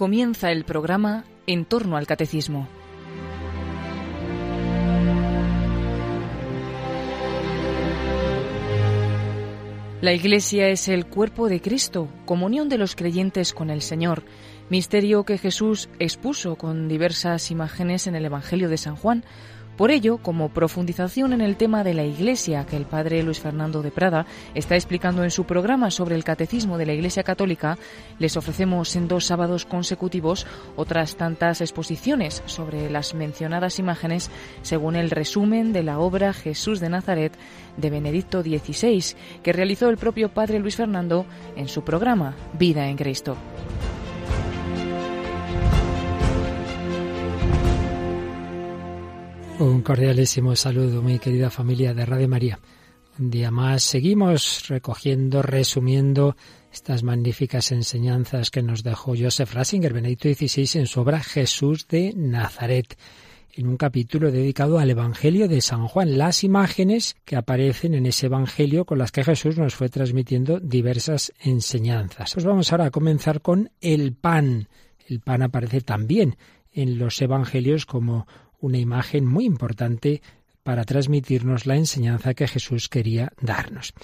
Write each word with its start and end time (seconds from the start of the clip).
comienza 0.00 0.50
el 0.50 0.64
programa 0.64 1.26
En 1.46 1.66
torno 1.66 1.98
al 1.98 2.06
Catecismo. 2.06 2.66
La 10.00 10.14
Iglesia 10.14 10.68
es 10.68 10.88
el 10.88 11.04
cuerpo 11.04 11.50
de 11.50 11.60
Cristo, 11.60 12.08
comunión 12.24 12.70
de 12.70 12.78
los 12.78 12.96
creyentes 12.96 13.52
con 13.52 13.68
el 13.68 13.82
Señor, 13.82 14.24
misterio 14.70 15.24
que 15.24 15.36
Jesús 15.36 15.90
expuso 15.98 16.56
con 16.56 16.88
diversas 16.88 17.50
imágenes 17.50 18.06
en 18.06 18.14
el 18.14 18.24
Evangelio 18.24 18.70
de 18.70 18.78
San 18.78 18.96
Juan, 18.96 19.22
por 19.80 19.90
ello, 19.90 20.18
como 20.18 20.50
profundización 20.50 21.32
en 21.32 21.40
el 21.40 21.56
tema 21.56 21.82
de 21.84 21.94
la 21.94 22.04
Iglesia 22.04 22.66
que 22.66 22.76
el 22.76 22.84
padre 22.84 23.22
Luis 23.22 23.40
Fernando 23.40 23.80
de 23.80 23.90
Prada 23.90 24.26
está 24.54 24.74
explicando 24.74 25.24
en 25.24 25.30
su 25.30 25.44
programa 25.44 25.90
sobre 25.90 26.16
el 26.16 26.22
Catecismo 26.22 26.76
de 26.76 26.84
la 26.84 26.92
Iglesia 26.92 27.22
Católica, 27.22 27.78
les 28.18 28.36
ofrecemos 28.36 28.94
en 28.94 29.08
dos 29.08 29.24
sábados 29.24 29.64
consecutivos 29.64 30.46
otras 30.76 31.16
tantas 31.16 31.62
exposiciones 31.62 32.42
sobre 32.44 32.90
las 32.90 33.14
mencionadas 33.14 33.78
imágenes 33.78 34.30
según 34.60 34.96
el 34.96 35.08
resumen 35.08 35.72
de 35.72 35.82
la 35.82 35.98
obra 35.98 36.34
Jesús 36.34 36.78
de 36.78 36.90
Nazaret 36.90 37.32
de 37.78 37.88
Benedicto 37.88 38.42
XVI, 38.42 39.16
que 39.42 39.54
realizó 39.54 39.88
el 39.88 39.96
propio 39.96 40.28
padre 40.28 40.58
Luis 40.58 40.76
Fernando 40.76 41.24
en 41.56 41.68
su 41.68 41.84
programa 41.84 42.36
Vida 42.52 42.86
en 42.86 42.98
Cristo. 42.98 43.34
Un 49.60 49.82
cordialísimo 49.82 50.56
saludo, 50.56 51.02
mi 51.02 51.18
querida 51.18 51.50
familia 51.50 51.92
de 51.92 52.06
Radio 52.06 52.26
María. 52.28 52.58
Un 53.18 53.28
día 53.28 53.50
más 53.50 53.82
seguimos 53.82 54.66
recogiendo, 54.68 55.42
resumiendo 55.42 56.34
estas 56.72 57.02
magníficas 57.02 57.70
enseñanzas 57.70 58.50
que 58.50 58.62
nos 58.62 58.82
dejó 58.82 59.12
Joseph 59.14 59.52
Ratzinger, 59.52 59.92
Benedicto 59.92 60.30
XVI, 60.30 60.80
en 60.80 60.86
su 60.86 61.02
obra 61.02 61.20
Jesús 61.20 61.86
de 61.88 62.14
Nazaret, 62.16 62.96
en 63.52 63.66
un 63.66 63.76
capítulo 63.76 64.30
dedicado 64.30 64.78
al 64.78 64.88
Evangelio 64.88 65.46
de 65.46 65.60
San 65.60 65.86
Juan, 65.88 66.16
las 66.16 66.42
imágenes 66.42 67.16
que 67.26 67.36
aparecen 67.36 67.92
en 67.92 68.06
ese 68.06 68.26
Evangelio 68.26 68.86
con 68.86 68.96
las 68.96 69.12
que 69.12 69.24
Jesús 69.24 69.58
nos 69.58 69.74
fue 69.74 69.90
transmitiendo 69.90 70.58
diversas 70.58 71.34
enseñanzas. 71.38 72.32
Pues 72.32 72.46
vamos 72.46 72.72
ahora 72.72 72.86
a 72.86 72.90
comenzar 72.90 73.42
con 73.42 73.70
el 73.82 74.14
pan. 74.14 74.68
El 75.06 75.20
pan 75.20 75.42
aparece 75.42 75.82
también 75.82 76.38
en 76.72 76.98
los 76.98 77.20
Evangelios 77.20 77.84
como 77.84 78.26
una 78.60 78.78
imagen 78.78 79.26
muy 79.26 79.44
importante 79.44 80.22
para 80.62 80.84
transmitirnos 80.84 81.66
la 81.66 81.76
enseñanza 81.76 82.34
que 82.34 82.48
Jesús 82.48 82.88
quería 82.88 83.32
darnos. 83.40 83.94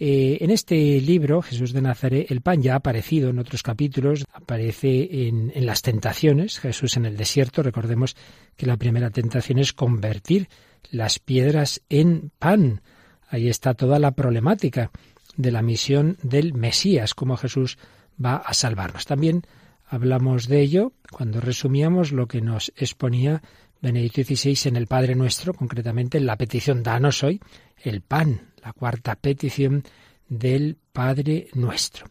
Eh, 0.00 0.38
en 0.40 0.50
este 0.50 1.00
libro, 1.00 1.42
Jesús 1.42 1.72
de 1.72 1.82
Nazaret, 1.82 2.30
el 2.30 2.40
pan 2.40 2.62
ya 2.62 2.74
ha 2.74 2.76
aparecido 2.76 3.30
en 3.30 3.40
otros 3.40 3.64
capítulos, 3.64 4.24
aparece 4.32 5.26
en, 5.26 5.50
en 5.54 5.66
las 5.66 5.82
tentaciones, 5.82 6.60
Jesús 6.60 6.96
en 6.96 7.04
el 7.04 7.16
desierto, 7.16 7.62
recordemos 7.64 8.16
que 8.56 8.66
la 8.66 8.76
primera 8.76 9.10
tentación 9.10 9.58
es 9.58 9.72
convertir 9.72 10.48
las 10.90 11.18
piedras 11.18 11.82
en 11.88 12.30
pan. 12.38 12.80
Ahí 13.28 13.48
está 13.48 13.74
toda 13.74 13.98
la 13.98 14.12
problemática 14.12 14.92
de 15.36 15.50
la 15.50 15.62
misión 15.62 16.16
del 16.22 16.54
Mesías, 16.54 17.14
cómo 17.14 17.36
Jesús 17.36 17.76
va 18.24 18.36
a 18.36 18.54
salvarnos. 18.54 19.04
También 19.04 19.42
hablamos 19.86 20.46
de 20.46 20.60
ello 20.60 20.92
cuando 21.10 21.40
resumíamos 21.40 22.12
lo 22.12 22.28
que 22.28 22.40
nos 22.40 22.72
exponía 22.76 23.42
Benedicto 23.80 24.22
XVI 24.22 24.68
en 24.68 24.76
el 24.76 24.86
Padre 24.86 25.14
Nuestro, 25.14 25.54
concretamente 25.54 26.18
en 26.18 26.26
la 26.26 26.36
petición 26.36 26.82
Danos 26.82 27.22
hoy 27.22 27.40
el 27.82 28.00
pan, 28.00 28.52
la 28.62 28.72
cuarta 28.72 29.14
petición 29.14 29.84
del 30.28 30.76
Padre 30.92 31.48
Nuestro. 31.54 32.06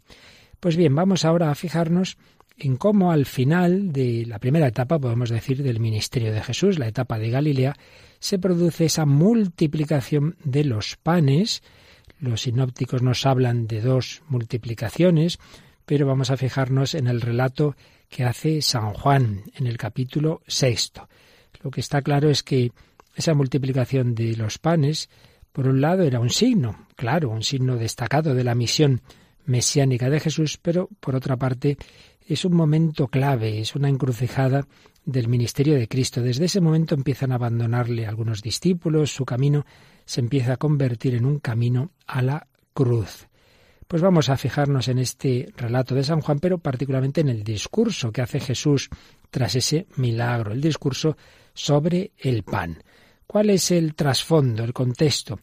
Pues 0.59 0.75
bien, 0.75 0.95
vamos 0.95 1.25
ahora 1.25 1.51
a 1.51 1.55
fijarnos 1.55 2.17
en 2.57 2.77
cómo 2.77 3.11
al 3.11 3.25
final 3.25 3.91
de 3.91 4.25
la 4.25 4.39
primera 4.39 4.67
etapa, 4.67 4.97
podemos 4.97 5.29
decir, 5.29 5.61
del 5.61 5.79
ministerio 5.79 6.33
de 6.33 6.41
Jesús, 6.41 6.79
la 6.79 6.87
etapa 6.87 7.19
de 7.19 7.29
Galilea, 7.29 7.75
se 8.19 8.39
produce 8.39 8.85
esa 8.85 9.05
multiplicación 9.05 10.37
de 10.43 10.63
los 10.63 10.95
panes. 10.95 11.61
Los 12.19 12.41
sinópticos 12.41 13.03
nos 13.03 13.25
hablan 13.27 13.67
de 13.67 13.81
dos 13.81 14.23
multiplicaciones, 14.27 15.37
pero 15.85 16.07
vamos 16.07 16.31
a 16.31 16.37
fijarnos 16.37 16.95
en 16.95 17.07
el 17.07 17.21
relato 17.21 17.75
que 18.09 18.23
hace 18.23 18.61
San 18.63 18.93
Juan 18.93 19.43
en 19.55 19.67
el 19.67 19.77
capítulo 19.77 20.41
sexto. 20.47 21.07
Lo 21.67 21.71
que 21.71 21.81
está 21.81 22.01
claro 22.01 22.29
es 22.29 22.43
que 22.43 22.71
esa 23.13 23.33
multiplicación 23.33 24.15
de 24.15 24.37
los 24.37 24.57
panes, 24.57 25.09
por 25.51 25.67
un 25.67 25.81
lado, 25.81 26.03
era 26.03 26.21
un 26.21 26.29
signo, 26.29 26.87
claro, 26.95 27.29
un 27.29 27.43
signo 27.43 27.75
destacado 27.75 28.33
de 28.33 28.45
la 28.45 28.55
misión 28.55 29.01
mesiánica 29.43 30.09
de 30.09 30.21
Jesús, 30.21 30.57
pero 30.61 30.87
por 31.01 31.13
otra 31.13 31.35
parte 31.35 31.77
es 32.25 32.45
un 32.45 32.55
momento 32.55 33.09
clave, 33.09 33.59
es 33.59 33.75
una 33.75 33.89
encrucijada 33.89 34.65
del 35.03 35.27
ministerio 35.27 35.75
de 35.75 35.89
Cristo. 35.89 36.21
Desde 36.21 36.45
ese 36.45 36.61
momento 36.61 36.95
empiezan 36.95 37.33
a 37.33 37.35
abandonarle 37.35 38.07
algunos 38.07 38.41
discípulos, 38.41 39.11
su 39.11 39.25
camino 39.25 39.65
se 40.05 40.21
empieza 40.21 40.53
a 40.53 40.57
convertir 40.57 41.15
en 41.15 41.25
un 41.25 41.39
camino 41.39 41.91
a 42.05 42.21
la 42.21 42.47
cruz. 42.73 43.27
Pues 43.89 44.01
vamos 44.01 44.29
a 44.29 44.37
fijarnos 44.37 44.87
en 44.87 44.99
este 44.99 45.51
relato 45.57 45.95
de 45.95 46.05
San 46.05 46.21
Juan, 46.21 46.39
pero 46.39 46.59
particularmente 46.59 47.19
en 47.19 47.27
el 47.27 47.43
discurso 47.43 48.13
que 48.13 48.21
hace 48.21 48.39
Jesús 48.39 48.89
tras 49.29 49.55
ese 49.55 49.87
milagro, 49.97 50.53
el 50.53 50.61
discurso 50.61 51.17
sobre 51.57 52.11
el 52.17 52.43
pan. 52.43 52.83
¿Cuál 53.25 53.49
es 53.49 53.71
el 53.71 53.95
trasfondo, 53.95 54.63
el 54.63 54.73
contexto? 54.73 55.39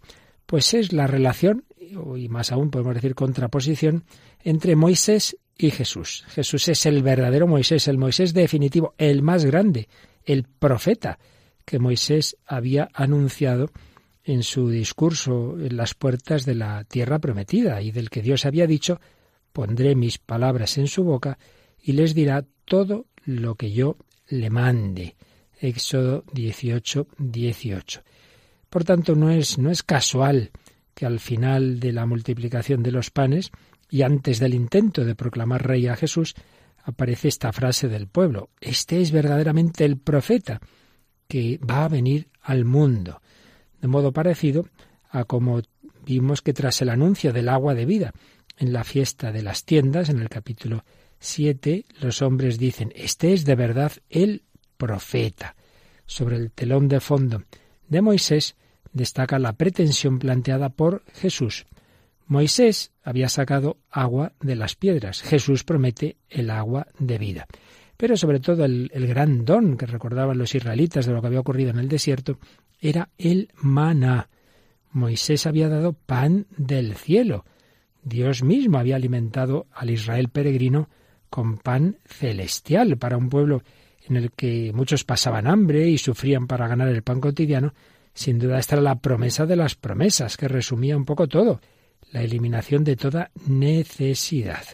Pues 0.47 0.73
es 0.73 0.93
la 0.93 1.07
relación, 1.07 1.65
y 1.81 2.29
más 2.29 2.53
aún 2.53 2.71
podemos 2.71 2.95
decir 2.95 3.17
contraposición, 3.17 4.05
entre 4.43 4.77
Moisés 4.77 5.37
y 5.59 5.71
Jesús. 5.71 6.25
Jesús 6.29 6.69
es 6.69 6.87
el 6.87 7.03
verdadero 7.03 7.49
Moisés, 7.49 7.89
el 7.89 7.99
Moisés 7.99 8.33
definitivo, 8.33 8.95
el 8.97 9.23
más 9.23 9.45
grande, 9.45 9.89
el 10.25 10.45
profeta 10.45 11.19
que 11.65 11.81
Moisés 11.81 12.37
había 12.47 12.89
anunciado 12.95 13.71
en 14.23 14.45
su 14.45 14.69
discurso 14.71 15.59
en 15.59 15.77
las 15.77 15.95
puertas 15.95 16.47
de 16.47 16.55
la 16.55 16.85
tierra 16.85 17.19
prometida 17.19 17.83
y 17.83 17.91
del 17.91 18.09
que 18.09 18.23
Dios 18.23 18.47
había 18.47 18.67
dicho, 18.69 19.01
pondré 19.53 19.97
mis 19.97 20.19
palabras 20.19 20.79
en 20.79 20.87
su 20.87 21.03
boca 21.03 21.39
y 21.83 21.93
les 21.93 22.15
dirá 22.15 22.45
todo 22.65 23.07
lo 23.25 23.57
que 23.57 23.73
yo 23.73 23.97
le 24.29 24.49
mande. 24.49 25.17
Éxodo 25.65 26.25
18, 26.33 27.09
18. 27.19 28.03
Por 28.69 28.85
tanto, 28.85 29.15
no 29.15 29.31
es, 29.31 29.59
no 29.59 29.71
es 29.71 29.83
casual 29.83 30.51
que 30.95 31.07
al 31.07 31.21
final 31.21 31.81
de 31.81 31.93
la 31.93 32.07
multiplicación 32.07 32.83
de 32.83 32.93
los 32.93 33.11
panes 33.11 33.51
y 33.89 34.03
antes 34.03 34.39
del 34.39 34.55
intento 34.55 35.05
de 35.05 35.15
proclamar 35.15 35.67
rey 35.67 35.87
a 35.87 35.97
Jesús, 35.97 36.35
aparece 36.83 37.29
esta 37.29 37.53
frase 37.53 37.89
del 37.89 38.09
pueblo. 38.09 38.51
Este 38.61 39.01
es 39.01 39.11
verdaderamente 39.11 39.85
el 39.85 39.97
profeta 39.97 40.61
que 41.29 41.59
va 41.59 41.85
a 41.85 41.89
venir 41.89 42.29
al 42.43 42.65
mundo. 42.65 43.21
De 43.81 43.89
modo 43.89 44.13
parecido 44.13 44.69
a 45.11 45.25
como 45.25 45.63
vimos 46.05 46.43
que 46.43 46.53
tras 46.53 46.83
el 46.83 46.91
anuncio 46.91 47.33
del 47.33 47.49
agua 47.49 47.75
de 47.75 47.87
vida 47.87 48.13
en 48.59 48.73
la 48.73 48.85
fiesta 48.85 49.33
de 49.33 49.43
las 49.43 49.65
tiendas, 49.65 50.11
en 50.11 50.21
el 50.21 50.29
capítulo 50.29 50.85
7, 51.21 51.87
los 52.01 52.21
hombres 52.21 52.59
dicen, 52.59 52.93
este 52.95 53.33
es 53.33 53.45
de 53.45 53.55
verdad 53.55 53.93
el 54.11 54.43
profeta. 54.77 55.57
Sobre 56.07 56.37
el 56.37 56.51
telón 56.51 56.89
de 56.89 57.01
fondo 57.01 57.43
de 57.89 58.03
Moisés 58.03 58.57
destaca 58.93 59.39
la 59.39 59.55
pretensión 59.55 60.19
planteada 60.19 60.71
por 60.71 61.05
Jesús. 61.15 61.67
Moisés 62.27 62.93
había 63.03 63.29
sacado 63.29 63.79
agua 63.91 64.33
de 64.41 64.57
las 64.57 64.77
piedras, 64.77 65.23
Jesús 65.23 65.65
promete 65.65 66.17
el 66.31 66.51
agua 66.51 66.87
de 66.99 67.19
vida. 67.19 67.47
Pero 67.97 68.17
sobre 68.17 68.41
todo 68.41 68.65
el, 68.65 68.91
el, 68.95 69.07
gran 69.07 69.45
don 69.45 69.77
que 69.77 69.87
recordaban 69.87 70.39
los 70.39 70.55
israelitas 70.55 71.07
de 71.07 71.13
lo 71.13 71.21
que 71.21 71.29
había 71.29 71.41
ocurrido 71.41 71.71
en 71.71 71.79
el 71.79 71.89
desierto 71.89 72.39
era 72.81 73.11
el 73.19 73.51
maná. 73.57 74.29
Moisés 74.91 75.47
había 75.47 75.69
dado 75.69 75.93
pan 75.93 76.47
del 76.57 76.95
cielo. 76.97 77.45
Dios 78.03 78.43
mismo 78.43 78.79
había 78.79 78.97
alimentado 78.97 79.67
al 79.73 79.91
Israel 79.91 80.29
peregrino 80.29 80.89
con 81.31 81.59
pan 81.59 81.99
celestial 82.05 82.97
para 82.97 83.17
un 83.17 83.29
pueblo 83.29 83.63
en 84.09 84.17
el 84.17 84.31
que 84.33 84.73
muchos 84.75 85.05
pasaban 85.05 85.47
hambre 85.47 85.89
y 85.89 85.99
sufrían 85.99 86.47
para 86.47 86.69
ganar 86.69 86.89
el 86.89 87.03
pan 87.03 87.21
cotidiano, 87.21 87.75
sin 88.13 88.39
duda 88.39 88.59
esta 88.59 88.77
era 88.77 88.83
la 88.83 89.01
promesa 89.01 89.47
de 89.47 89.57
las 89.57 89.75
promesas, 89.75 90.37
que 90.37 90.49
resumía 90.49 90.97
un 90.97 91.05
poco 91.05 91.27
todo, 91.27 91.61
la 92.13 92.23
eliminación 92.23 92.85
de 92.85 92.97
toda 92.97 93.31
necesidad. 93.47 94.65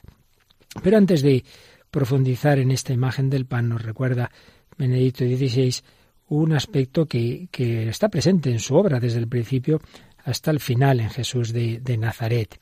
Pero 0.82 0.96
antes 0.96 1.22
de 1.22 1.44
profundizar 1.90 2.58
en 2.58 2.70
esta 2.70 2.92
imagen 2.92 3.30
del 3.30 3.46
pan, 3.46 3.68
nos 3.68 3.82
recuerda 3.82 4.30
Benedicto 4.76 5.24
XVI 5.24 5.74
un 6.28 6.52
aspecto 6.52 7.06
que, 7.06 7.48
está 7.88 8.08
presente 8.08 8.50
en 8.50 8.60
su 8.60 8.76
obra 8.76 9.00
desde 9.00 9.18
el 9.18 9.28
principio 9.28 9.80
hasta 10.24 10.50
el 10.50 10.60
final 10.60 11.00
en 11.00 11.10
Jesús 11.10 11.52
de, 11.52 11.80
de 11.80 11.96
Nazaret. 11.96 12.56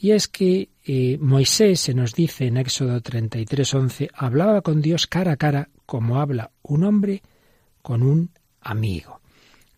Y 0.00 0.12
es 0.12 0.28
que 0.28 0.68
eh, 0.84 1.18
Moisés, 1.20 1.80
se 1.80 1.94
nos 1.94 2.14
dice 2.14 2.46
en 2.46 2.56
Éxodo 2.56 3.00
33:11, 3.00 4.10
hablaba 4.14 4.60
con 4.62 4.80
Dios 4.80 5.06
cara 5.06 5.32
a 5.32 5.36
cara 5.36 5.70
como 5.88 6.20
habla 6.20 6.50
un 6.60 6.84
hombre 6.84 7.22
con 7.80 8.02
un 8.02 8.30
amigo. 8.60 9.22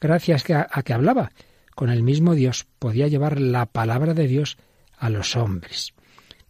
Gracias 0.00 0.50
a, 0.50 0.66
a 0.68 0.82
que 0.82 0.92
hablaba 0.92 1.30
con 1.76 1.88
el 1.88 2.02
mismo 2.02 2.34
Dios, 2.34 2.66
podía 2.80 3.06
llevar 3.06 3.40
la 3.40 3.66
palabra 3.66 4.12
de 4.12 4.26
Dios 4.26 4.58
a 4.98 5.08
los 5.08 5.36
hombres. 5.36 5.94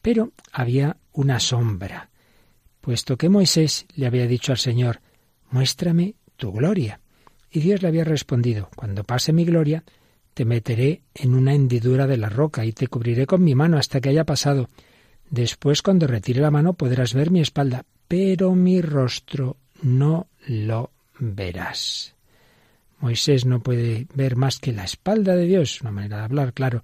Pero 0.00 0.32
había 0.50 0.96
una 1.12 1.40
sombra. 1.40 2.08
puesto 2.80 3.18
que 3.18 3.28
Moisés 3.28 3.84
le 3.94 4.06
había 4.06 4.26
dicho 4.26 4.52
al 4.52 4.56
Señor, 4.58 5.02
muéstrame 5.50 6.14
tu 6.38 6.52
gloria. 6.52 7.00
Y 7.50 7.60
Dios 7.60 7.82
le 7.82 7.88
había 7.88 8.04
respondido, 8.04 8.70
cuando 8.74 9.04
pase 9.04 9.34
mi 9.34 9.44
gloria, 9.44 9.84
te 10.32 10.46
meteré 10.46 11.02
en 11.12 11.34
una 11.34 11.52
hendidura 11.52 12.06
de 12.06 12.16
la 12.16 12.30
roca 12.30 12.64
y 12.64 12.72
te 12.72 12.86
cubriré 12.86 13.26
con 13.26 13.44
mi 13.44 13.54
mano 13.54 13.76
hasta 13.76 14.00
que 14.00 14.08
haya 14.08 14.24
pasado. 14.24 14.70
Después, 15.28 15.82
cuando 15.82 16.06
retire 16.06 16.40
la 16.40 16.50
mano, 16.50 16.72
podrás 16.72 17.12
ver 17.12 17.30
mi 17.30 17.42
espalda, 17.42 17.84
pero 18.10 18.56
mi 18.56 18.82
rostro 18.82 19.56
no 19.82 20.26
lo 20.48 20.90
verás. 21.20 22.16
Moisés 22.98 23.46
no 23.46 23.60
puede 23.62 24.08
ver 24.14 24.34
más 24.34 24.58
que 24.58 24.72
la 24.72 24.82
espalda 24.82 25.36
de 25.36 25.46
Dios, 25.46 25.80
una 25.80 25.92
manera 25.92 26.16
de 26.16 26.24
hablar, 26.24 26.52
claro, 26.52 26.82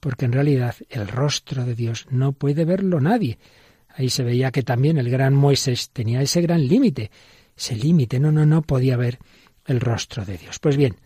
porque 0.00 0.24
en 0.24 0.32
realidad 0.32 0.74
el 0.90 1.06
rostro 1.06 1.64
de 1.64 1.76
Dios 1.76 2.08
no 2.10 2.32
puede 2.32 2.64
verlo 2.64 3.00
nadie. 3.00 3.38
Ahí 3.88 4.10
se 4.10 4.24
veía 4.24 4.50
que 4.50 4.64
también 4.64 4.98
el 4.98 5.10
gran 5.10 5.32
Moisés 5.32 5.90
tenía 5.90 6.20
ese 6.22 6.42
gran 6.42 6.66
límite, 6.66 7.12
ese 7.56 7.76
límite, 7.76 8.18
no, 8.18 8.32
no, 8.32 8.44
no 8.44 8.62
podía 8.62 8.96
ver 8.96 9.20
el 9.66 9.78
rostro 9.78 10.24
de 10.24 10.38
Dios. 10.38 10.58
Pues 10.58 10.76
bien, 10.76 10.96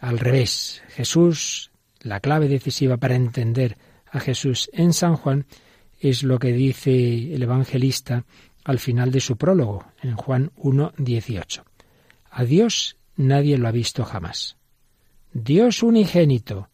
al 0.00 0.18
revés, 0.18 0.82
Jesús, 0.88 1.70
la 2.00 2.18
clave 2.18 2.48
decisiva 2.48 2.96
para 2.96 3.14
entender 3.14 3.78
a 4.10 4.18
Jesús 4.18 4.68
en 4.72 4.92
San 4.92 5.14
Juan 5.14 5.46
es 6.00 6.24
lo 6.24 6.40
que 6.40 6.52
dice 6.52 7.32
el 7.32 7.44
evangelista 7.44 8.24
al 8.64 8.78
final 8.78 9.10
de 9.10 9.20
su 9.20 9.36
prólogo, 9.36 9.84
en 10.02 10.16
Juan 10.16 10.50
1, 10.56 10.94
18. 10.96 11.64
A 12.30 12.44
Dios 12.44 12.96
nadie 13.16 13.58
lo 13.58 13.68
ha 13.68 13.72
visto 13.72 14.04
jamás. 14.04 14.56
Dios 15.32 15.82
unigénito, 15.82 16.70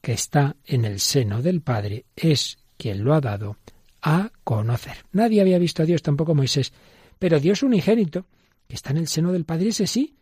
que 0.00 0.12
está 0.12 0.56
en 0.66 0.84
el 0.84 1.00
seno 1.00 1.40
del 1.40 1.60
Padre, 1.60 2.04
es 2.16 2.58
quien 2.76 3.04
lo 3.04 3.14
ha 3.14 3.20
dado 3.20 3.56
a 4.02 4.30
conocer. 4.44 5.04
Nadie 5.12 5.40
había 5.40 5.58
visto 5.58 5.82
a 5.82 5.86
Dios, 5.86 6.02
tampoco 6.02 6.34
Moisés, 6.34 6.72
pero 7.18 7.40
Dios 7.40 7.62
unigénito, 7.62 8.26
que 8.66 8.74
está 8.74 8.90
en 8.90 8.98
el 8.98 9.08
seno 9.08 9.32
del 9.32 9.44
Padre, 9.44 9.68
ese 9.68 9.86
sí, 9.86 10.16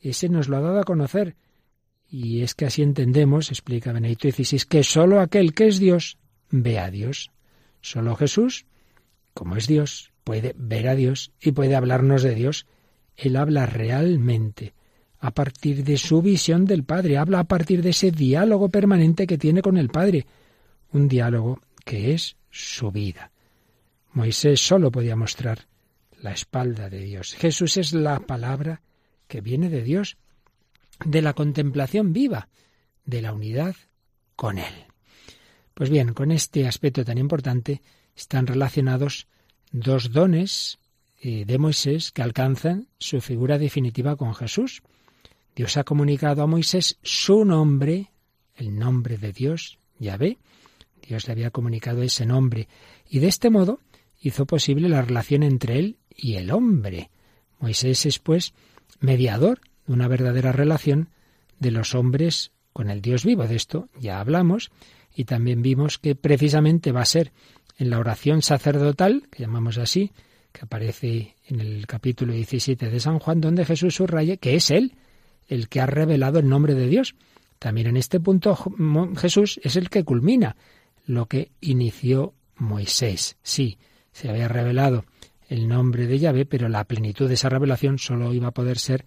ese 0.00 0.28
nos 0.28 0.48
lo 0.48 0.56
ha 0.56 0.60
dado 0.60 0.80
a 0.80 0.84
conocer. 0.84 1.36
Y 2.08 2.42
es 2.42 2.54
que 2.54 2.66
así 2.66 2.82
entendemos, 2.82 3.50
explica 3.50 3.92
Benedicto 3.92 4.30
XVI, 4.30 4.60
que 4.68 4.84
sólo 4.84 5.20
aquel 5.20 5.54
que 5.54 5.66
es 5.66 5.78
Dios 5.78 6.18
ve 6.50 6.78
a 6.78 6.90
Dios. 6.90 7.30
Solo 7.80 8.14
Jesús, 8.16 8.66
como 9.32 9.56
es 9.56 9.66
Dios, 9.66 10.12
puede 10.24 10.54
ver 10.56 10.88
a 10.88 10.94
Dios 10.94 11.32
y 11.40 11.52
puede 11.52 11.76
hablarnos 11.76 12.22
de 12.22 12.34
Dios. 12.34 12.66
Él 13.16 13.36
habla 13.36 13.66
realmente 13.66 14.74
a 15.20 15.30
partir 15.30 15.84
de 15.84 15.96
su 15.96 16.20
visión 16.20 16.64
del 16.66 16.84
Padre, 16.84 17.16
habla 17.16 17.40
a 17.40 17.44
partir 17.44 17.82
de 17.82 17.90
ese 17.90 18.10
diálogo 18.10 18.68
permanente 18.68 19.26
que 19.26 19.38
tiene 19.38 19.62
con 19.62 19.76
el 19.76 19.88
Padre, 19.88 20.26
un 20.92 21.08
diálogo 21.08 21.60
que 21.84 22.12
es 22.12 22.36
su 22.50 22.90
vida. 22.90 23.30
Moisés 24.12 24.60
solo 24.60 24.90
podía 24.90 25.16
mostrar 25.16 25.66
la 26.20 26.32
espalda 26.32 26.88
de 26.88 27.00
Dios. 27.00 27.34
Jesús 27.34 27.76
es 27.76 27.92
la 27.92 28.20
palabra 28.20 28.82
que 29.26 29.40
viene 29.40 29.68
de 29.68 29.82
Dios, 29.82 30.16
de 31.04 31.22
la 31.22 31.32
contemplación 31.32 32.12
viva, 32.12 32.48
de 33.04 33.22
la 33.22 33.32
unidad 33.32 33.74
con 34.36 34.58
Él. 34.58 34.74
Pues 35.74 35.90
bien, 35.90 36.14
con 36.14 36.30
este 36.30 36.66
aspecto 36.66 37.04
tan 37.04 37.18
importante 37.18 37.82
están 38.14 38.46
relacionados 38.46 39.26
dos 39.74 40.12
dones 40.12 40.78
eh, 41.20 41.44
de 41.44 41.58
Moisés 41.58 42.12
que 42.12 42.22
alcanzan 42.22 42.86
su 42.98 43.20
figura 43.20 43.58
definitiva 43.58 44.14
con 44.14 44.32
Jesús. 44.32 44.82
Dios 45.56 45.76
ha 45.76 45.82
comunicado 45.82 46.42
a 46.42 46.46
Moisés 46.46 46.96
su 47.02 47.44
nombre, 47.44 48.12
el 48.54 48.78
nombre 48.78 49.18
de 49.18 49.32
Dios, 49.32 49.78
Yahvé. 49.98 50.38
Dios 51.06 51.26
le 51.26 51.32
había 51.32 51.50
comunicado 51.50 52.02
ese 52.02 52.24
nombre 52.24 52.68
y 53.10 53.18
de 53.18 53.26
este 53.26 53.50
modo 53.50 53.80
hizo 54.20 54.46
posible 54.46 54.88
la 54.88 55.02
relación 55.02 55.42
entre 55.42 55.80
él 55.80 55.98
y 56.08 56.34
el 56.34 56.52
hombre. 56.52 57.10
Moisés 57.58 58.06
es, 58.06 58.20
pues, 58.20 58.54
mediador 59.00 59.60
de 59.86 59.92
una 59.92 60.06
verdadera 60.06 60.52
relación 60.52 61.08
de 61.58 61.72
los 61.72 61.96
hombres 61.96 62.52
con 62.72 62.90
el 62.90 63.02
Dios 63.02 63.24
vivo. 63.24 63.48
De 63.48 63.56
esto 63.56 63.88
ya 63.98 64.20
hablamos 64.20 64.70
y 65.16 65.24
también 65.24 65.62
vimos 65.62 65.98
que 65.98 66.14
precisamente 66.14 66.92
va 66.92 67.02
a 67.02 67.06
ser 67.06 67.32
en 67.76 67.90
la 67.90 67.98
oración 67.98 68.42
sacerdotal, 68.42 69.26
que 69.30 69.42
llamamos 69.42 69.78
así, 69.78 70.12
que 70.52 70.62
aparece 70.62 71.34
en 71.46 71.60
el 71.60 71.86
capítulo 71.86 72.32
17 72.32 72.88
de 72.88 73.00
San 73.00 73.18
Juan, 73.18 73.40
donde 73.40 73.64
Jesús 73.64 73.96
subraya 73.96 74.36
que 74.36 74.54
es 74.54 74.70
Él 74.70 74.94
el 75.48 75.68
que 75.68 75.80
ha 75.80 75.86
revelado 75.86 76.38
el 76.38 76.48
nombre 76.48 76.74
de 76.74 76.88
Dios. 76.88 77.14
También 77.58 77.88
en 77.88 77.96
este 77.96 78.20
punto 78.20 78.56
Jesús 79.16 79.60
es 79.62 79.76
el 79.76 79.90
que 79.90 80.04
culmina 80.04 80.56
lo 81.06 81.26
que 81.26 81.50
inició 81.60 82.34
Moisés. 82.56 83.36
Sí, 83.42 83.78
se 84.12 84.30
había 84.30 84.48
revelado 84.48 85.04
el 85.48 85.68
nombre 85.68 86.06
de 86.06 86.18
Yahvé, 86.18 86.46
pero 86.46 86.68
la 86.68 86.84
plenitud 86.84 87.28
de 87.28 87.34
esa 87.34 87.48
revelación 87.48 87.98
solo 87.98 88.32
iba 88.32 88.48
a 88.48 88.54
poder 88.54 88.78
ser 88.78 89.04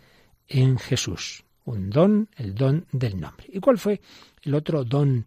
en 0.48 0.78
Jesús. 0.78 1.44
Un 1.66 1.90
don, 1.90 2.30
el 2.38 2.56
don 2.56 2.86
del 2.92 3.20
nombre. 3.20 3.48
¿Y 3.52 3.60
cuál 3.60 3.78
fue 3.78 4.00
el 4.44 4.54
otro 4.54 4.84
don 4.84 5.26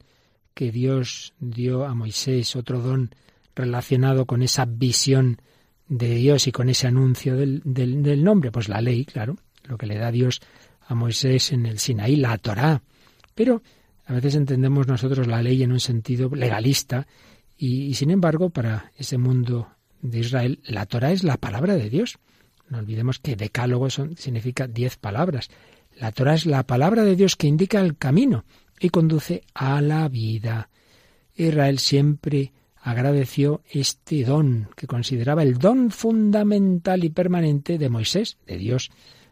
que 0.55 0.71
Dios 0.71 1.35
dio 1.39 1.85
a 1.85 1.95
Moisés, 1.95 2.57
otro 2.57 2.81
don 2.81 3.11
relacionado 3.55 4.26
con 4.26 4.43
esa 4.43 4.64
visión 4.64 5.41
de 5.88 6.14
Dios 6.14 6.47
y 6.47 6.52
con 6.52 6.69
ese 6.69 6.87
anuncio 6.87 7.37
del, 7.37 8.25
nombre? 8.25 8.50
Pues 8.50 8.69
la 8.69 8.81
ley, 8.81 9.05
claro, 9.05 9.37
lo 9.64 9.76
que 9.76 9.87
le 9.87 9.99
da 9.99 10.11
Dios 10.11 10.41
a 10.87 10.94
Moisés 10.94 11.52
en 11.52 11.67
el 11.67 11.79
Sinaí, 11.79 12.17
la 12.17 12.37
Torá. 12.38 12.82
Pero 13.35 13.62
a 14.06 14.12
veces 14.12 14.35
entendemos 14.35 14.87
nosotros 14.87 15.26
la 15.26 15.43
ley 15.43 15.62
en 15.62 15.73
un 15.73 15.81
sentido 15.81 16.31
legalista 16.35 17.06
y, 17.56 17.94
sin 17.94 18.11
embargo 18.11 18.50
para 18.50 18.93
ese 18.97 19.19
mundo 19.19 19.69
de 20.02 20.20
Israel 20.20 20.61
la 20.64 20.87
Torá 20.87 21.12
es 21.12 21.23
la 21.23 21.37
palabra 21.37 21.76
de 21.76 21.91
Dios. 21.91 22.19
No 22.69 22.79
olvidemos 22.79 23.19
que 23.19 23.37
decálogo 23.37 23.91
significa 23.91 24.67
diez 24.67 24.97
palabras. 24.97 25.50
La 25.97 26.12
Torá 26.12 26.35
es 26.35 26.47
la 26.47 26.67
palabra 26.67 27.05
de 27.05 27.17
Dios 27.17 27.37
que 27.37 27.47
indica 27.47 27.81
el 27.81 27.97
camino 27.97 28.44
y 28.81 28.88
conduce 28.88 29.43
a 29.55 29.81
la 29.81 30.08
vida. 30.08 30.70
Israel 31.37 31.79
siempre 31.79 32.52
agradeció 32.81 33.62
este 33.71 34.25
don, 34.25 34.69
que 34.77 34.87
consideraba 34.87 35.43
el 35.43 35.59
don 35.59 35.91
fundamental 35.91 37.05
y 37.05 37.11
permanente 37.11 37.79
de 37.79 37.88
Moisés, 37.88 38.38
de 38.47 38.56
Dios, 38.56 38.91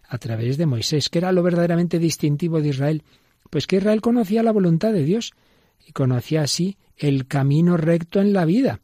a 0.09 0.19
través 0.19 0.57
de 0.57 0.67
Moisés, 0.67 1.09
que 1.09 1.19
era 1.19 1.33
lo 1.33 1.43
verdaderamente 1.43 1.99
distintivo 1.99 2.61
de 2.61 2.69
Israel, 2.69 3.03
pues 3.51 3.67
que 3.67 3.77
Israel 3.77 4.01
conocía 4.01 4.43
la 4.43 4.53
voluntad 4.53 4.93
de 4.93 5.05
Dios 5.05 5.33
y 5.87 5.93
conocía 5.93 6.43
así 6.43 6.77
el 6.97 7.27
camino 7.27 7.77
recto 7.77 8.21
en 8.21 8.33
la 8.33 8.45
vida. 8.45 8.81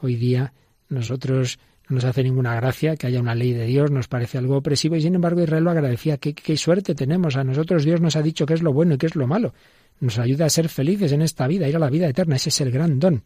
Hoy 0.00 0.16
día 0.16 0.52
nosotros 0.88 1.58
no 1.88 1.96
nos 1.96 2.04
hace 2.04 2.22
ninguna 2.22 2.54
gracia 2.54 2.96
que 2.96 3.06
haya 3.06 3.20
una 3.20 3.34
ley 3.34 3.52
de 3.52 3.66
Dios, 3.66 3.90
nos 3.90 4.08
parece 4.08 4.38
algo 4.38 4.56
opresivo 4.56 4.96
y 4.96 5.02
sin 5.02 5.14
embargo 5.14 5.42
Israel 5.42 5.64
lo 5.64 5.70
agradecía. 5.70 6.16
¿Qué, 6.18 6.34
qué 6.34 6.56
suerte 6.56 6.94
tenemos? 6.94 7.36
A 7.36 7.44
nosotros 7.44 7.84
Dios 7.84 8.00
nos 8.00 8.16
ha 8.16 8.22
dicho 8.22 8.46
qué 8.46 8.54
es 8.54 8.62
lo 8.62 8.72
bueno 8.72 8.94
y 8.94 8.98
qué 8.98 9.06
es 9.06 9.16
lo 9.16 9.26
malo. 9.26 9.54
Nos 10.00 10.18
ayuda 10.18 10.46
a 10.46 10.50
ser 10.50 10.68
felices 10.68 11.12
en 11.12 11.22
esta 11.22 11.46
vida, 11.46 11.68
ir 11.68 11.76
a 11.76 11.78
la 11.78 11.90
vida 11.90 12.08
eterna. 12.08 12.36
Ese 12.36 12.48
es 12.48 12.60
el 12.62 12.70
gran 12.70 12.98
don. 12.98 13.22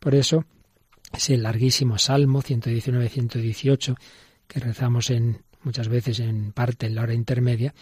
Por 0.00 0.14
eso, 0.16 0.44
ese 1.12 1.36
larguísimo 1.36 1.98
Salmo 1.98 2.42
119-118 2.42 3.96
que 4.48 4.58
rezamos 4.58 5.10
en 5.10 5.42
muchas 5.62 5.88
veces 5.88 6.18
en 6.18 6.52
parte 6.52 6.86
en 6.86 6.96
la 6.96 7.02
hora 7.02 7.14
intermedia, 7.14 7.72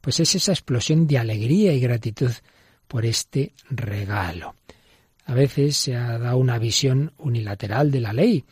pues 0.00 0.20
es 0.20 0.34
esa 0.34 0.52
explosión 0.52 1.06
de 1.06 1.18
alegría 1.18 1.72
y 1.72 1.80
gratitud 1.80 2.30
por 2.86 3.06
este 3.06 3.52
regalo. 3.70 4.54
A 5.24 5.34
veces 5.34 5.76
se 5.76 5.96
ha 5.96 6.18
dado 6.18 6.36
una 6.36 6.58
visión 6.58 7.12
unilateral 7.18 7.90
de 7.90 8.00
la 8.00 8.12
ley 8.12 8.44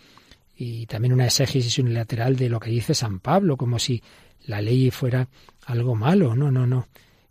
y 0.57 0.87
también 0.87 1.13
una 1.13 1.27
exégesis 1.27 1.79
unilateral 1.79 2.37
de 2.37 2.49
lo 2.49 2.61
que 2.61 2.71
dice 2.71 2.95
San 2.95 3.21
Pablo, 3.21 3.57
como 3.57 3.79
si 3.79 4.03
la 4.47 4.61
ley 4.61 4.91
fuera 4.91 5.29
algo 5.67 5.95
malo. 5.95 6.35
No, 6.35 6.51
no, 6.51 6.67
no. 6.67 6.89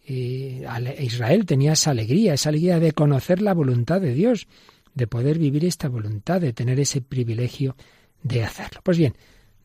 Eh, 0.07 0.65
Israel 0.99 1.45
tenía 1.45 1.73
esa 1.73 1.91
alegría, 1.91 2.33
esa 2.33 2.49
alegría 2.49 2.79
de 2.79 2.91
conocer 2.91 3.41
la 3.41 3.53
voluntad 3.53 4.01
de 4.01 4.13
Dios, 4.13 4.47
de 4.95 5.07
poder 5.07 5.37
vivir 5.37 5.65
esta 5.65 5.89
voluntad, 5.89 6.41
de 6.41 6.53
tener 6.53 6.79
ese 6.79 7.01
privilegio 7.01 7.75
de 8.23 8.43
hacerlo. 8.43 8.81
Pues 8.81 8.97
bien, 8.97 9.15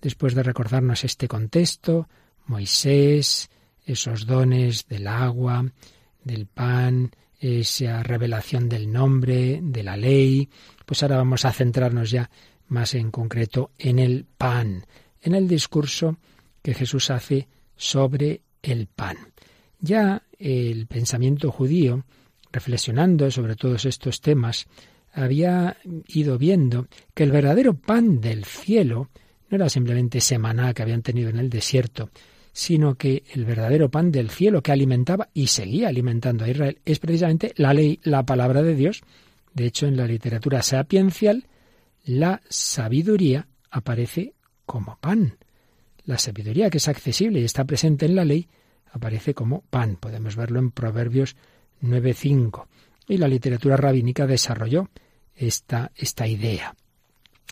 después 0.02 0.34
de 0.34 0.42
recordarnos 0.42 1.04
este 1.04 1.28
contexto, 1.28 2.08
Moisés, 2.46 3.48
esos 3.86 4.26
dones 4.26 4.86
del 4.88 5.06
agua, 5.06 5.64
del 6.22 6.46
pan, 6.46 7.10
esa 7.38 8.02
revelación 8.02 8.68
del 8.68 8.92
nombre, 8.92 9.60
de 9.62 9.82
la 9.82 9.96
ley, 9.96 10.50
pues 10.84 11.02
ahora 11.02 11.16
vamos 11.16 11.44
a 11.44 11.52
centrarnos 11.52 12.10
ya 12.10 12.28
más 12.68 12.94
en 12.94 13.10
concreto 13.10 13.70
en 13.78 13.98
el 13.98 14.26
pan, 14.36 14.84
en 15.22 15.34
el 15.34 15.48
discurso 15.48 16.18
que 16.62 16.74
Jesús 16.74 17.10
hace 17.10 17.48
sobre 17.76 18.42
el 18.62 18.88
pan. 18.88 19.16
Ya 19.80 20.22
el 20.38 20.86
pensamiento 20.86 21.50
judío, 21.50 22.04
reflexionando 22.52 23.30
sobre 23.30 23.56
todos 23.56 23.86
estos 23.86 24.20
temas, 24.20 24.66
había 25.12 25.76
ido 26.08 26.38
viendo 26.38 26.86
que 27.14 27.24
el 27.24 27.32
verdadero 27.32 27.74
pan 27.74 28.20
del 28.20 28.44
cielo 28.44 29.10
no 29.48 29.56
era 29.56 29.68
simplemente 29.68 30.20
semaná 30.20 30.72
que 30.72 30.82
habían 30.82 31.02
tenido 31.02 31.30
en 31.30 31.38
el 31.38 31.50
desierto, 31.50 32.10
sino 32.52 32.94
que 32.96 33.24
el 33.34 33.44
verdadero 33.44 33.90
pan 33.90 34.12
del 34.12 34.30
cielo 34.30 34.62
que 34.62 34.72
alimentaba 34.72 35.28
y 35.34 35.48
seguía 35.48 35.88
alimentando 35.88 36.44
a 36.44 36.48
Israel 36.48 36.78
es 36.84 36.98
precisamente 36.98 37.52
la 37.56 37.74
ley, 37.74 38.00
la 38.02 38.24
palabra 38.24 38.62
de 38.62 38.74
Dios. 38.74 39.02
De 39.54 39.66
hecho, 39.66 39.86
en 39.86 39.96
la 39.96 40.06
literatura 40.06 40.62
sapiencial, 40.62 41.46
la 42.04 42.40
sabiduría 42.48 43.48
aparece 43.70 44.34
como 44.66 44.96
pan. 45.00 45.36
La 46.04 46.18
sabiduría 46.18 46.70
que 46.70 46.78
es 46.78 46.88
accesible 46.88 47.40
y 47.40 47.44
está 47.44 47.64
presente 47.64 48.06
en 48.06 48.14
la 48.14 48.24
ley 48.24 48.48
aparece 48.92 49.34
como 49.34 49.62
pan. 49.62 49.96
Podemos 49.96 50.36
verlo 50.36 50.58
en 50.58 50.70
Proverbios 50.70 51.36
9.5. 51.82 52.66
Y 53.10 53.18
la 53.18 53.26
literatura 53.26 53.76
rabínica 53.76 54.26
desarrolló 54.26 54.88
esta, 55.34 55.90
esta 55.96 56.28
idea. 56.28 56.74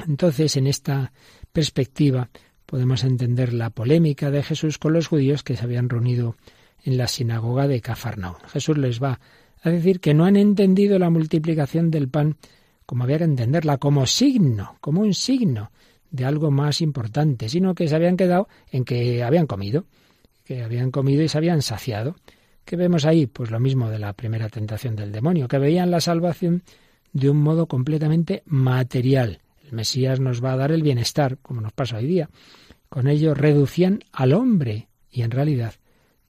Entonces, 0.07 0.57
en 0.57 0.69
esta 0.69 1.13
perspectiva, 1.53 2.31
podemos 2.65 3.03
entender 3.03 3.53
la 3.53 3.71
polémica 3.71 4.31
de 4.31 4.45
Jesús 4.45 4.79
con 4.79 4.93
los 4.93 5.09
judíos 5.09 5.43
que 5.43 5.57
se 5.57 5.65
habían 5.65 5.89
reunido 5.89 6.37
en 6.85 6.97
la 6.97 7.09
sinagoga 7.09 7.67
de 7.67 7.81
Cafarnaún. 7.81 8.37
Jesús 8.53 8.79
les 8.79 9.03
va 9.03 9.19
a 9.61 9.71
decir 9.71 9.99
que 9.99 10.15
no 10.15 10.27
han 10.27 10.37
entendido 10.37 10.97
la 10.99 11.11
multiplicación 11.11 11.91
del 11.91 12.09
pan 12.09 12.37
como 12.87 13.03
había 13.05 13.19
que 13.19 13.25
entenderla, 13.25 13.79
como 13.79 14.07
signo, 14.07 14.79
como 14.81 15.01
un 15.01 15.13
signo 15.13 15.73
de 16.11 16.25
algo 16.25 16.51
más 16.51 16.81
importante, 16.81 17.49
sino 17.49 17.75
que 17.75 17.89
se 17.89 17.97
habían 17.97 18.17
quedado 18.17 18.49
en 18.71 18.85
que 18.85 19.23
habían 19.23 19.47
comido, 19.47 19.85
que 20.45 20.63
habían 20.63 20.91
comido 20.93 21.23
y 21.23 21.29
se 21.29 21.37
habían 21.37 21.63
saciado. 21.63 22.17
¿Qué 22.69 22.77
vemos 22.77 23.07
ahí? 23.07 23.27
Pues 23.27 23.51
lo 23.51 23.59
mismo 23.61 23.89
de 23.89 23.99
la 23.99 24.13
primera 24.13 24.51
tentación 24.51 24.95
del 24.95 25.11
demonio, 25.11 25.49
que 25.49 25.57
veían 25.57 25.91
la 25.91 26.03
salvación 26.03 26.63
de 27.15 27.31
un 27.31 27.39
modo 27.39 27.67
completamente 27.67 28.43
material. 28.45 29.41
El 29.65 29.73
Mesías 29.73 30.21
nos 30.21 30.45
va 30.45 30.53
a 30.53 30.57
dar 30.59 30.71
el 30.71 30.83
bienestar, 30.83 31.39
como 31.39 31.63
nos 31.63 31.73
pasa 31.73 31.97
hoy 31.97 32.05
día. 32.05 32.29
Con 32.91 33.09
ello 33.09 33.33
reducían 33.33 34.01
al 34.13 34.35
hombre 34.35 34.89
y 35.11 35.23
en 35.23 35.31
realidad 35.31 35.77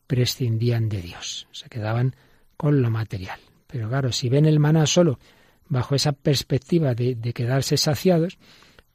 prescindían 0.07 0.87
de 0.87 1.01
Dios. 1.01 1.49
Se 1.51 1.67
quedaban 1.67 2.15
con 2.55 2.81
lo 2.81 2.89
material. 2.89 3.41
Pero 3.67 3.89
claro, 3.89 4.13
si 4.13 4.29
ven 4.29 4.45
el 4.45 4.61
maná 4.61 4.85
solo 4.85 5.19
bajo 5.67 5.93
esa 5.93 6.13
perspectiva 6.13 6.95
de, 6.95 7.17
quedarse 7.33 7.75
saciados, 7.75 8.37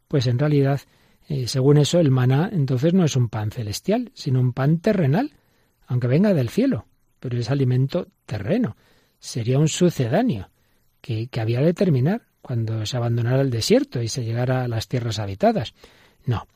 pues 0.08 0.26
en 0.28 0.38
realidad, 0.38 0.80
eh, 1.28 1.46
según 1.46 1.76
eso, 1.76 2.00
el 2.00 2.10
maná 2.10 2.48
entonces 2.50 2.94
no 2.94 3.04
es 3.04 3.16
un 3.16 3.28
pan 3.28 3.50
celestial, 3.50 4.12
sino 4.14 4.40
un 4.40 4.54
pan 4.54 4.78
terrenal, 4.78 5.32
aunque 5.86 6.06
venga 6.06 6.32
del 6.32 6.48
cielo, 6.48 6.86
pero 7.24 7.38
es 7.38 7.50
alimento 7.50 8.08
terreno. 8.26 8.76
Sería 9.18 9.58
un 9.58 9.68
sucedáneo 9.68 10.50
que, 11.00 11.28
que 11.28 11.40
había 11.40 11.62
de 11.62 11.72
terminar 11.72 12.26
cuando 12.42 12.84
se 12.84 12.98
abandonara 12.98 13.40
el 13.40 13.48
desierto 13.48 14.02
y 14.02 14.08
se 14.08 14.26
llegara 14.26 14.62
a 14.62 14.68
las 14.68 14.88
tierras 14.88 15.18
habitadas. 15.18 15.72
No, 16.26 16.46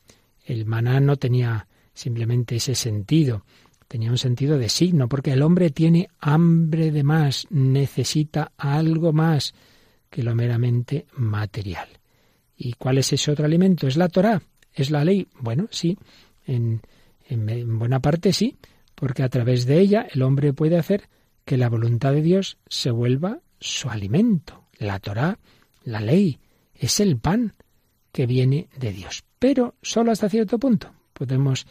el 0.45 0.67
maná 0.67 0.99
no 0.99 1.15
tenía 1.15 1.67
simplemente 1.91 2.57
ese 2.57 2.75
sentido, 2.75 3.45
tenía 3.87 4.11
un 4.11 4.19
sentido 4.19 4.59
de 4.59 4.69
signo, 4.69 5.09
porque 5.09 5.31
el 5.31 5.41
hombre 5.41 5.71
tiene 5.71 6.07
hambre 6.19 6.91
de 6.91 7.01
más, 7.01 7.47
necesita 7.49 8.51
algo 8.55 9.11
más 9.11 9.55
que 10.11 10.21
lo 10.21 10.35
meramente 10.35 11.07
material. 11.15 11.89
¿Y 12.55 12.73
cuál 12.73 12.99
es 12.99 13.11
ese 13.11 13.31
otro 13.31 13.45
alimento? 13.45 13.87
¿Es 13.87 13.97
la 13.97 14.07
Torá? 14.07 14.39
¿Es 14.71 14.91
la 14.91 15.03
ley? 15.03 15.27
Bueno, 15.39 15.67
sí, 15.71 15.97
en, 16.45 16.81
en 17.27 17.79
buena 17.79 17.99
parte 17.99 18.33
sí, 18.33 18.55
porque 18.99 19.23
a 19.23 19.29
través 19.29 19.65
de 19.65 19.79
ella 19.79 20.07
el 20.13 20.21
hombre 20.21 20.53
puede 20.53 20.77
hacer 20.77 21.09
que 21.45 21.57
la 21.57 21.69
voluntad 21.69 22.13
de 22.13 22.21
Dios 22.21 22.57
se 22.67 22.91
vuelva 22.91 23.39
su 23.59 23.89
alimento. 23.89 24.65
La 24.77 24.99
Torá, 24.99 25.39
la 25.83 26.01
ley, 26.01 26.39
es 26.73 26.99
el 26.99 27.17
pan 27.17 27.55
que 28.11 28.25
viene 28.25 28.69
de 28.77 28.91
Dios 28.93 29.23
pero 29.39 29.75
solo 29.81 30.11
hasta 30.11 30.29
cierto 30.29 30.59
punto. 30.59 30.93
Podemos 31.13 31.65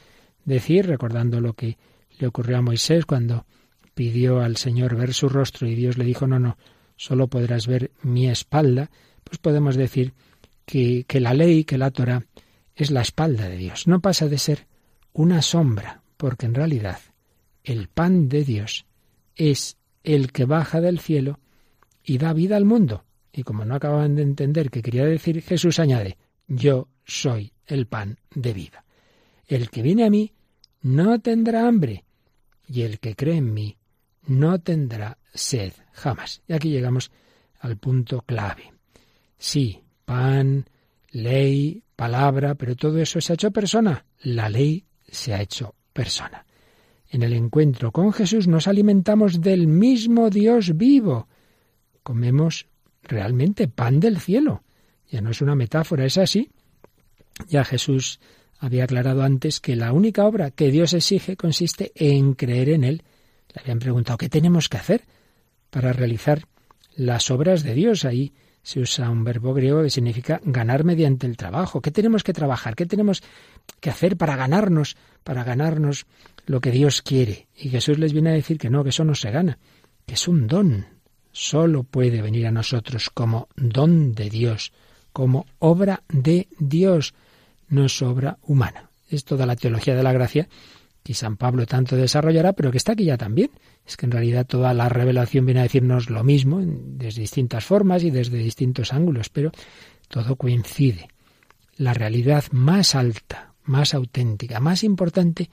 decir, 0.44 0.87
recordando 0.87 1.40
lo 1.40 1.52
que 1.52 1.76
le 2.18 2.26
ocurrió 2.26 2.56
a 2.56 2.62
Moisés 2.62 3.04
cuando 3.04 3.47
pidió 3.94 4.40
al 4.40 4.56
Señor 4.56 4.97
ver 4.97 5.14
su 5.14 5.28
rostro 5.28 5.68
y 5.68 5.75
Dios 5.75 5.99
le 5.99 6.04
dijo, 6.04 6.26
no, 6.26 6.38
no, 6.38 6.56
solo 6.97 7.28
podrás 7.28 7.66
ver 7.66 7.92
mi 8.02 8.28
espalda, 8.28 8.90
pues 9.23 9.38
podemos 9.38 9.76
decir 9.76 10.14
que, 10.64 11.04
que 11.06 11.20
la 11.20 11.35
ley, 11.35 11.64
que 11.64 11.78
la 11.78 11.90
Torah, 11.90 12.25
es 12.75 12.90
la 12.90 13.02
espalda 13.02 13.49
de 13.49 13.56
Dios. 13.56 13.87
No 13.87 14.00
pasa 14.00 14.26
de 14.26 14.38
ser 14.38 14.66
una 15.12 15.42
sombra, 15.42 16.02
porque 16.16 16.47
en 16.47 16.54
realidad 16.54 16.99
el 17.68 17.88
pan 17.88 18.30
de 18.30 18.44
Dios 18.44 18.87
es 19.37 19.76
el 20.02 20.32
que 20.32 20.46
baja 20.46 20.80
del 20.80 21.00
cielo 21.00 21.38
y 22.02 22.16
da 22.16 22.32
vida 22.32 22.56
al 22.56 22.64
mundo. 22.64 23.04
Y 23.30 23.42
como 23.42 23.66
no 23.66 23.75
acaban 23.75 24.14
de 24.14 24.22
entender 24.22 24.70
qué 24.70 24.80
quería 24.80 25.04
decir, 25.04 25.42
Jesús 25.42 25.78
añade, 25.78 26.16
yo 26.46 26.88
soy 27.04 27.52
el 27.66 27.87
pan 27.87 28.18
de 28.34 28.54
vida. 28.54 28.87
El 29.46 29.68
que 29.68 29.82
viene 29.82 30.04
a 30.04 30.10
mí 30.10 30.32
no 30.80 31.20
tendrá 31.20 31.68
hambre, 31.68 32.04
y 32.66 32.82
el 32.82 33.00
que 33.00 33.14
cree 33.14 33.37
en 33.37 33.52
mí 33.52 33.76
no 34.26 34.58
tendrá 34.60 35.18
sed 35.34 35.75
jamás. 35.92 36.40
Y 36.48 36.54
aquí 36.54 36.70
llegamos 36.70 37.10
al 37.60 37.76
punto 37.76 38.22
clave. 38.22 38.72
Sí, 39.37 39.82
pan, 40.06 40.64
ley, 41.10 41.82
palabra, 41.96 42.54
pero 42.54 42.76
todo 42.76 42.98
eso 42.98 43.20
se 43.20 43.32
ha 43.32 43.34
hecho 43.34 43.50
persona. 43.50 44.06
La 44.22 44.48
ley 44.48 44.87
se 45.06 45.34
ha 45.34 45.42
hecho 45.42 45.75
persona. 45.92 46.46
En 47.10 47.22
el 47.22 47.32
encuentro 47.32 47.90
con 47.90 48.12
Jesús 48.12 48.48
nos 48.48 48.68
alimentamos 48.68 49.40
del 49.40 49.66
mismo 49.66 50.28
Dios 50.30 50.76
vivo. 50.76 51.28
Comemos 52.02 52.66
realmente 53.02 53.68
pan 53.68 53.98
del 54.00 54.18
cielo. 54.18 54.62
Ya 55.10 55.20
no 55.20 55.30
es 55.30 55.40
una 55.40 55.54
metáfora, 55.54 56.04
es 56.04 56.18
así. 56.18 56.50
Ya 57.48 57.64
Jesús 57.64 58.20
había 58.58 58.84
aclarado 58.84 59.22
antes 59.22 59.60
que 59.60 59.76
la 59.76 59.92
única 59.92 60.26
obra 60.26 60.50
que 60.50 60.70
Dios 60.70 60.92
exige 60.92 61.36
consiste 61.36 61.92
en 61.94 62.34
creer 62.34 62.70
en 62.70 62.84
Él. 62.84 63.02
Le 63.54 63.62
habían 63.62 63.78
preguntado, 63.78 64.18
¿qué 64.18 64.28
tenemos 64.28 64.68
que 64.68 64.76
hacer 64.76 65.04
para 65.70 65.92
realizar 65.92 66.44
las 66.94 67.30
obras 67.30 67.62
de 67.62 67.74
Dios? 67.74 68.04
Ahí 68.04 68.34
se 68.62 68.80
usa 68.80 69.08
un 69.08 69.24
verbo 69.24 69.54
griego 69.54 69.82
que 69.82 69.90
significa 69.90 70.40
ganar 70.44 70.84
mediante 70.84 71.26
el 71.26 71.38
trabajo. 71.38 71.80
¿Qué 71.80 71.90
tenemos 71.90 72.22
que 72.22 72.34
trabajar? 72.34 72.74
¿Qué 72.74 72.84
tenemos 72.84 73.22
que 73.80 73.88
hacer 73.88 74.18
para 74.18 74.36
ganarnos, 74.36 74.96
para 75.24 75.44
ganarnos 75.44 76.06
lo 76.49 76.61
que 76.61 76.71
Dios 76.71 77.02
quiere? 77.02 77.49
Y 77.57 77.69
Jesús 77.69 77.99
les 77.99 78.12
viene 78.12 78.31
a 78.31 78.35
decir 78.35 78.59
que 78.59 78.71
no, 78.71 78.83
que 78.83 78.90
eso 78.90 79.05
no 79.05 79.14
se 79.14 79.31
gana, 79.31 79.59
que 80.07 80.14
es 80.14 80.28
un 80.28 80.47
don. 80.47 80.87
Solo 81.31 81.85
puede 81.85 82.23
venir 82.23 82.47
a 82.47 82.52
nosotros 82.52 83.11
como 83.11 83.49
don 83.57 84.14
de 84.14 84.31
Dios, 84.31 84.73
como 85.12 85.47
obra 85.59 86.02
de 86.09 86.49
Dios 86.59 87.14
no 87.69 87.85
es 87.85 88.02
obra 88.02 88.38
humana. 88.43 88.90
Es 89.09 89.25
toda 89.25 89.47
la 89.47 89.57
teología 89.57 89.95
de 89.95 90.02
la 90.02 90.12
gracia 90.12 90.49
que 91.02 91.14
San 91.14 91.37
Pablo 91.37 91.64
tanto 91.64 91.97
desarrollará, 91.97 92.52
pero 92.52 92.71
que 92.71 92.76
está 92.76 92.93
aquí 92.93 93.05
ya 93.05 93.17
también. 93.17 93.50
Es 93.87 93.97
que 93.97 94.07
en 94.07 94.12
realidad 94.12 94.47
toda 94.47 94.75
la 94.75 94.88
revelación 94.88 95.47
viene 95.47 95.61
a 95.61 95.62
decirnos 95.62 96.11
lo 96.11 96.23
mismo, 96.23 96.61
desde 96.62 97.23
distintas 97.23 97.64
formas 97.64 98.05
y 98.05 98.11
desde 98.11 98.37
distintos 98.38 98.93
ángulos, 98.93 99.31
pero 99.31 99.50
todo 100.09 100.37
coincide. 100.37 101.09
La 101.76 101.95
realidad 101.95 102.45
más 102.50 102.95
alta, 102.95 103.55
más 103.64 103.95
auténtica, 103.95 104.61
más 104.61 104.85
importante, 104.85 105.49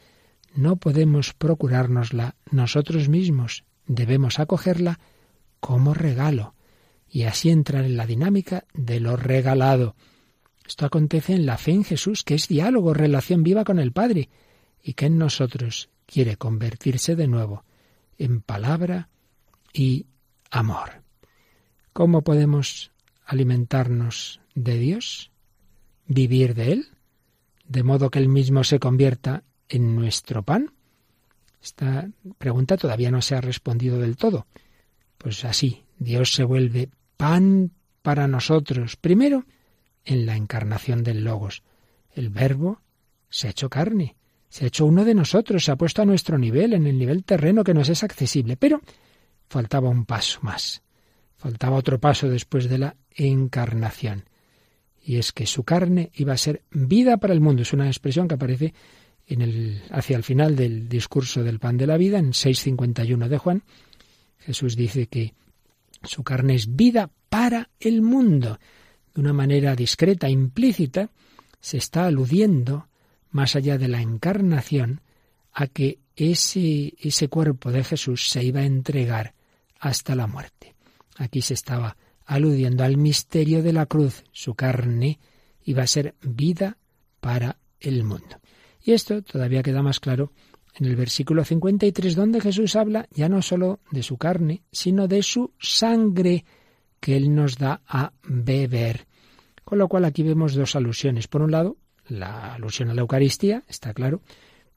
no 0.55 0.77
podemos 0.77 1.33
procurárnosla 1.33 2.35
nosotros 2.51 3.09
mismos, 3.09 3.65
debemos 3.85 4.39
acogerla 4.39 4.99
como 5.59 5.93
regalo 5.93 6.55
y 7.09 7.23
así 7.23 7.49
entrar 7.49 7.85
en 7.85 7.97
la 7.97 8.05
dinámica 8.05 8.65
de 8.73 8.99
lo 8.99 9.15
regalado 9.15 9.95
esto 10.65 10.85
acontece 10.85 11.33
en 11.33 11.45
la 11.45 11.57
fe 11.57 11.71
en 11.71 11.83
Jesús, 11.83 12.23
que 12.23 12.33
es 12.33 12.47
diálogo, 12.47 12.93
relación 12.93 13.43
viva 13.43 13.63
con 13.63 13.79
el 13.79 13.91
Padre, 13.91 14.29
y 14.81 14.93
que 14.93 15.05
en 15.05 15.17
nosotros 15.17 15.89
quiere 16.05 16.37
convertirse 16.37 17.15
de 17.15 17.27
nuevo 17.27 17.63
en 18.17 18.41
palabra 18.41 19.09
y 19.73 20.07
amor. 20.49 21.03
¿Cómo 21.93 22.23
podemos 22.23 22.91
alimentarnos 23.25 24.41
de 24.55 24.77
Dios? 24.79 25.31
¿Vivir 26.07 26.55
de 26.55 26.71
Él? 26.71 26.87
¿De 27.67 27.83
modo 27.83 28.09
que 28.09 28.19
Él 28.19 28.29
mismo 28.29 28.63
se 28.63 28.79
convierta 28.79 29.43
en 29.69 29.95
nuestro 29.95 30.43
pan? 30.43 30.71
Esta 31.61 32.07
pregunta 32.37 32.77
todavía 32.77 33.11
no 33.11 33.21
se 33.21 33.35
ha 33.35 33.41
respondido 33.41 33.99
del 33.99 34.17
todo. 34.17 34.45
Pues 35.17 35.43
así, 35.45 35.83
Dios 35.97 36.33
se 36.33 36.43
vuelve 36.43 36.89
pan 37.17 37.71
para 38.01 38.27
nosotros. 38.27 38.97
Primero, 38.97 39.45
en 40.05 40.25
la 40.25 40.35
encarnación 40.35 41.03
del 41.03 41.23
Logos. 41.23 41.63
El 42.13 42.29
Verbo 42.29 42.81
se 43.29 43.47
ha 43.47 43.49
hecho 43.49 43.69
carne, 43.69 44.15
se 44.47 44.63
ha 44.63 44.67
hecho 44.67 44.85
uno 44.85 45.03
de 45.03 45.15
nosotros, 45.15 45.65
se 45.65 45.71
ha 45.71 45.75
puesto 45.75 46.01
a 46.01 46.05
nuestro 46.05 46.37
nivel, 46.37 46.73
en 46.73 46.87
el 46.87 46.97
nivel 46.97 47.23
terreno 47.23 47.63
que 47.63 47.73
nos 47.73 47.89
es 47.89 48.03
accesible. 48.03 48.55
Pero 48.55 48.81
faltaba 49.49 49.89
un 49.89 50.05
paso 50.05 50.39
más, 50.43 50.83
faltaba 51.35 51.75
otro 51.75 51.99
paso 51.99 52.29
después 52.29 52.69
de 52.69 52.77
la 52.77 52.95
encarnación. 53.15 54.29
Y 55.03 55.17
es 55.17 55.31
que 55.31 55.45
su 55.45 55.63
carne 55.63 56.11
iba 56.13 56.33
a 56.33 56.37
ser 56.37 56.63
vida 56.71 57.17
para 57.17 57.33
el 57.33 57.41
mundo. 57.41 57.63
Es 57.63 57.73
una 57.73 57.87
expresión 57.87 58.27
que 58.27 58.35
aparece 58.35 58.73
hacia 59.89 60.17
el 60.17 60.23
final 60.23 60.55
del 60.55 60.87
discurso 60.87 61.43
del 61.43 61.59
pan 61.59 61.77
de 61.77 61.87
la 61.87 61.97
vida, 61.97 62.19
en 62.19 62.31
6.51 62.31 63.27
de 63.27 63.37
Juan. 63.37 63.63
Jesús 64.39 64.75
dice 64.75 65.07
que 65.07 65.33
su 66.03 66.23
carne 66.23 66.55
es 66.55 66.75
vida 66.75 67.09
para 67.29 67.69
el 67.79 68.01
mundo 68.01 68.59
de 69.13 69.21
una 69.21 69.33
manera 69.33 69.75
discreta, 69.75 70.29
implícita, 70.29 71.09
se 71.59 71.77
está 71.77 72.05
aludiendo, 72.05 72.87
más 73.31 73.55
allá 73.55 73.77
de 73.77 73.87
la 73.87 74.01
encarnación, 74.01 75.01
a 75.51 75.67
que 75.67 75.99
ese, 76.15 76.93
ese 76.99 77.27
cuerpo 77.27 77.71
de 77.71 77.83
Jesús 77.83 78.29
se 78.29 78.43
iba 78.43 78.59
a 78.59 78.65
entregar 78.65 79.33
hasta 79.79 80.15
la 80.15 80.27
muerte. 80.27 80.75
Aquí 81.17 81.41
se 81.41 81.53
estaba 81.53 81.97
aludiendo 82.25 82.83
al 82.83 82.97
misterio 82.97 83.63
de 83.63 83.73
la 83.73 83.85
cruz. 83.85 84.23
Su 84.31 84.53
carne 84.53 85.19
iba 85.63 85.83
a 85.83 85.87
ser 85.87 86.15
vida 86.21 86.77
para 87.19 87.57
el 87.79 88.03
mundo. 88.03 88.39
Y 88.85 88.93
esto 88.93 89.23
todavía 89.23 89.63
queda 89.63 89.81
más 89.81 89.99
claro 89.99 90.31
en 90.75 90.85
el 90.85 90.95
versículo 90.95 91.43
53, 91.43 92.15
donde 92.15 92.39
Jesús 92.39 92.75
habla 92.75 93.07
ya 93.09 93.27
no 93.27 93.41
solo 93.41 93.79
de 93.89 94.03
su 94.03 94.17
carne, 94.17 94.61
sino 94.71 95.07
de 95.07 95.23
su 95.23 95.53
sangre 95.59 96.45
que 96.99 97.17
Él 97.17 97.33
nos 97.33 97.57
da 97.57 97.81
a 97.87 98.13
beber. 98.27 99.07
Con 99.63 99.79
lo 99.79 99.87
cual 99.87 100.05
aquí 100.05 100.21
vemos 100.21 100.53
dos 100.53 100.75
alusiones. 100.75 101.27
Por 101.27 101.41
un 101.41 101.49
lado, 101.49 101.77
la 102.07 102.53
alusión 102.53 102.91
a 102.91 102.93
la 102.93 103.01
Eucaristía, 103.01 103.63
está 103.67 103.91
claro, 103.95 104.21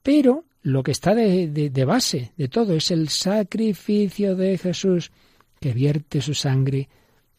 pero 0.01 0.45
lo 0.63 0.81
que 0.81 0.91
está 0.91 1.13
de, 1.13 1.47
de, 1.47 1.85
base 1.85 2.33
de 2.35 2.47
todo 2.47 2.73
es 2.73 2.89
el 2.89 3.09
sacrificio 3.09 4.35
de 4.35 4.57
Jesús 4.57 5.11
que 5.59 5.71
vierte 5.71 6.19
su 6.21 6.33
sangre 6.33 6.89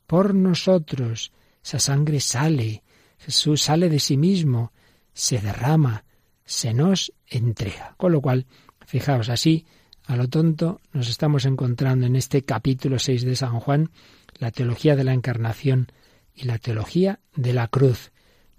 por 0.06 0.36
nosotros. 0.36 1.32
Esa 1.64 1.80
sangre 1.80 2.20
sale, 2.20 2.84
Jesús 3.18 3.62
sale 3.62 3.88
de 3.88 3.98
sí 3.98 4.16
mismo, 4.16 4.72
se 5.12 5.40
derrama, 5.40 6.04
se 6.50 6.74
nos 6.74 7.12
entrega. 7.28 7.94
Con 7.96 8.10
lo 8.10 8.20
cual, 8.20 8.46
fijaos 8.84 9.28
así, 9.28 9.66
a 10.06 10.16
lo 10.16 10.28
tonto, 10.28 10.80
nos 10.92 11.08
estamos 11.08 11.44
encontrando 11.44 12.06
en 12.06 12.16
este 12.16 12.42
capítulo 12.42 12.98
6 12.98 13.24
de 13.24 13.36
San 13.36 13.60
Juan 13.60 13.90
la 14.36 14.50
teología 14.50 14.96
de 14.96 15.04
la 15.04 15.12
encarnación 15.12 15.92
y 16.34 16.46
la 16.46 16.58
teología 16.58 17.20
de 17.36 17.52
la 17.52 17.68
cruz. 17.68 18.10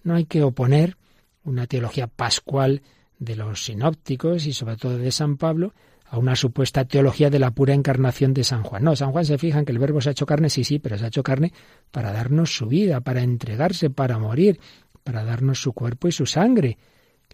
No 0.03 0.15
hay 0.15 0.23
que 0.23 0.41
oponer 0.41 0.95
una 1.43 1.67
teología 1.67 2.07
pascual 2.07 2.81
de 3.19 3.35
los 3.35 3.65
sinópticos 3.65 4.45
y 4.45 4.53
sobre 4.53 4.77
todo 4.77 4.97
de 4.97 5.11
San 5.11 5.35
Pablo 5.35 5.73
a 6.05 6.17
una 6.17 6.37
supuesta 6.37 6.85
teología 6.85 7.29
de 7.29 7.39
la 7.39 7.51
pura 7.51 7.73
encarnación 7.73 8.33
de 8.33 8.45
San 8.45 8.63
Juan. 8.63 8.85
No, 8.85 8.95
San 8.95 9.11
Juan 9.11 9.25
se 9.25 9.37
fija 9.37 9.59
en 9.59 9.65
que 9.65 9.73
el 9.73 9.79
verbo 9.79 9.99
se 9.99 10.09
ha 10.09 10.11
hecho 10.13 10.25
carne, 10.25 10.49
sí, 10.49 10.63
sí, 10.63 10.79
pero 10.79 10.97
se 10.97 11.03
ha 11.03 11.09
hecho 11.09 11.23
carne 11.23 11.51
para 11.91 12.13
darnos 12.13 12.55
su 12.55 12.67
vida, 12.67 13.01
para 13.01 13.21
entregarse, 13.21 13.89
para 13.89 14.17
morir, 14.17 14.61
para 15.03 15.25
darnos 15.25 15.61
su 15.61 15.73
cuerpo 15.73 16.07
y 16.07 16.13
su 16.13 16.25
sangre. 16.25 16.77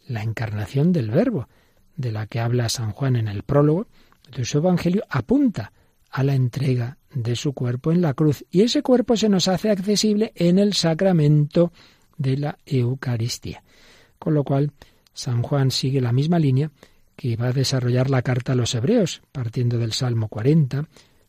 La 0.08 0.24
encarnación 0.24 0.92
del 0.92 1.12
verbo, 1.12 1.48
de 1.96 2.12
la 2.12 2.28
que 2.28 2.40
habla 2.40 2.70
San 2.70 2.92
Juan 2.92 3.16
en 3.16 3.28
el 3.28 3.44
prólogo 3.44 3.88
de 4.36 4.46
su 4.46 4.60
Evangelio, 4.60 5.04
apunta 5.10 5.72
a 6.10 6.24
la 6.24 6.36
entrega 6.36 6.98
de 7.14 7.36
su 7.36 7.54
cuerpo 7.54 7.92
en 7.92 8.02
la 8.02 8.14
cruz. 8.14 8.46
Y 8.50 8.62
ese 8.62 8.82
cuerpo 8.82 9.18
se 9.18 9.30
nos 9.30 9.48
hace 9.48 9.70
accesible 9.70 10.32
en 10.36 10.60
el 10.60 10.74
sacramento 10.74 11.72
de 12.18 12.38
la 12.38 12.58
Eucaristía. 12.66 13.64
Con 14.20 14.34
lo 14.34 14.44
cual, 14.44 14.72
San 15.14 15.42
Juan 15.42 15.72
sigue 15.72 16.02
la 16.02 16.12
misma 16.12 16.40
línea 16.40 16.72
que 17.16 17.36
va 17.36 17.48
a 17.48 17.54
desarrollar 17.54 18.10
la 18.10 18.22
carta 18.22 18.54
a 18.54 18.56
los 18.56 18.76
hebreos, 18.76 19.22
partiendo 19.32 19.78
del 19.78 19.94
Salmo 19.94 20.28
40. 20.28 20.88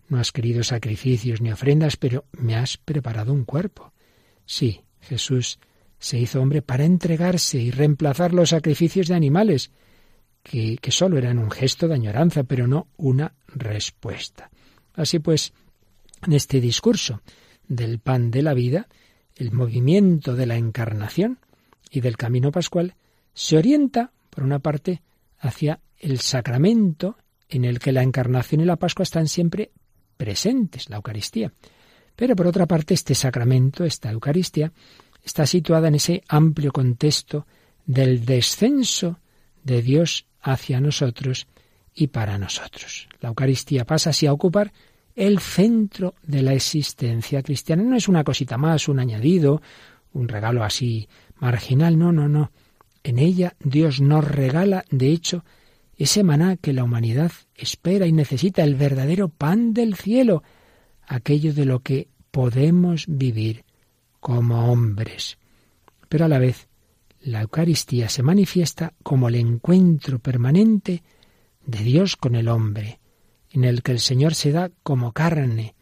No 0.08 0.18
has 0.18 0.32
querido 0.32 0.62
sacrificios 0.62 1.40
ni 1.40 1.50
ofrendas, 1.50 1.96
pero 1.96 2.24
me 2.32 2.56
has 2.56 2.76
preparado 2.76 3.32
un 3.32 3.44
cuerpo. 3.44 3.92
Sí, 4.44 4.82
Jesús 5.00 5.58
se 5.98 6.18
hizo 6.18 6.40
hombre 6.40 6.62
para 6.62 6.84
entregarse 6.84 7.58
y 7.58 7.70
reemplazar 7.70 8.32
los 8.32 8.50
sacrificios 8.50 9.08
de 9.08 9.14
animales, 9.14 9.70
que, 10.42 10.78
que 10.78 10.90
sólo 10.90 11.18
eran 11.18 11.38
un 11.38 11.50
gesto 11.50 11.88
de 11.88 11.94
añoranza, 11.94 12.44
pero 12.44 12.66
no 12.66 12.88
una 12.96 13.34
respuesta. 13.48 14.50
Así 14.94 15.18
pues, 15.18 15.52
en 16.26 16.32
este 16.32 16.60
discurso 16.60 17.22
del 17.66 17.98
pan 17.98 18.30
de 18.30 18.42
la 18.42 18.54
vida, 18.54 18.88
el 19.36 19.52
movimiento 19.52 20.34
de 20.34 20.46
la 20.46 20.56
encarnación 20.56 21.38
y 21.90 22.00
del 22.00 22.16
camino 22.16 22.50
pascual 22.50 22.94
se 23.34 23.56
orienta, 23.56 24.12
por 24.30 24.44
una 24.44 24.58
parte, 24.58 25.02
hacia 25.38 25.80
el 25.98 26.20
sacramento 26.20 27.16
en 27.48 27.64
el 27.64 27.78
que 27.78 27.92
la 27.92 28.02
encarnación 28.02 28.60
y 28.60 28.64
la 28.64 28.76
Pascua 28.76 29.04
están 29.04 29.28
siempre 29.28 29.70
presentes, 30.16 30.90
la 30.90 30.96
Eucaristía. 30.96 31.52
Pero 32.16 32.34
por 32.34 32.46
otra 32.46 32.66
parte, 32.66 32.94
este 32.94 33.14
sacramento, 33.14 33.84
esta 33.84 34.10
Eucaristía, 34.10 34.72
está 35.28 35.46
situada 35.46 35.88
en 35.88 35.94
ese 35.94 36.24
amplio 36.26 36.72
contexto 36.72 37.46
del 37.84 38.24
descenso 38.24 39.20
de 39.62 39.82
Dios 39.82 40.24
hacia 40.40 40.80
nosotros 40.80 41.46
y 41.94 42.06
para 42.06 42.38
nosotros. 42.38 43.08
La 43.20 43.28
Eucaristía 43.28 43.84
pasa 43.84 44.10
así 44.10 44.26
a 44.26 44.32
ocupar 44.32 44.72
el 45.14 45.38
centro 45.38 46.14
de 46.22 46.40
la 46.40 46.54
existencia 46.54 47.42
cristiana. 47.42 47.82
No 47.82 47.94
es 47.94 48.08
una 48.08 48.24
cosita 48.24 48.56
más, 48.56 48.88
un 48.88 49.00
añadido, 49.00 49.60
un 50.14 50.28
regalo 50.28 50.64
así 50.64 51.08
marginal, 51.36 51.98
no, 51.98 52.10
no, 52.10 52.26
no. 52.26 52.50
En 53.04 53.18
ella 53.18 53.54
Dios 53.60 54.00
nos 54.00 54.24
regala, 54.24 54.86
de 54.90 55.10
hecho, 55.10 55.44
ese 55.98 56.24
maná 56.24 56.56
que 56.56 56.72
la 56.72 56.84
humanidad 56.84 57.32
espera 57.54 58.06
y 58.06 58.12
necesita, 58.12 58.64
el 58.64 58.76
verdadero 58.76 59.28
pan 59.28 59.74
del 59.74 59.94
cielo, 59.94 60.42
aquello 61.06 61.52
de 61.52 61.66
lo 61.66 61.80
que 61.80 62.08
podemos 62.30 63.04
vivir 63.08 63.67
como 64.28 64.70
hombres. 64.70 65.38
Pero 66.10 66.26
a 66.26 66.28
la 66.28 66.38
vez, 66.38 66.68
la 67.22 67.40
Eucaristía 67.40 68.10
se 68.10 68.22
manifiesta 68.22 68.92
como 69.02 69.28
el 69.28 69.36
encuentro 69.36 70.18
permanente 70.18 71.02
de 71.64 71.78
Dios 71.78 72.14
con 72.16 72.34
el 72.34 72.48
hombre, 72.48 73.00
en 73.50 73.64
el 73.64 73.82
que 73.82 73.92
el 73.92 74.00
Señor 74.00 74.34
se 74.34 74.52
da 74.52 74.70
como 74.82 75.12
carne, 75.12 75.74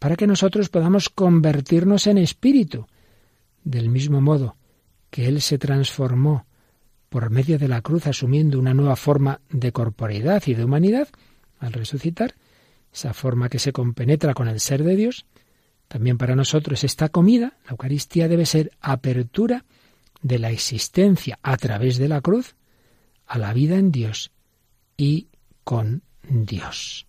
para 0.00 0.16
que 0.16 0.26
nosotros 0.26 0.70
podamos 0.70 1.08
convertirnos 1.08 2.08
en 2.08 2.18
espíritu, 2.18 2.88
del 3.62 3.90
mismo 3.90 4.20
modo 4.20 4.56
que 5.08 5.28
Él 5.28 5.40
se 5.40 5.58
transformó 5.58 6.46
por 7.08 7.30
medio 7.30 7.60
de 7.60 7.68
la 7.68 7.80
cruz 7.80 8.08
asumiendo 8.08 8.58
una 8.58 8.74
nueva 8.74 8.96
forma 8.96 9.40
de 9.50 9.70
corporeidad 9.70 10.42
y 10.46 10.54
de 10.54 10.64
humanidad, 10.64 11.06
al 11.60 11.72
resucitar, 11.72 12.34
esa 12.92 13.14
forma 13.14 13.48
que 13.48 13.60
se 13.60 13.72
compenetra 13.72 14.34
con 14.34 14.48
el 14.48 14.58
ser 14.58 14.82
de 14.82 14.96
Dios, 14.96 15.26
también 15.94 16.18
para 16.18 16.34
nosotros 16.34 16.82
esta 16.82 17.08
comida, 17.08 17.52
la 17.66 17.70
Eucaristía, 17.70 18.26
debe 18.26 18.46
ser 18.46 18.72
apertura 18.80 19.64
de 20.22 20.40
la 20.40 20.50
existencia 20.50 21.38
a 21.40 21.56
través 21.56 21.98
de 21.98 22.08
la 22.08 22.20
cruz 22.20 22.56
a 23.28 23.38
la 23.38 23.52
vida 23.52 23.76
en 23.76 23.92
Dios 23.92 24.32
y 24.96 25.28
con 25.62 26.02
Dios. 26.28 27.06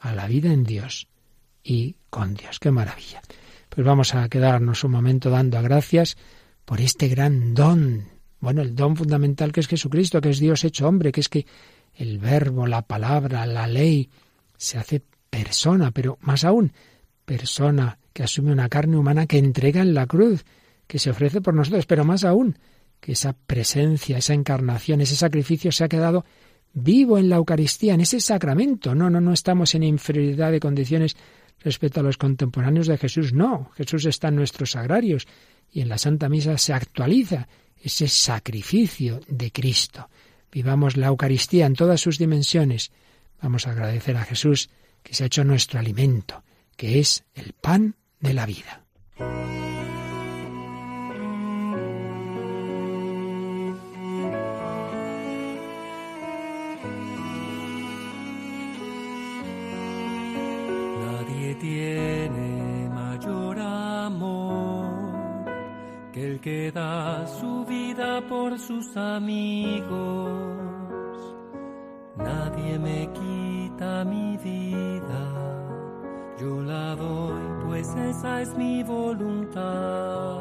A 0.00 0.14
la 0.14 0.26
vida 0.26 0.52
en 0.52 0.64
Dios 0.64 1.08
y 1.64 1.96
con 2.10 2.34
Dios. 2.34 2.58
¡Qué 2.60 2.70
maravilla! 2.70 3.22
Pues 3.70 3.86
vamos 3.86 4.14
a 4.14 4.28
quedarnos 4.28 4.84
un 4.84 4.90
momento 4.90 5.30
dando 5.30 5.62
gracias 5.62 6.18
por 6.66 6.82
este 6.82 7.08
gran 7.08 7.54
don 7.54 8.04
bueno, 8.38 8.60
el 8.60 8.76
don 8.76 8.98
fundamental 8.98 9.50
que 9.50 9.60
es 9.60 9.66
Jesucristo, 9.66 10.20
que 10.20 10.28
es 10.28 10.40
Dios 10.40 10.62
hecho 10.62 10.86
hombre, 10.86 11.10
que 11.10 11.20
es 11.20 11.30
que 11.30 11.46
el 11.94 12.18
verbo, 12.18 12.66
la 12.66 12.82
palabra, 12.82 13.46
la 13.46 13.66
ley, 13.66 14.10
se 14.58 14.76
hace 14.76 15.02
persona, 15.30 15.90
pero 15.90 16.18
más 16.20 16.44
aún, 16.44 16.74
persona 17.24 17.98
que 18.16 18.22
asume 18.22 18.50
una 18.50 18.70
carne 18.70 18.96
humana 18.96 19.26
que 19.26 19.36
entrega 19.36 19.82
en 19.82 19.92
la 19.92 20.06
cruz, 20.06 20.46
que 20.86 20.98
se 20.98 21.10
ofrece 21.10 21.42
por 21.42 21.52
nosotros, 21.52 21.84
pero 21.84 22.02
más 22.02 22.24
aún, 22.24 22.58
que 22.98 23.12
esa 23.12 23.34
presencia, 23.34 24.16
esa 24.16 24.32
encarnación, 24.32 25.02
ese 25.02 25.16
sacrificio 25.16 25.70
se 25.70 25.84
ha 25.84 25.88
quedado 25.88 26.24
vivo 26.72 27.18
en 27.18 27.28
la 27.28 27.36
Eucaristía, 27.36 27.92
en 27.92 28.00
ese 28.00 28.20
sacramento. 28.20 28.94
No, 28.94 29.10
no, 29.10 29.20
no 29.20 29.34
estamos 29.34 29.74
en 29.74 29.82
inferioridad 29.82 30.50
de 30.50 30.60
condiciones 30.60 31.14
respecto 31.60 32.00
a 32.00 32.02
los 32.02 32.16
contemporáneos 32.16 32.86
de 32.86 32.96
Jesús, 32.96 33.34
no. 33.34 33.70
Jesús 33.74 34.06
está 34.06 34.28
en 34.28 34.36
nuestros 34.36 34.70
sagrarios 34.70 35.26
y 35.70 35.82
en 35.82 35.90
la 35.90 35.98
Santa 35.98 36.30
Misa 36.30 36.56
se 36.56 36.72
actualiza 36.72 37.48
ese 37.76 38.08
sacrificio 38.08 39.20
de 39.28 39.52
Cristo. 39.52 40.08
Vivamos 40.50 40.96
la 40.96 41.08
Eucaristía 41.08 41.66
en 41.66 41.74
todas 41.74 42.00
sus 42.00 42.16
dimensiones. 42.16 42.92
Vamos 43.42 43.66
a 43.66 43.72
agradecer 43.72 44.16
a 44.16 44.24
Jesús 44.24 44.70
que 45.02 45.12
se 45.12 45.24
ha 45.24 45.26
hecho 45.26 45.44
nuestro 45.44 45.78
alimento, 45.78 46.44
que 46.78 46.98
es 46.98 47.24
el 47.34 47.52
pan 47.52 47.94
de 48.26 48.34
la 48.34 48.44
vida. 48.44 48.82
Nadie 61.04 61.54
tiene 61.54 62.88
mayor 62.92 63.58
amor 63.60 64.86
que 66.12 66.32
el 66.32 66.40
que 66.40 66.72
da 66.72 67.26
su 67.26 67.56
por 68.28 68.58
sus 68.58 68.96
amigos. 68.96 70.56
Nadie 72.16 72.78
me 72.78 73.08
quita 73.12 74.04
mi 74.04 74.36
vida, 74.38 75.22
yo 76.40 76.62
la 76.62 76.96
doy, 76.96 77.55
pues 77.76 77.94
esa 77.94 78.40
es 78.40 78.56
mi 78.56 78.82
voluntad. 78.82 80.38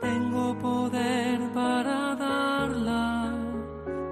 Tengo 0.00 0.56
poder 0.58 1.40
para 1.52 2.14
darla 2.14 3.34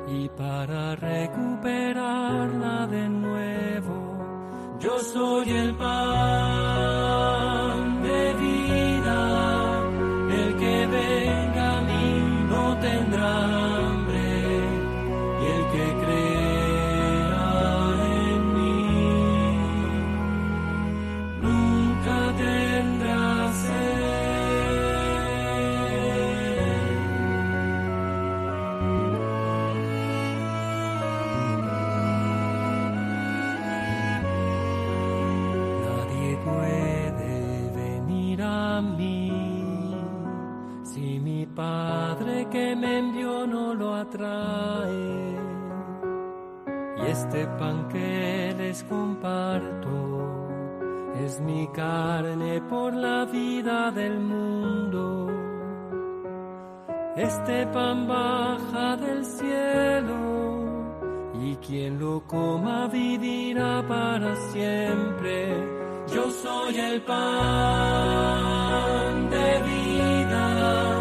y 0.09 0.29
para 0.31 0.97
recuperarla 0.97 2.89
de 2.89 3.09
nuevo. 3.09 4.19
Yo 4.81 4.99
soy 4.99 5.51
el 5.51 5.77
pan 5.77 6.60
que 42.51 42.77
me 42.77 42.99
envió 42.99 43.47
no 43.47 43.75
lo 43.75 43.95
atrae? 43.95 45.37
Y 46.99 47.03
este 47.11 47.47
pan 47.59 47.89
que 47.89 48.55
les 48.59 48.83
comparto 48.85 49.91
es 51.25 51.41
mi 51.41 51.67
carne 51.69 52.61
por 52.63 52.93
la 52.93 53.25
vida 53.25 53.91
del 53.91 54.19
mundo. 54.21 55.29
Este 57.17 57.67
pan 57.67 58.07
baja 58.07 58.97
del 58.97 59.25
cielo 59.25 60.41
y 61.43 61.57
quien 61.57 61.99
lo 61.99 62.23
coma 62.27 62.87
vivirá 62.89 63.83
para 63.87 64.35
siempre. 64.53 65.81
Yo 66.15 66.31
soy 66.31 66.77
el 66.77 67.03
pan 67.03 67.21
de 69.31 69.63
vida, 69.63 71.00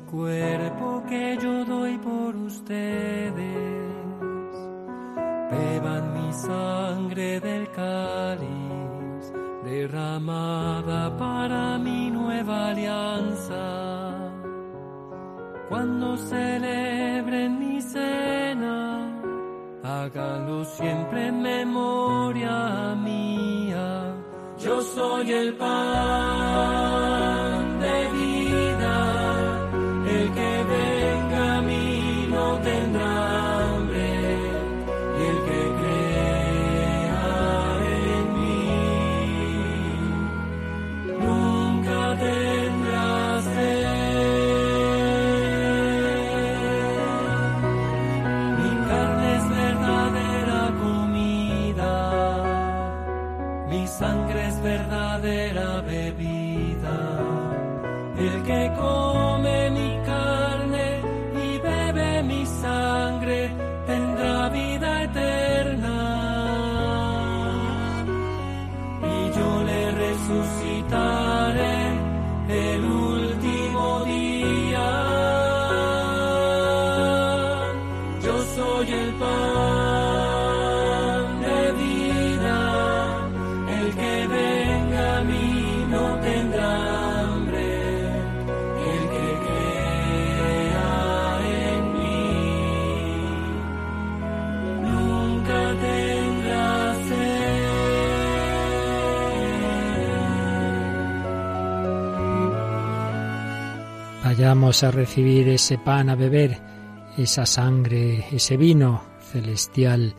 cuerpo 0.00 1.02
que 1.08 1.38
yo 1.40 1.64
doy 1.64 1.98
por 1.98 2.36
ustedes. 2.36 3.32
Beban 5.50 6.12
mi 6.14 6.32
sangre 6.32 7.40
del 7.40 7.70
cáliz, 7.70 9.32
derramada 9.64 11.16
para 11.16 11.78
mi 11.78 12.10
nueva 12.10 12.68
alianza. 12.68 14.14
Cuando 15.68 16.16
celebren 16.16 17.58
mi 17.58 17.80
cena, 17.80 19.20
háganlo 19.82 20.64
siempre 20.64 21.28
en 21.28 21.42
memoria 21.42 22.94
mía. 22.96 24.14
Yo 24.58 24.80
soy 24.80 25.32
el 25.32 25.54
pan 25.54 27.17
a 104.48 104.90
recibir 104.90 105.46
ese 105.50 105.76
pan, 105.76 106.08
a 106.08 106.14
beber 106.14 106.58
esa 107.18 107.44
sangre, 107.44 108.24
ese 108.32 108.56
vino 108.56 109.04
celestial. 109.20 110.14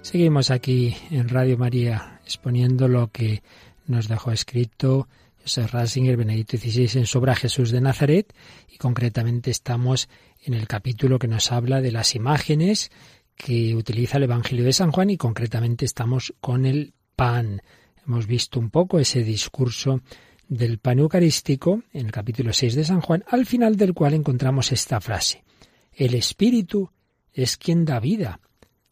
Seguimos 0.00 0.50
aquí 0.50 0.96
en 1.10 1.28
Radio 1.28 1.58
María 1.58 2.18
exponiendo 2.24 2.88
lo 2.88 3.08
que 3.08 3.42
nos 3.86 4.08
dejó 4.08 4.32
escrito 4.32 5.06
José 5.42 5.66
Ratzinger, 5.66 6.16
Benedicto 6.16 6.56
XVI, 6.56 7.00
en 7.00 7.04
Sobra 7.04 7.34
Jesús 7.34 7.70
de 7.72 7.82
Nazaret, 7.82 8.32
y 8.72 8.78
concretamente 8.78 9.50
estamos 9.50 10.08
en 10.42 10.54
el 10.54 10.66
capítulo 10.66 11.18
que 11.18 11.28
nos 11.28 11.52
habla 11.52 11.82
de 11.82 11.92
las 11.92 12.14
imágenes 12.14 12.90
que 13.36 13.74
utiliza 13.74 14.16
el 14.16 14.22
Evangelio 14.22 14.64
de 14.64 14.72
San 14.72 14.92
Juan, 14.92 15.10
y 15.10 15.18
concretamente 15.18 15.84
estamos 15.84 16.32
con 16.40 16.64
el 16.64 16.94
pan. 17.16 17.60
Hemos 18.06 18.26
visto 18.26 18.58
un 18.58 18.70
poco 18.70 18.98
ese 18.98 19.22
discurso 19.22 20.00
del 20.48 20.78
pan 20.78 20.98
eucarístico, 20.98 21.82
en 21.92 22.06
el 22.06 22.12
capítulo 22.12 22.52
6 22.52 22.74
de 22.74 22.84
San 22.84 23.00
Juan, 23.00 23.24
al 23.28 23.46
final 23.46 23.76
del 23.76 23.94
cual 23.94 24.14
encontramos 24.14 24.72
esta 24.72 25.00
frase. 25.00 25.44
El 25.92 26.14
Espíritu 26.14 26.90
es 27.32 27.56
quien 27.56 27.84
da 27.84 28.00
vida. 28.00 28.40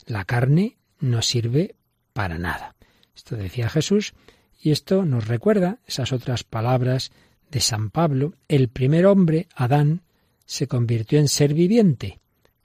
La 0.06 0.24
carne 0.24 0.76
no 1.00 1.22
sirve 1.22 1.76
para 2.12 2.38
nada. 2.38 2.74
Esto 3.14 3.36
decía 3.36 3.68
Jesús 3.68 4.14
y 4.60 4.70
esto 4.70 5.04
nos 5.04 5.26
recuerda 5.26 5.80
esas 5.86 6.12
otras 6.12 6.44
palabras 6.44 7.12
de 7.50 7.60
San 7.60 7.90
Pablo. 7.90 8.34
El 8.48 8.68
primer 8.68 9.06
hombre, 9.06 9.48
Adán, 9.54 10.02
se 10.44 10.66
convirtió 10.66 11.18
en 11.18 11.28
ser 11.28 11.54
viviente. 11.54 12.20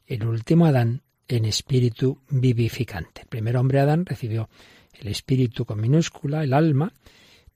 El 0.06 0.26
último 0.26 0.66
Adán 0.66 1.02
en 1.28 1.46
espíritu 1.46 2.22
vivificante. 2.30 3.22
El 3.22 3.28
primer 3.28 3.58
hombre, 3.58 3.80
Adán, 3.80 4.06
recibió 4.06 4.50
el 4.94 5.08
espíritu 5.08 5.66
con 5.66 5.82
minúscula, 5.82 6.44
el 6.44 6.54
alma, 6.54 6.94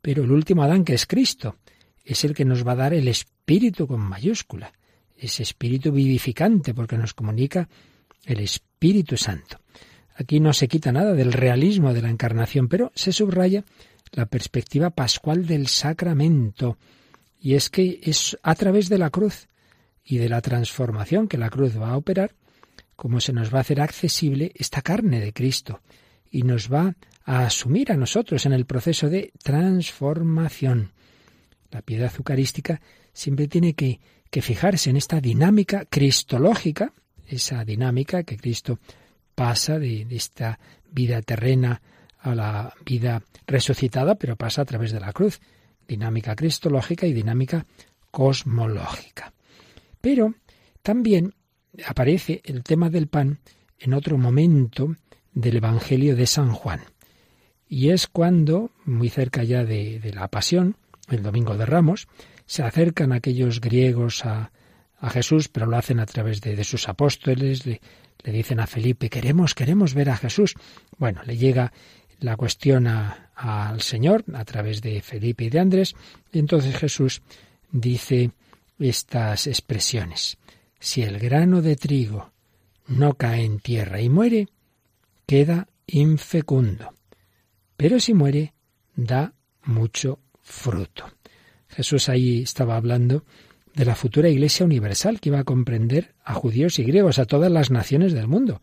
pero 0.01 0.23
el 0.23 0.31
último 0.31 0.63
Adán, 0.63 0.83
que 0.83 0.93
es 0.93 1.05
Cristo, 1.05 1.57
es 2.03 2.23
el 2.23 2.33
que 2.33 2.45
nos 2.45 2.65
va 2.65 2.73
a 2.73 2.77
dar 2.77 2.93
el 2.93 3.07
Espíritu 3.07 3.87
con 3.87 3.99
mayúscula, 4.01 4.73
ese 5.17 5.43
Espíritu 5.43 5.91
vivificante, 5.91 6.73
porque 6.73 6.97
nos 6.97 7.13
comunica 7.13 7.69
el 8.25 8.39
Espíritu 8.39 9.17
Santo. 9.17 9.59
Aquí 10.15 10.39
no 10.39 10.53
se 10.53 10.67
quita 10.67 10.91
nada 10.91 11.13
del 11.13 11.33
realismo 11.33 11.93
de 11.93 12.01
la 12.01 12.09
encarnación, 12.09 12.67
pero 12.67 12.91
se 12.95 13.11
subraya 13.11 13.63
la 14.11 14.25
perspectiva 14.25 14.89
pascual 14.89 15.45
del 15.45 15.67
sacramento, 15.67 16.77
y 17.39 17.55
es 17.55 17.69
que 17.69 17.99
es 18.03 18.37
a 18.43 18.55
través 18.55 18.89
de 18.89 18.97
la 18.97 19.09
cruz 19.09 19.47
y 20.03 20.17
de 20.17 20.29
la 20.29 20.41
transformación 20.41 21.27
que 21.27 21.37
la 21.37 21.49
cruz 21.49 21.79
va 21.79 21.91
a 21.91 21.97
operar, 21.97 22.35
como 22.95 23.19
se 23.19 23.33
nos 23.33 23.53
va 23.53 23.59
a 23.59 23.61
hacer 23.61 23.81
accesible 23.81 24.51
esta 24.55 24.81
carne 24.81 25.19
de 25.19 25.33
Cristo, 25.33 25.81
y 26.31 26.43
nos 26.43 26.71
va 26.71 26.95
a 27.25 27.45
asumir 27.45 27.91
a 27.91 27.97
nosotros 27.97 28.45
en 28.45 28.53
el 28.53 28.65
proceso 28.65 29.09
de 29.09 29.31
transformación. 29.43 30.93
La 31.69 31.81
piedad 31.81 32.11
eucarística 32.17 32.81
siempre 33.13 33.47
tiene 33.47 33.73
que, 33.73 33.99
que 34.29 34.41
fijarse 34.41 34.89
en 34.89 34.97
esta 34.97 35.19
dinámica 35.21 35.85
cristológica, 35.85 36.93
esa 37.27 37.63
dinámica 37.63 38.23
que 38.23 38.37
Cristo 38.37 38.79
pasa 39.35 39.77
de, 39.77 40.05
de 40.05 40.15
esta 40.15 40.59
vida 40.89 41.21
terrena 41.21 41.81
a 42.19 42.35
la 42.35 42.73
vida 42.85 43.23
resucitada, 43.47 44.15
pero 44.15 44.35
pasa 44.35 44.61
a 44.61 44.65
través 44.65 44.91
de 44.91 44.99
la 44.99 45.13
cruz. 45.13 45.39
Dinámica 45.87 46.35
cristológica 46.35 47.05
y 47.05 47.13
dinámica 47.13 47.65
cosmológica. 48.11 49.33
Pero 49.99 50.35
también 50.81 51.33
aparece 51.85 52.41
el 52.45 52.63
tema 52.63 52.89
del 52.89 53.07
pan 53.07 53.39
en 53.79 53.93
otro 53.93 54.17
momento 54.17 54.95
del 55.33 55.57
Evangelio 55.57 56.15
de 56.15 56.27
San 56.27 56.51
Juan. 56.51 56.81
Y 57.67 57.89
es 57.89 58.07
cuando, 58.07 58.71
muy 58.85 59.09
cerca 59.09 59.43
ya 59.43 59.63
de, 59.63 60.11
la 60.13 60.27
pasión, 60.27 60.75
el 61.09 61.23
domingo 61.23 61.57
de 61.57 61.65
Ramos, 61.65 62.07
se 62.45 62.63
acercan 62.63 63.13
aquellos 63.13 63.61
griegos 63.61 64.25
a, 64.25 64.51
Jesús, 65.09 65.47
pero 65.47 65.65
lo 65.65 65.77
hacen 65.77 65.99
a 65.99 66.05
través 66.05 66.41
de, 66.41 66.63
sus 66.63 66.87
apóstoles, 66.87 67.65
le, 67.65 67.81
le, 68.23 68.31
dicen 68.31 68.59
a 68.59 68.67
Felipe, 68.67 69.09
queremos, 69.09 69.55
queremos 69.55 69.95
ver 69.95 70.11
a 70.11 70.17
Jesús. 70.17 70.53
Bueno, 70.99 71.21
le 71.25 71.37
llega 71.37 71.73
la 72.19 72.37
cuestión 72.37 72.85
al 72.87 73.81
Señor 73.81 74.23
a 74.33 74.45
través 74.45 74.81
de 74.81 75.01
Felipe 75.01 75.45
y 75.45 75.49
de 75.49 75.59
Andrés, 75.59 75.95
y 76.31 76.37
entonces 76.37 76.77
Jesús 76.77 77.23
dice 77.71 78.31
estas 78.79 79.47
expresiones. 79.47 80.37
Si 80.79 81.01
el 81.01 81.19
grano 81.19 81.61
de 81.61 81.75
trigo 81.75 82.31
no 82.87 83.15
cae 83.15 83.43
en 83.43 83.59
tierra 83.59 84.01
y 84.01 84.09
muere, 84.09 84.49
queda 85.31 85.69
infecundo. 85.87 86.93
Pero 87.77 88.01
si 88.01 88.13
muere, 88.13 88.53
da 88.97 89.33
mucho 89.63 90.19
fruto. 90.41 91.05
Jesús 91.69 92.09
ahí 92.09 92.41
estaba 92.41 92.75
hablando 92.75 93.23
de 93.73 93.85
la 93.85 93.95
futura 93.95 94.27
Iglesia 94.27 94.65
universal 94.65 95.21
que 95.21 95.29
iba 95.29 95.39
a 95.39 95.45
comprender 95.45 96.15
a 96.25 96.33
judíos 96.33 96.79
y 96.79 96.83
griegos, 96.83 97.17
a 97.17 97.27
todas 97.27 97.49
las 97.49 97.71
naciones 97.71 98.11
del 98.11 98.27
mundo. 98.27 98.61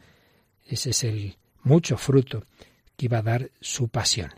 Ese 0.67 0.91
es 0.91 1.05
el 1.05 1.39
mucho 1.63 1.97
fruto 1.97 2.45
que 2.99 3.07
iba 3.07 3.17
a 3.17 3.23
dar 3.23 3.51
su 3.63 3.89
pasión. 3.89 4.29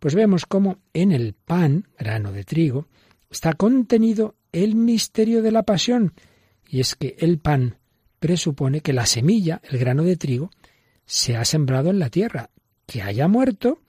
Pues 0.00 0.16
vemos 0.16 0.46
cómo 0.46 0.78
en 0.92 1.12
el 1.12 1.32
pan, 1.32 1.86
grano 1.96 2.32
de 2.32 2.42
trigo, 2.42 2.88
está 3.30 3.52
contenido 3.52 4.34
el 4.50 4.74
misterio 4.74 5.42
de 5.42 5.52
la 5.52 5.62
pasión, 5.62 6.12
y 6.68 6.80
es 6.80 6.96
que 6.96 7.14
el 7.20 7.38
pan 7.38 7.76
presupone 8.18 8.80
que 8.80 8.92
la 8.92 9.06
semilla, 9.06 9.60
el 9.70 9.78
grano 9.78 10.02
de 10.02 10.16
trigo, 10.16 10.50
se 11.08 11.36
ha 11.36 11.44
sembrado 11.46 11.88
en 11.88 11.98
la 11.98 12.10
tierra, 12.10 12.50
que 12.86 13.00
haya 13.02 13.28
muerto 13.28 13.80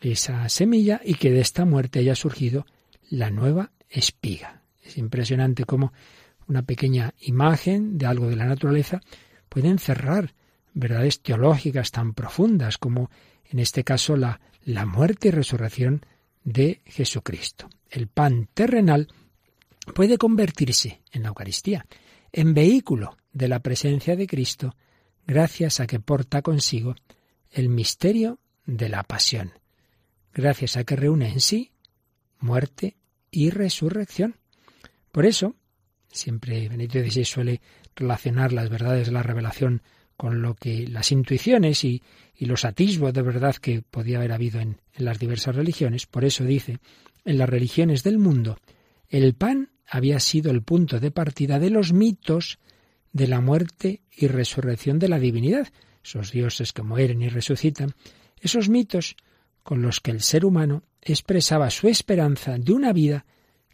esa 0.00 0.48
semilla 0.48 1.00
y 1.04 1.14
que 1.14 1.32
de 1.32 1.40
esta 1.40 1.64
muerte 1.64 1.98
haya 1.98 2.14
surgido 2.14 2.64
la 3.10 3.30
nueva 3.30 3.72
espiga. 3.88 4.62
Es 4.80 4.96
impresionante 4.96 5.64
cómo 5.64 5.92
una 6.46 6.62
pequeña 6.62 7.12
imagen 7.20 7.98
de 7.98 8.06
algo 8.06 8.28
de 8.28 8.36
la 8.36 8.46
naturaleza 8.46 9.00
puede 9.48 9.68
encerrar 9.68 10.32
verdades 10.72 11.20
teológicas 11.20 11.90
tan 11.90 12.14
profundas 12.14 12.78
como 12.78 13.10
en 13.50 13.58
este 13.58 13.82
caso 13.82 14.16
la, 14.16 14.40
la 14.64 14.86
muerte 14.86 15.28
y 15.28 15.30
resurrección 15.32 16.06
de 16.44 16.82
Jesucristo. 16.86 17.68
El 17.90 18.06
pan 18.06 18.48
terrenal 18.54 19.08
puede 19.92 20.18
convertirse 20.18 21.02
en 21.10 21.24
la 21.24 21.30
Eucaristía, 21.30 21.84
en 22.32 22.54
vehículo 22.54 23.16
de 23.32 23.48
la 23.48 23.58
presencia 23.58 24.14
de 24.14 24.28
Cristo, 24.28 24.76
gracias 25.26 25.80
a 25.80 25.86
que 25.86 26.00
porta 26.00 26.42
consigo 26.42 26.94
el 27.50 27.68
misterio 27.68 28.38
de 28.64 28.88
la 28.88 29.02
pasión, 29.02 29.52
gracias 30.32 30.76
a 30.76 30.84
que 30.84 30.96
reúne 30.96 31.30
en 31.30 31.40
sí 31.40 31.72
muerte 32.38 32.96
y 33.30 33.50
resurrección. 33.50 34.36
Por 35.12 35.26
eso, 35.26 35.56
siempre 36.10 36.68
Benito 36.68 36.98
XVI 36.98 37.24
suele 37.24 37.60
relacionar 37.94 38.52
las 38.52 38.70
verdades 38.70 39.06
de 39.06 39.12
la 39.12 39.22
revelación 39.22 39.82
con 40.16 40.42
lo 40.42 40.54
que 40.54 40.86
las 40.86 41.12
intuiciones 41.12 41.84
y, 41.84 42.02
los 42.38 42.64
atisbos 42.64 43.12
de 43.12 43.20
verdad 43.20 43.56
que 43.56 43.82
podía 43.82 44.16
haber 44.16 44.32
habido 44.32 44.60
en 44.60 44.80
las 44.96 45.18
diversas 45.18 45.56
religiones. 45.56 46.06
Por 46.06 46.24
eso 46.24 46.42
dice, 46.42 46.78
en 47.26 47.36
las 47.36 47.50
religiones 47.50 48.02
del 48.02 48.16
mundo, 48.16 48.58
el 49.10 49.34
pan 49.34 49.72
había 49.86 50.20
sido 50.20 50.50
el 50.50 50.62
punto 50.62 51.00
de 51.00 51.10
partida 51.10 51.58
de 51.58 51.68
los 51.68 51.92
mitos 51.92 52.58
de 53.12 53.26
la 53.26 53.40
muerte 53.40 54.02
y 54.16 54.26
resurrección 54.28 54.98
de 54.98 55.08
la 55.08 55.18
divinidad, 55.18 55.68
esos 56.04 56.30
dioses 56.30 56.72
que 56.72 56.82
mueren 56.82 57.22
y 57.22 57.28
resucitan, 57.28 57.94
esos 58.40 58.68
mitos 58.68 59.16
con 59.62 59.82
los 59.82 60.00
que 60.00 60.10
el 60.10 60.22
ser 60.22 60.44
humano 60.44 60.82
expresaba 61.02 61.70
su 61.70 61.88
esperanza 61.88 62.56
de 62.58 62.72
una 62.72 62.92
vida 62.92 63.24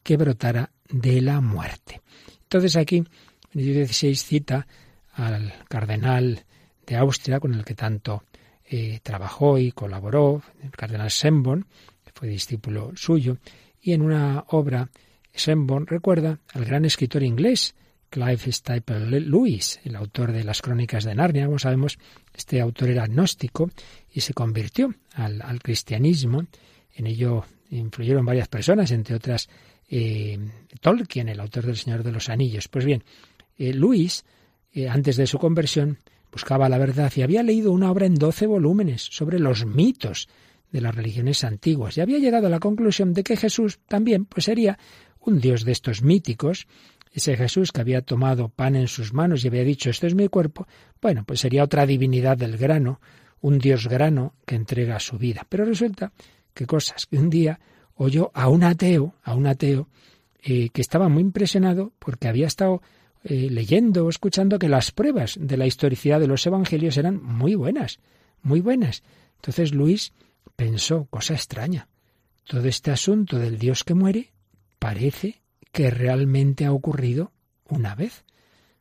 que 0.02 0.16
brotara 0.16 0.70
de 0.88 1.20
la 1.20 1.40
muerte. 1.40 2.00
Entonces 2.42 2.76
aquí 2.76 3.04
Benedicto 3.52 3.92
XVI 3.92 4.14
cita 4.16 4.66
al 5.12 5.54
cardenal 5.68 6.44
de 6.86 6.96
Austria 6.96 7.40
con 7.40 7.54
el 7.54 7.64
que 7.64 7.74
tanto 7.74 8.24
eh, 8.64 9.00
trabajó 9.02 9.58
y 9.58 9.72
colaboró, 9.72 10.42
el 10.62 10.70
cardenal 10.70 11.10
Sembon, 11.10 11.66
que 12.04 12.12
fue 12.14 12.28
discípulo 12.28 12.92
suyo, 12.96 13.38
y 13.80 13.92
en 13.92 14.02
una 14.02 14.44
obra 14.48 14.90
Sembon 15.32 15.86
recuerda 15.86 16.40
al 16.52 16.64
gran 16.64 16.84
escritor 16.84 17.22
inglés 17.22 17.74
Clive 18.16 18.50
Staples 18.50 19.26
Lewis, 19.26 19.78
el 19.84 19.94
autor 19.94 20.32
de 20.32 20.42
las 20.42 20.62
Crónicas 20.62 21.04
de 21.04 21.14
Narnia. 21.14 21.44
Como 21.44 21.58
sabemos, 21.58 21.98
este 22.32 22.62
autor 22.62 22.88
era 22.88 23.02
agnóstico 23.02 23.68
y 24.10 24.22
se 24.22 24.32
convirtió 24.32 24.94
al, 25.12 25.60
cristianismo. 25.62 26.46
En 26.94 27.08
ello 27.08 27.44
influyeron 27.68 28.24
varias 28.24 28.48
personas, 28.48 28.90
entre 28.90 29.16
otras 29.16 29.50
eh, 29.90 30.38
Tolkien, 30.80 31.28
el 31.28 31.40
autor 31.40 31.66
del 31.66 31.76
Señor 31.76 32.02
de 32.02 32.12
los 32.12 32.30
Anillos. 32.30 32.68
Pues 32.68 32.86
bien, 32.86 33.04
eh, 33.58 33.74
Lewis, 33.74 34.24
eh, 34.72 34.88
antes 34.88 35.18
de 35.18 35.26
su 35.26 35.36
conversión, 35.36 35.98
buscaba 36.32 36.70
la 36.70 36.78
verdad 36.78 37.12
y 37.16 37.20
había 37.20 37.42
leído 37.42 37.70
una 37.70 37.90
obra 37.90 38.06
en 38.06 38.14
doce 38.14 38.46
volúmenes 38.46 39.02
sobre 39.02 39.38
los 39.38 39.66
mitos 39.66 40.26
de 40.72 40.80
las 40.80 40.94
religiones 40.94 41.44
antiguas 41.44 41.98
y 41.98 42.00
había 42.00 42.18
llegado 42.18 42.46
a 42.46 42.50
la 42.50 42.60
conclusión 42.60 43.12
de 43.12 43.22
que 43.22 43.36
Jesús 43.36 43.78
también 43.86 44.24
pues 44.24 44.46
sería 44.46 44.78
un 45.20 45.38
dios 45.38 45.64
de 45.64 45.72
estos 45.72 46.02
míticos, 46.02 46.66
ese 47.16 47.34
Jesús 47.34 47.72
que 47.72 47.80
había 47.80 48.02
tomado 48.02 48.50
pan 48.50 48.76
en 48.76 48.88
sus 48.88 49.14
manos 49.14 49.42
y 49.42 49.48
había 49.48 49.64
dicho, 49.64 49.88
esto 49.88 50.06
es 50.06 50.14
mi 50.14 50.28
cuerpo, 50.28 50.66
bueno, 51.00 51.24
pues 51.24 51.40
sería 51.40 51.64
otra 51.64 51.86
divinidad 51.86 52.36
del 52.36 52.58
grano, 52.58 53.00
un 53.40 53.58
dios 53.58 53.88
grano 53.88 54.34
que 54.44 54.54
entrega 54.54 55.00
su 55.00 55.16
vida. 55.16 55.46
Pero 55.48 55.64
resulta 55.64 56.12
que 56.52 56.66
cosas 56.66 57.06
que 57.06 57.16
un 57.16 57.30
día 57.30 57.58
oyó 57.94 58.30
a 58.34 58.50
un 58.50 58.64
ateo, 58.64 59.14
a 59.22 59.34
un 59.34 59.46
ateo, 59.46 59.88
eh, 60.42 60.68
que 60.68 60.82
estaba 60.82 61.08
muy 61.08 61.22
impresionado 61.22 61.92
porque 61.98 62.28
había 62.28 62.46
estado 62.46 62.82
eh, 63.24 63.48
leyendo 63.50 64.04
o 64.04 64.10
escuchando 64.10 64.58
que 64.58 64.68
las 64.68 64.92
pruebas 64.92 65.38
de 65.40 65.56
la 65.56 65.66
historicidad 65.66 66.20
de 66.20 66.28
los 66.28 66.46
evangelios 66.46 66.98
eran 66.98 67.22
muy 67.22 67.54
buenas, 67.54 67.98
muy 68.42 68.60
buenas. 68.60 69.02
Entonces 69.36 69.72
Luis 69.72 70.12
pensó, 70.54 71.06
cosa 71.06 71.32
extraña, 71.32 71.88
todo 72.44 72.68
este 72.68 72.90
asunto 72.90 73.38
del 73.38 73.58
Dios 73.58 73.84
que 73.84 73.94
muere 73.94 74.32
parece 74.78 75.40
que 75.72 75.90
realmente 75.90 76.64
ha 76.64 76.72
ocurrido 76.72 77.32
una 77.68 77.94
vez 77.94 78.24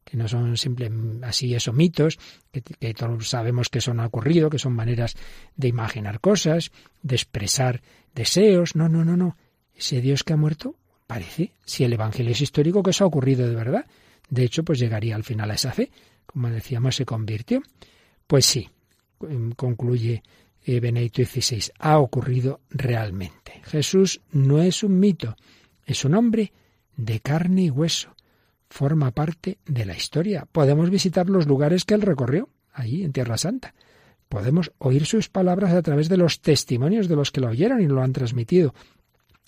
que 0.05 0.15
no 0.15 0.27
son 0.27 0.55
simplemente 0.55 1.25
así 1.25 1.53
esos 1.55 1.73
mitos, 1.73 2.19
que, 2.51 2.93
todos 2.93 3.27
sabemos 3.27 3.69
que 3.69 3.81
son 3.81 3.99
ocurrido, 3.99 4.51
que 4.51 4.59
son 4.59 4.73
maneras 4.73 5.15
de 5.57 5.67
imaginar 5.67 6.21
cosas, 6.21 6.71
de 7.01 7.15
expresar 7.15 7.81
deseos. 8.13 8.75
No, 8.75 8.87
no, 8.87 9.03
no, 9.03 9.17
no. 9.17 9.35
Ese 9.75 10.01
Dios 10.01 10.23
que 10.23 10.33
ha 10.33 10.37
muerto, 10.37 10.75
parece, 11.07 11.53
si 11.65 11.83
el 11.83 11.93
Evangelio 11.93 12.31
es 12.33 12.41
histórico, 12.41 12.83
que 12.83 12.91
eso 12.91 13.03
ha 13.03 13.07
ocurrido 13.07 13.47
de 13.47 13.55
verdad. 13.55 13.85
De 14.29 14.43
hecho, 14.43 14.63
pues 14.63 14.77
llegaría 14.77 15.15
al 15.15 15.23
final 15.23 15.49
a 15.49 15.55
esa 15.55 15.71
fe. 15.71 15.89
Como 16.27 16.49
decíamos, 16.49 16.95
se 16.95 17.05
convirtió. 17.05 17.63
Pues 18.27 18.45
sí, 18.45 18.69
concluye 19.55 20.21
eh, 20.63 20.79
Benedicto 20.79 21.23
XVI, 21.23 21.71
ha 21.79 21.97
ocurrido 21.97 22.61
realmente. 22.69 23.61
Jesús 23.63 24.21
no 24.31 24.61
es 24.61 24.83
un 24.83 24.99
mito, 24.99 25.35
es 25.85 26.05
un 26.05 26.13
hombre 26.13 26.53
de 26.97 27.19
carne 27.19 27.63
y 27.63 27.69
hueso. 27.69 28.15
Forma 28.69 29.11
parte 29.11 29.59
de 29.65 29.85
la 29.85 29.95
historia. 29.95 30.47
Podemos 30.51 30.89
visitar 30.89 31.29
los 31.29 31.47
lugares 31.47 31.85
que 31.85 31.93
él 31.93 32.01
recorrió, 32.01 32.49
ahí 32.73 33.03
en 33.03 33.13
Tierra 33.13 33.37
Santa. 33.37 33.73
Podemos 34.29 34.71
oír 34.79 35.05
sus 35.05 35.29
palabras 35.29 35.73
a 35.73 35.81
través 35.81 36.09
de 36.09 36.17
los 36.17 36.41
testimonios 36.41 37.07
de 37.07 37.15
los 37.15 37.31
que 37.31 37.41
lo 37.41 37.49
oyeron 37.49 37.81
y 37.81 37.87
lo 37.87 38.01
han 38.01 38.13
transmitido 38.13 38.73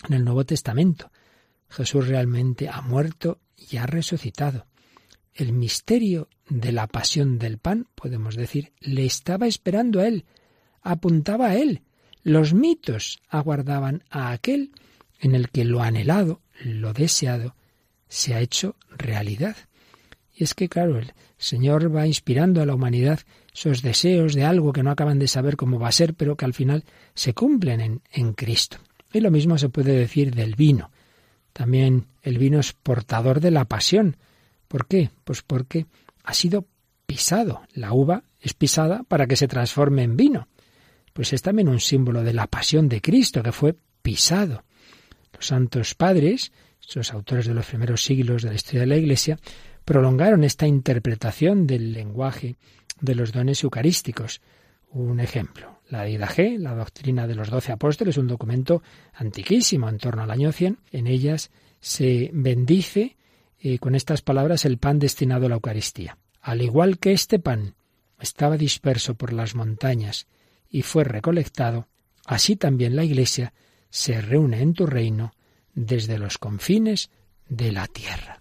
en 0.08 0.14
el 0.14 0.24
Nuevo 0.24 0.44
Testamento. 0.44 1.10
Jesús 1.68 2.08
realmente 2.08 2.68
ha 2.68 2.80
muerto 2.80 3.40
y 3.56 3.76
ha 3.76 3.86
resucitado. 3.86 4.66
El 5.34 5.52
misterio 5.52 6.28
de 6.48 6.72
la 6.72 6.86
pasión 6.86 7.38
del 7.38 7.58
pan, 7.58 7.86
podemos 7.94 8.34
decir, 8.34 8.72
le 8.80 9.04
estaba 9.04 9.46
esperando 9.46 10.00
a 10.00 10.08
él, 10.08 10.24
apuntaba 10.80 11.48
a 11.48 11.56
él. 11.56 11.82
Los 12.22 12.54
mitos 12.54 13.20
aguardaban 13.28 14.04
a 14.10 14.32
aquel 14.32 14.72
en 15.20 15.34
el 15.34 15.50
que 15.50 15.64
lo 15.64 15.82
anhelado, 15.82 16.40
lo 16.62 16.92
deseado, 16.92 17.54
se 18.08 18.34
ha 18.34 18.40
hecho 18.40 18.76
realidad. 18.96 19.56
Y 20.34 20.44
es 20.44 20.54
que, 20.54 20.68
claro, 20.68 20.98
el 20.98 21.12
Señor 21.36 21.94
va 21.94 22.06
inspirando 22.06 22.62
a 22.62 22.66
la 22.66 22.74
humanidad 22.74 23.20
esos 23.52 23.82
deseos 23.82 24.34
de 24.34 24.44
algo 24.44 24.72
que 24.72 24.82
no 24.82 24.90
acaban 24.90 25.18
de 25.18 25.28
saber 25.28 25.56
cómo 25.56 25.78
va 25.78 25.88
a 25.88 25.92
ser, 25.92 26.14
pero 26.14 26.36
que 26.36 26.44
al 26.44 26.54
final 26.54 26.84
se 27.14 27.34
cumplen 27.34 27.80
en, 27.80 28.00
en 28.12 28.32
Cristo. 28.32 28.78
Y 29.12 29.20
lo 29.20 29.30
mismo 29.30 29.58
se 29.58 29.68
puede 29.68 29.92
decir 29.92 30.34
del 30.34 30.54
vino. 30.54 30.90
También 31.52 32.06
el 32.22 32.38
vino 32.38 32.60
es 32.60 32.72
portador 32.72 33.40
de 33.40 33.50
la 33.50 33.64
pasión. 33.64 34.16
¿Por 34.68 34.86
qué? 34.86 35.10
Pues 35.24 35.42
porque 35.42 35.86
ha 36.22 36.34
sido 36.34 36.66
pisado. 37.06 37.62
La 37.72 37.92
uva 37.92 38.22
es 38.40 38.54
pisada 38.54 39.02
para 39.02 39.26
que 39.26 39.36
se 39.36 39.48
transforme 39.48 40.02
en 40.02 40.16
vino. 40.16 40.46
Pues 41.12 41.32
es 41.32 41.42
también 41.42 41.68
un 41.68 41.80
símbolo 41.80 42.22
de 42.22 42.32
la 42.32 42.46
pasión 42.46 42.88
de 42.88 43.00
Cristo, 43.00 43.42
que 43.42 43.50
fue 43.50 43.74
pisado. 44.02 44.62
Los 45.38 45.46
santos 45.46 45.94
padres, 45.94 46.50
esos 46.82 47.12
autores 47.12 47.46
de 47.46 47.54
los 47.54 47.66
primeros 47.66 48.02
siglos 48.02 48.42
de 48.42 48.48
la 48.48 48.56
historia 48.56 48.80
de 48.80 48.86
la 48.88 48.96
Iglesia, 48.96 49.38
prolongaron 49.84 50.42
esta 50.42 50.66
interpretación 50.66 51.64
del 51.64 51.92
lenguaje 51.92 52.56
de 53.00 53.14
los 53.14 53.30
dones 53.30 53.62
eucarísticos. 53.62 54.40
Un 54.90 55.20
ejemplo, 55.20 55.80
la 55.90 56.08
G, 56.08 56.58
la 56.58 56.74
doctrina 56.74 57.28
de 57.28 57.36
los 57.36 57.50
doce 57.50 57.70
apóstoles, 57.70 58.16
un 58.16 58.26
documento 58.26 58.82
antiquísimo, 59.14 59.88
en 59.88 59.98
torno 59.98 60.22
al 60.22 60.32
año 60.32 60.50
100. 60.50 60.78
En 60.90 61.06
ellas 61.06 61.52
se 61.78 62.30
bendice 62.32 63.16
eh, 63.60 63.78
con 63.78 63.94
estas 63.94 64.22
palabras 64.22 64.64
el 64.64 64.78
pan 64.78 64.98
destinado 64.98 65.46
a 65.46 65.50
la 65.50 65.54
Eucaristía. 65.54 66.18
Al 66.40 66.62
igual 66.62 66.98
que 66.98 67.12
este 67.12 67.38
pan 67.38 67.76
estaba 68.18 68.56
disperso 68.56 69.14
por 69.14 69.32
las 69.32 69.54
montañas 69.54 70.26
y 70.68 70.82
fue 70.82 71.04
recolectado, 71.04 71.86
así 72.26 72.56
también 72.56 72.96
la 72.96 73.04
Iglesia 73.04 73.52
se 73.90 74.20
reúne 74.20 74.60
en 74.60 74.74
tu 74.74 74.86
reino 74.86 75.32
desde 75.74 76.18
los 76.18 76.38
confines 76.38 77.10
de 77.48 77.72
la 77.72 77.86
tierra. 77.86 78.40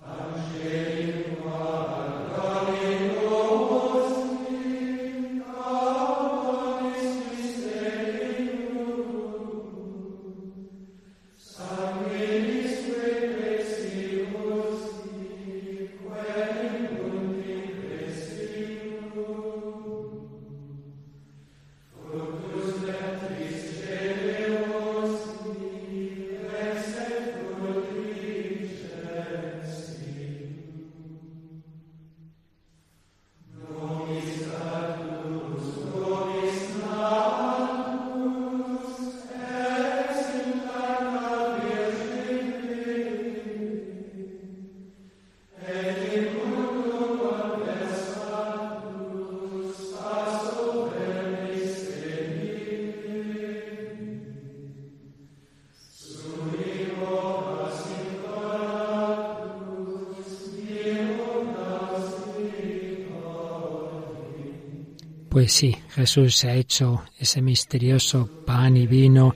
Pues 65.37 65.51
sí, 65.51 65.77
Jesús 65.89 66.35
se 66.35 66.49
ha 66.49 66.55
hecho 66.55 67.03
ese 67.19 67.43
misterioso 67.43 68.27
pan 68.43 68.75
y 68.75 68.87
vino, 68.87 69.35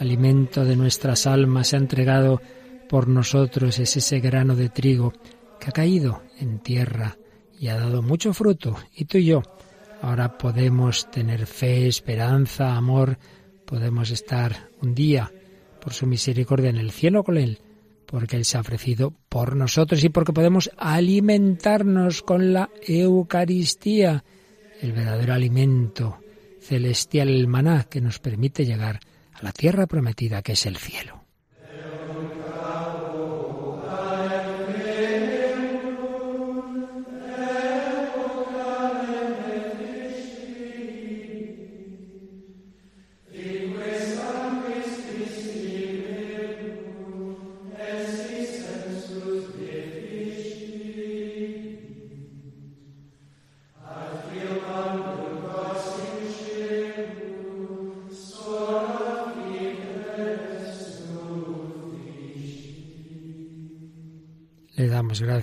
alimento 0.00 0.64
de 0.64 0.74
nuestras 0.74 1.24
almas, 1.28 1.68
se 1.68 1.76
ha 1.76 1.78
entregado 1.78 2.42
por 2.88 3.06
nosotros, 3.06 3.78
es 3.78 3.96
ese 3.96 4.18
grano 4.18 4.56
de 4.56 4.70
trigo 4.70 5.12
que 5.60 5.68
ha 5.68 5.72
caído 5.72 6.24
en 6.40 6.58
tierra 6.58 7.16
y 7.60 7.68
ha 7.68 7.78
dado 7.78 8.02
mucho 8.02 8.34
fruto. 8.34 8.76
Y 8.92 9.04
tú 9.04 9.18
y 9.18 9.26
yo 9.26 9.42
ahora 10.02 10.36
podemos 10.36 11.08
tener 11.12 11.46
fe, 11.46 11.86
esperanza, 11.86 12.74
amor, 12.74 13.16
podemos 13.64 14.10
estar 14.10 14.70
un 14.82 14.96
día 14.96 15.30
por 15.80 15.92
su 15.92 16.08
misericordia 16.08 16.70
en 16.70 16.78
el 16.78 16.90
cielo 16.90 17.22
con 17.22 17.36
Él, 17.36 17.60
porque 18.04 18.34
Él 18.34 18.44
se 18.44 18.56
ha 18.56 18.62
ofrecido 18.62 19.14
por 19.28 19.54
nosotros 19.54 20.02
y 20.02 20.08
porque 20.08 20.32
podemos 20.32 20.72
alimentarnos 20.76 22.22
con 22.22 22.52
la 22.52 22.68
Eucaristía 22.84 24.24
el 24.82 24.92
verdadero 24.92 25.34
alimento 25.34 26.18
celestial, 26.60 27.28
el 27.28 27.46
maná 27.46 27.84
que 27.84 28.00
nos 28.00 28.18
permite 28.18 28.64
llegar 28.64 29.00
a 29.32 29.42
la 29.42 29.52
tierra 29.52 29.86
prometida 29.86 30.42
que 30.42 30.52
es 30.52 30.66
el 30.66 30.76
cielo. 30.76 31.15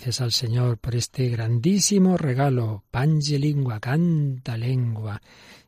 Gracias 0.04 0.20
al 0.20 0.34
Señor 0.34 0.80
por 0.80 0.98
este 0.98 1.30
grandísimo 1.30 2.18
regalo, 2.18 2.84
pange 2.92 3.40
lingua, 3.40 3.80
canta 3.80 4.58
lengua, 4.58 5.22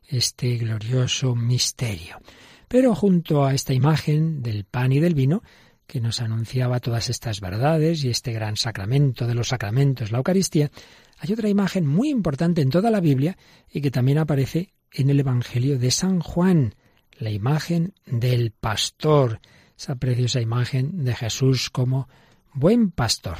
este 0.06 0.58
glorioso 0.58 1.34
misterio. 1.34 2.18
Pero 2.68 2.94
junto 2.94 3.46
a 3.46 3.54
esta 3.54 3.72
imagen 3.72 4.42
del 4.42 4.64
pan 4.64 4.92
y 4.92 5.00
del 5.00 5.14
vino, 5.14 5.42
que 5.86 6.02
nos 6.02 6.20
anunciaba 6.20 6.80
todas 6.80 7.08
estas 7.08 7.40
verdades 7.40 8.04
y 8.04 8.10
este 8.10 8.34
gran 8.34 8.58
sacramento 8.58 9.26
de 9.26 9.34
los 9.34 9.48
sacramentos, 9.48 10.12
la 10.12 10.18
Eucaristía, 10.18 10.70
hay 11.18 11.32
otra 11.32 11.48
imagen 11.48 11.86
muy 11.86 12.10
importante 12.10 12.60
en 12.60 12.68
toda 12.68 12.90
la 12.90 13.00
Biblia 13.00 13.38
y 13.72 13.80
que 13.80 13.90
también 13.90 14.18
aparece 14.18 14.74
en 14.92 15.08
el 15.08 15.18
Evangelio 15.18 15.78
de 15.78 15.90
San 15.90 16.20
Juan, 16.20 16.74
la 17.18 17.30
imagen 17.30 17.94
del 18.04 18.50
pastor, 18.50 19.40
esa 19.78 19.94
preciosa 19.94 20.42
imagen 20.42 21.06
de 21.06 21.14
Jesús 21.14 21.70
como 21.70 22.06
buen 22.52 22.90
pastor. 22.90 23.38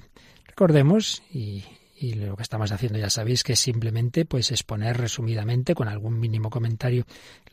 Recordemos, 0.57 1.23
y, 1.35 1.65
lo 2.15 2.35
que 2.35 2.43
estamos 2.43 2.73
haciendo 2.73 2.99
ya 2.99 3.11
sabéis 3.11 3.43
que 3.43 3.53
es 3.53 3.61
simplemente 3.61 4.25
pues 4.25 4.51
exponer 4.51 4.97
resumidamente 4.97 5.75
con 5.75 5.87
algún 5.87 6.19
mínimo 6.19 6.49
comentario 6.49 7.05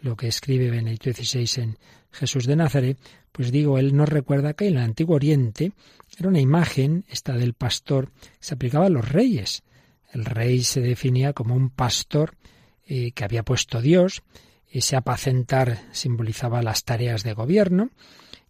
lo 0.02 0.16
que 0.16 0.30
escribe 0.30 0.72
Benedicto 0.72 1.12
XVI 1.12 1.64
en 1.64 1.78
Jesús 2.12 2.46
de 2.46 2.56
Nazaret, 2.56 2.98
pues 3.34 3.52
digo, 3.52 3.78
él 3.78 3.94
nos 3.94 4.08
recuerda 4.08 4.54
que 4.54 4.70
en 4.70 4.78
el 4.78 4.84
Antiguo 4.84 5.18
Oriente 5.18 5.74
era 6.18 6.30
una 6.30 6.40
imagen, 6.40 7.04
esta 7.10 7.34
del 7.34 7.54
pastor, 7.54 8.10
se 8.40 8.54
aplicaba 8.54 8.86
a 8.86 8.90
los 8.90 9.10
reyes. 9.10 9.64
El 10.14 10.24
rey 10.24 10.64
se 10.64 10.80
definía 10.80 11.34
como 11.34 11.56
un 11.56 11.72
pastor 11.72 12.36
eh, 12.86 13.12
que 13.12 13.26
había 13.26 13.44
puesto 13.44 13.82
Dios, 13.82 14.24
ese 14.70 14.96
apacentar 14.96 15.78
simbolizaba 15.92 16.62
las 16.62 16.86
tareas 16.86 17.24
de 17.24 17.34
gobierno 17.34 17.90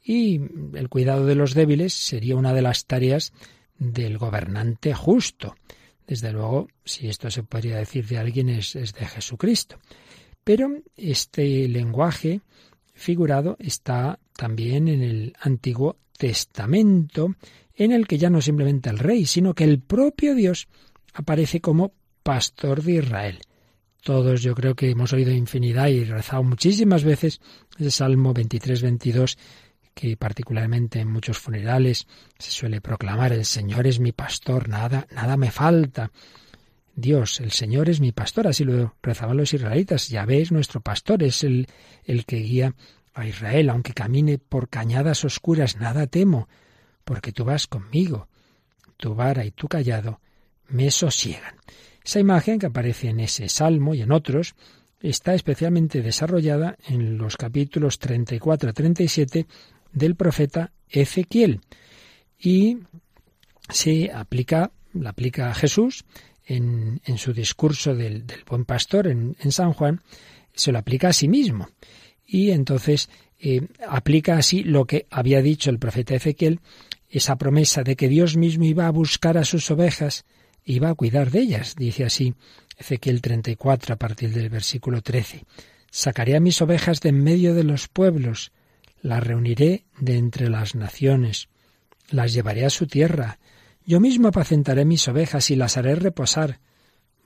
y 0.03 0.41
el 0.75 0.89
cuidado 0.89 1.25
de 1.25 1.33
los 1.33 1.55
débiles 1.55 1.95
sería 1.95 2.35
una 2.35 2.53
de 2.53 2.61
las 2.61 2.85
tareas 2.85 3.33
del 3.77 4.17
gobernante 4.17 4.93
justo. 4.93 5.55
Desde 6.05 6.31
luego, 6.31 6.67
si 6.83 7.07
esto 7.07 7.31
se 7.31 7.43
podría 7.43 7.77
decir 7.77 8.05
de 8.07 8.17
alguien, 8.17 8.49
es, 8.49 8.73
de 8.73 9.05
Jesucristo. 9.05 9.79
Pero 10.43 10.69
este 10.97 11.67
lenguaje 11.67 12.41
figurado 12.93 13.55
está 13.59 14.19
también 14.35 14.87
en 14.87 15.01
el 15.01 15.33
Antiguo 15.39 15.97
Testamento, 16.17 17.35
en 17.75 17.91
el 17.91 18.07
que 18.07 18.17
ya 18.17 18.29
no 18.29 18.41
simplemente 18.41 18.89
el 18.89 18.99
rey, 18.99 19.25
sino 19.25 19.53
que 19.53 19.63
el 19.63 19.79
propio 19.79 20.35
Dios 20.35 20.67
aparece 21.13 21.61
como 21.61 21.93
pastor 22.23 22.83
de 22.83 22.93
Israel. 22.93 23.39
Todos 24.03 24.41
yo 24.41 24.53
creo 24.53 24.75
que 24.75 24.89
hemos 24.89 25.13
oído 25.13 25.31
infinidad 25.31 25.87
y 25.87 26.03
rezado 26.03 26.43
muchísimas 26.43 27.05
veces 27.05 27.39
el 27.79 27.91
Salmo 27.91 28.33
23-22 28.33 29.37
que 29.93 30.17
particularmente 30.17 30.99
en 30.99 31.11
muchos 31.11 31.37
funerales 31.37 32.07
se 32.37 32.51
suele 32.51 32.81
proclamar 32.81 33.31
el 33.31 33.45
Señor 33.45 33.87
es 33.87 33.99
mi 33.99 34.11
pastor, 34.11 34.69
nada, 34.69 35.07
nada 35.11 35.37
me 35.37 35.51
falta. 35.51 36.11
Dios, 36.95 37.39
el 37.39 37.51
Señor 37.51 37.89
es 37.89 37.99
mi 37.99 38.11
pastor, 38.11 38.47
así 38.47 38.63
lo 38.63 38.95
rezaban 39.01 39.37
los 39.37 39.53
israelitas. 39.53 40.09
Ya 40.09 40.25
ves, 40.25 40.51
nuestro 40.51 40.81
pastor 40.81 41.23
es 41.23 41.43
el, 41.43 41.67
el 42.05 42.25
que 42.25 42.37
guía 42.37 42.75
a 43.13 43.25
Israel, 43.25 43.69
aunque 43.69 43.93
camine 43.93 44.37
por 44.37 44.69
cañadas 44.69 45.25
oscuras, 45.25 45.77
nada 45.77 46.07
temo, 46.07 46.47
porque 47.03 47.31
tú 47.31 47.45
vas 47.45 47.67
conmigo. 47.67 48.27
Tu 48.97 49.15
vara 49.15 49.45
y 49.45 49.51
tu 49.51 49.67
callado 49.67 50.21
me 50.69 50.91
sosiegan. 50.91 51.55
Esa 52.03 52.19
imagen 52.19 52.59
que 52.59 52.67
aparece 52.67 53.09
en 53.09 53.19
ese 53.19 53.49
salmo 53.49 53.95
y 53.95 54.01
en 54.01 54.11
otros 54.11 54.55
está 54.99 55.33
especialmente 55.33 56.01
desarrollada 56.01 56.77
en 56.87 57.17
los 57.17 57.37
capítulos 57.37 57.99
34 57.99 58.69
a 58.69 58.73
37 58.73 59.47
del 59.93 60.15
profeta 60.15 60.71
Ezequiel 60.89 61.61
y 62.39 62.79
se 63.69 64.11
aplica, 64.11 64.71
la 64.93 65.11
aplica 65.11 65.49
a 65.49 65.53
Jesús 65.53 66.05
en, 66.45 67.01
en 67.05 67.17
su 67.17 67.33
discurso 67.33 67.95
del, 67.95 68.25
buen 68.47 68.65
pastor 68.65 69.07
en, 69.07 69.35
San 69.51 69.73
Juan, 69.73 70.01
se 70.53 70.71
lo 70.71 70.79
aplica 70.79 71.09
a 71.09 71.13
sí 71.13 71.27
mismo 71.27 71.69
y 72.25 72.51
entonces 72.51 73.09
eh, 73.39 73.67
aplica 73.87 74.37
así 74.37 74.63
lo 74.63 74.85
que 74.85 75.07
había 75.09 75.41
dicho 75.41 75.69
el 75.69 75.79
profeta 75.79 76.15
Ezequiel, 76.15 76.59
esa 77.09 77.37
promesa 77.37 77.83
de 77.83 77.95
que 77.95 78.09
Dios 78.09 78.37
mismo 78.37 78.65
iba 78.65 78.87
a 78.87 78.91
buscar 78.91 79.37
a 79.37 79.45
sus 79.45 79.69
ovejas, 79.71 80.25
iba 80.65 80.89
a 80.89 80.95
cuidar 80.95 81.31
de 81.31 81.39
ellas, 81.39 81.75
dice 81.75 82.05
así 82.05 82.33
Ezequiel 82.77 83.21
34 83.21 83.93
a 83.93 83.97
partir 83.97 84.31
del 84.31 84.49
versículo 84.49 85.01
13. 85.01 85.45
Sacaré 85.91 86.35
a 86.35 86.39
mis 86.39 86.61
ovejas 86.61 87.01
de 87.01 87.09
en 87.09 87.23
medio 87.23 87.53
de 87.53 87.63
los 87.63 87.87
pueblos, 87.87 88.51
las 89.03 89.21
reuniré 89.21 89.83
de 89.99 90.17
entre 90.17 90.49
las 90.49 90.73
naciones, 90.73 91.49
las 92.09 92.33
llevaré 92.33 92.65
a 92.65 92.71
su 92.71 92.87
tierra, 92.87 93.37
Yo 93.85 93.99
mismo 93.99 94.29
apacentaré 94.29 94.85
mis 94.85 95.05
ovejas 95.09 95.51
y 95.51 95.57
las 95.57 95.75
haré 95.75 95.95
reposar. 95.95 96.61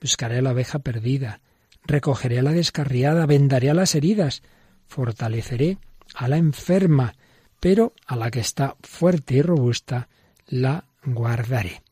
Buscaré 0.02 0.42
la 0.42 0.54
oveja 0.54 0.80
perdida, 0.80 1.40
recogeré 1.86 2.40
a 2.40 2.42
la 2.42 2.52
descarriada, 2.52 3.28
vendaré 3.28 3.70
a 3.70 3.76
las 3.76 3.94
heridas, 3.94 4.42
fortaleceré 4.88 5.78
a 6.16 6.28
la 6.28 6.38
enferma, 6.38 7.14
pero 7.60 7.94
a 8.08 8.16
la 8.16 8.32
que 8.32 8.40
está 8.40 8.76
fuerte 8.82 9.36
y 9.36 9.44
robusta 9.44 10.10
la 10.48 10.86
guardaré. 11.06 11.84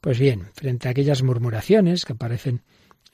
Pues 0.00 0.18
bien, 0.18 0.48
frente 0.54 0.88
a 0.88 0.92
aquellas 0.92 1.22
murmuraciones 1.22 2.06
que 2.06 2.14
aparecen 2.14 2.62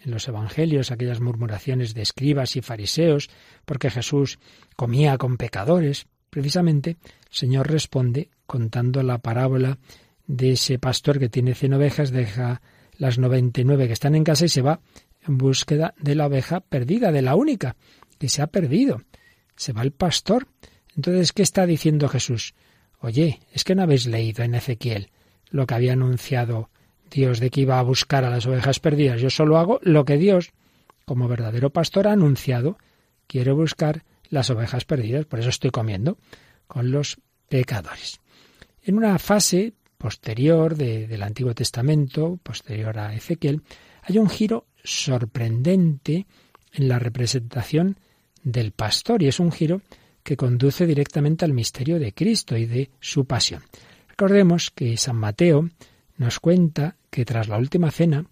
en 0.05 0.11
los 0.11 0.29
evangelios, 0.29 0.91
aquellas 0.91 1.21
murmuraciones 1.21 1.95
de 1.95 2.03
escribas 2.03 2.57
y 2.57 2.61
fariseos, 2.61 3.31
porque 3.65 3.91
Jesús 3.91 4.39
comía 4.77 5.17
con 5.19 5.37
pecadores, 5.37 6.07
precisamente 6.31 6.91
el 6.91 6.97
Señor 7.31 7.71
responde 7.71 8.31
contando 8.47 9.03
la 9.03 9.19
parábola 9.19 9.79
de 10.27 10.53
ese 10.53 10.79
pastor 10.79 11.19
que 11.19 11.29
tiene 11.29 11.55
cien 11.55 11.75
ovejas, 11.75 12.11
deja 12.11 12.61
las 12.97 13.19
noventa 13.19 13.61
y 13.61 13.65
nueve 13.65 13.87
que 13.87 13.93
están 13.93 14.15
en 14.15 14.25
casa 14.25 14.45
y 14.45 14.49
se 14.49 14.63
va 14.63 14.81
en 15.27 15.39
búsqueda 15.39 15.95
de 15.99 16.15
la 16.15 16.27
oveja 16.27 16.61
perdida, 16.61 17.13
de 17.13 17.23
la 17.23 17.35
única 17.35 17.77
que 18.19 18.29
se 18.29 18.43
ha 18.43 18.47
perdido. 18.47 19.03
Se 19.57 19.73
va 19.73 19.83
el 19.83 19.93
pastor. 19.93 20.49
Entonces, 20.97 21.33
¿qué 21.33 21.43
está 21.43 21.67
diciendo 21.67 22.09
Jesús? 22.09 22.55
Oye, 23.01 23.41
es 23.53 23.65
que 23.65 23.75
no 23.75 23.83
habéis 23.83 24.07
leído 24.07 24.45
en 24.45 24.55
Ezequiel 24.55 25.11
lo 25.51 25.67
que 25.67 25.75
había 25.75 25.93
anunciado 25.93 26.71
Dios 27.11 27.41
de 27.41 27.51
que 27.51 27.63
iba 27.63 27.79
a 27.79 27.83
buscar 27.83 28.25
a 28.25 28.31
las 28.31 28.47
ovejas 28.47 28.81
perdidas. 28.81 29.21
Yo 29.21 29.31
solo 29.31 29.59
hago 29.59 29.81
lo 29.83 30.05
que 30.05 30.17
Dios, 30.17 30.53
como 31.05 31.29
verdadero 31.29 31.71
pastor, 31.71 32.09
ha 32.09 32.13
anunciado. 32.13 32.79
Quiero 33.27 33.57
buscar 33.57 34.05
las 34.29 34.51
ovejas 34.51 34.85
perdidas. 34.85 35.27
Por 35.27 35.41
eso 35.41 35.49
estoy 35.49 35.71
comiendo 35.71 36.19
con 36.67 36.91
los 36.91 37.19
pecadores. 37.49 38.21
En 38.83 38.97
una 38.97 39.19
fase 39.19 39.75
posterior 39.97 40.77
del 40.77 41.23
Antiguo 41.23 41.55
Testamento, 41.55 42.39
posterior 42.43 42.99
a 42.99 43.15
Ezequiel, 43.15 43.63
hay 44.03 44.19
un 44.19 44.29
giro 44.29 44.67
sorprendente 44.83 46.27
en 46.73 46.89
la 46.89 46.99
representación 46.99 47.97
del 48.43 48.73
pastor 48.73 49.23
y 49.23 49.29
es 49.29 49.41
un 49.41 49.51
giro 49.51 49.81
que 50.23 50.37
conduce 50.37 50.87
directamente 50.87 51.45
al 51.45 51.53
misterio 51.53 51.99
de 51.99 52.13
Cristo 52.13 52.57
y 52.57 52.67
de 52.67 52.91
su 53.01 53.25
pasión. 53.25 53.63
Recordemos 54.09 54.71
que 54.71 54.97
San 54.97 55.17
Mateo 55.17 55.71
nos 56.17 56.41
cuenta 56.41 56.97
que 57.11 57.25
tras 57.25 57.49
la 57.49 57.59
última 57.59 57.91
cena, 57.91 58.27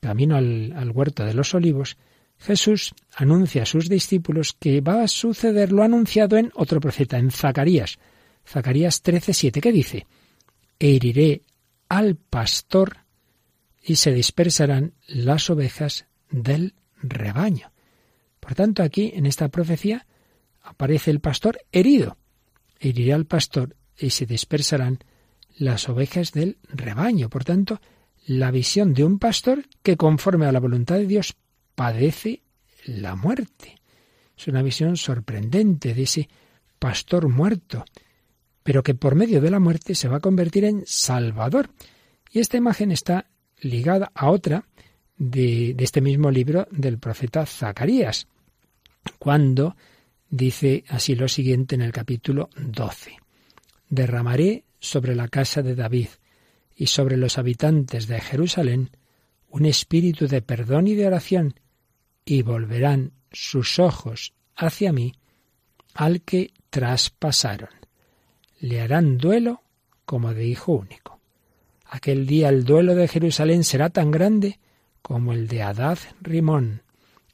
camino 0.00 0.36
al, 0.36 0.72
al 0.76 0.90
huerto 0.90 1.24
de 1.24 1.34
los 1.34 1.54
olivos, 1.54 1.96
Jesús 2.38 2.94
anuncia 3.14 3.62
a 3.62 3.66
sus 3.66 3.88
discípulos 3.88 4.54
que 4.58 4.80
va 4.80 5.02
a 5.02 5.08
suceder 5.08 5.72
lo 5.72 5.82
anunciado 5.82 6.36
en 6.36 6.50
otro 6.54 6.80
profeta, 6.80 7.18
en 7.18 7.30
Zacarías. 7.30 7.98
Zacarías 8.46 9.02
13:7, 9.02 9.60
que 9.60 9.72
dice: 9.72 10.06
Heriré 10.78 11.42
al 11.88 12.16
pastor 12.16 12.98
y 13.82 13.96
se 13.96 14.12
dispersarán 14.12 14.94
las 15.06 15.48
ovejas 15.50 16.06
del 16.30 16.74
rebaño. 17.02 17.72
Por 18.40 18.54
tanto, 18.54 18.82
aquí 18.82 19.12
en 19.14 19.26
esta 19.26 19.48
profecía 19.48 20.06
aparece 20.62 21.10
el 21.10 21.20
pastor 21.20 21.60
herido. 21.72 22.16
Heriré 22.80 23.12
al 23.12 23.26
pastor 23.26 23.76
y 23.98 24.10
se 24.10 24.26
dispersarán 24.26 24.98
las 25.56 25.88
ovejas 25.88 26.32
del 26.32 26.58
rebaño. 26.68 27.28
Por 27.28 27.44
tanto, 27.44 27.80
la 28.26 28.50
visión 28.50 28.94
de 28.94 29.04
un 29.04 29.18
pastor 29.18 29.64
que 29.82 29.96
conforme 29.96 30.46
a 30.46 30.52
la 30.52 30.60
voluntad 30.60 30.96
de 30.96 31.06
Dios 31.06 31.34
padece 31.74 32.42
la 32.86 33.16
muerte. 33.16 33.76
Es 34.36 34.48
una 34.48 34.62
visión 34.62 34.96
sorprendente 34.96 35.94
de 35.94 36.02
ese 36.02 36.28
pastor 36.78 37.28
muerto, 37.28 37.84
pero 38.62 38.82
que 38.82 38.94
por 38.94 39.14
medio 39.14 39.40
de 39.40 39.50
la 39.50 39.60
muerte 39.60 39.94
se 39.94 40.08
va 40.08 40.16
a 40.16 40.20
convertir 40.20 40.64
en 40.64 40.82
Salvador. 40.86 41.70
Y 42.30 42.40
esta 42.40 42.56
imagen 42.56 42.90
está 42.90 43.26
ligada 43.60 44.10
a 44.14 44.30
otra 44.30 44.66
de, 45.16 45.74
de 45.74 45.84
este 45.84 46.00
mismo 46.00 46.30
libro 46.30 46.66
del 46.70 46.98
profeta 46.98 47.46
Zacarías, 47.46 48.26
cuando 49.18 49.76
dice 50.28 50.84
así 50.88 51.14
lo 51.14 51.28
siguiente 51.28 51.74
en 51.74 51.82
el 51.82 51.92
capítulo 51.92 52.50
12. 52.56 53.16
Derramaré 53.88 54.64
sobre 54.84 55.14
la 55.14 55.28
casa 55.28 55.62
de 55.62 55.74
David 55.74 56.08
y 56.76 56.86
sobre 56.88 57.16
los 57.16 57.38
habitantes 57.38 58.06
de 58.06 58.20
Jerusalén 58.20 58.90
un 59.48 59.66
espíritu 59.66 60.26
de 60.26 60.42
perdón 60.42 60.88
y 60.88 60.94
de 60.94 61.06
oración, 61.06 61.60
y 62.24 62.42
volverán 62.42 63.12
sus 63.30 63.78
ojos 63.78 64.34
hacia 64.56 64.92
mí 64.92 65.14
al 65.94 66.22
que 66.22 66.52
traspasaron. 66.70 67.70
Le 68.58 68.80
harán 68.80 69.16
duelo 69.16 69.62
como 70.04 70.34
de 70.34 70.46
hijo 70.46 70.72
único. 70.72 71.20
Aquel 71.86 72.26
día 72.26 72.48
el 72.48 72.64
duelo 72.64 72.94
de 72.96 73.06
Jerusalén 73.06 73.62
será 73.62 73.90
tan 73.90 74.10
grande 74.10 74.58
como 75.02 75.32
el 75.32 75.46
de 75.46 75.62
Adad 75.62 75.98
Rimón 76.20 76.82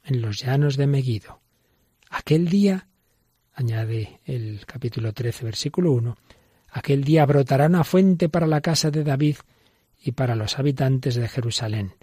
en 0.03 0.21
los 0.21 0.41
llanos 0.41 0.77
de 0.77 0.87
Megido. 0.87 1.41
Aquel 2.09 2.49
día, 2.49 2.87
añade 3.53 4.19
el 4.25 4.63
capítulo 4.65 5.13
13, 5.13 5.45
versículo 5.45 5.91
1, 5.93 6.17
aquel 6.71 7.03
día 7.03 7.25
brotará 7.25 7.67
una 7.67 7.83
fuente 7.83 8.29
para 8.29 8.47
la 8.47 8.61
casa 8.61 8.89
de 8.91 9.03
David 9.03 9.37
y 10.03 10.13
para 10.13 10.35
los 10.35 10.57
habitantes 10.57 11.15
de 11.15 11.27
Jerusalén, 11.27 11.93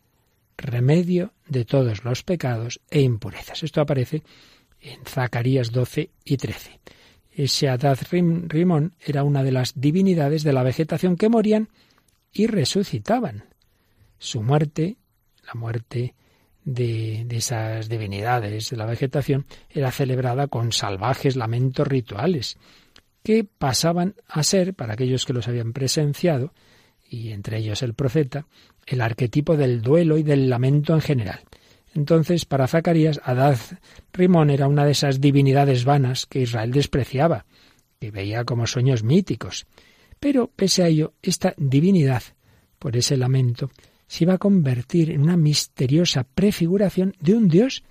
remedio 0.56 1.32
de 1.48 1.64
todos 1.64 2.04
los 2.04 2.22
pecados 2.22 2.80
e 2.90 3.00
impurezas. 3.00 3.62
Esto 3.62 3.80
aparece 3.80 4.22
en 4.80 5.04
Zacarías 5.04 5.72
12 5.72 6.10
y 6.24 6.36
13. 6.36 6.80
Ese 7.32 7.68
Adad 7.68 7.98
Rimón 8.10 8.94
era 9.04 9.22
una 9.22 9.42
de 9.42 9.52
las 9.52 9.80
divinidades 9.80 10.42
de 10.42 10.52
la 10.52 10.62
vegetación 10.62 11.16
que 11.16 11.28
morían 11.28 11.68
y 12.32 12.46
resucitaban. 12.46 13.44
Su 14.18 14.42
muerte, 14.42 14.96
la 15.46 15.54
muerte 15.54 16.14
de, 16.64 17.22
de, 17.26 17.36
esas 17.36 17.88
divinidades 17.88 18.70
de 18.70 18.76
la 18.76 18.86
vegetación, 18.86 19.46
era 19.70 19.92
celebrada 19.92 20.48
con 20.48 20.72
salvajes 20.72 21.36
lamentos 21.36 21.86
rituales, 21.86 22.58
que 23.28 23.44
pasaban 23.44 24.14
a 24.26 24.42
ser, 24.42 24.72
para 24.72 24.94
aquellos 24.94 25.26
que 25.26 25.34
los 25.34 25.48
habían 25.48 25.74
presenciado, 25.74 26.54
y 27.10 27.32
entre 27.32 27.58
ellos 27.58 27.82
el 27.82 27.92
profeta, 27.92 28.46
el 28.86 29.02
arquetipo 29.02 29.54
del 29.54 29.82
duelo 29.82 30.16
y 30.16 30.22
del 30.22 30.48
lamento 30.48 30.94
en 30.94 31.02
general. 31.02 31.40
Entonces, 31.94 32.46
para 32.46 32.66
Zacarías, 32.66 33.20
Adad 33.22 33.58
Rimón 34.14 34.48
era 34.48 34.66
una 34.66 34.86
de 34.86 34.92
esas 34.92 35.20
divinidades 35.20 35.84
vanas 35.84 36.24
que 36.24 36.40
Israel 36.40 36.72
despreciaba, 36.72 37.44
que 38.00 38.10
veía 38.10 38.46
como 38.46 38.66
sueños 38.66 39.02
míticos. 39.02 39.66
Pero, 40.18 40.46
pese 40.46 40.82
a 40.82 40.88
ello, 40.88 41.12
esta 41.20 41.52
divinidad, 41.58 42.22
por 42.78 42.96
ese 42.96 43.18
lamento, 43.18 43.70
se 44.06 44.24
iba 44.24 44.32
a 44.32 44.38
convertir 44.38 45.10
en 45.10 45.20
una 45.20 45.36
misteriosa 45.36 46.24
prefiguración 46.24 47.14
de 47.20 47.34
un 47.34 47.48
Dios 47.48 47.84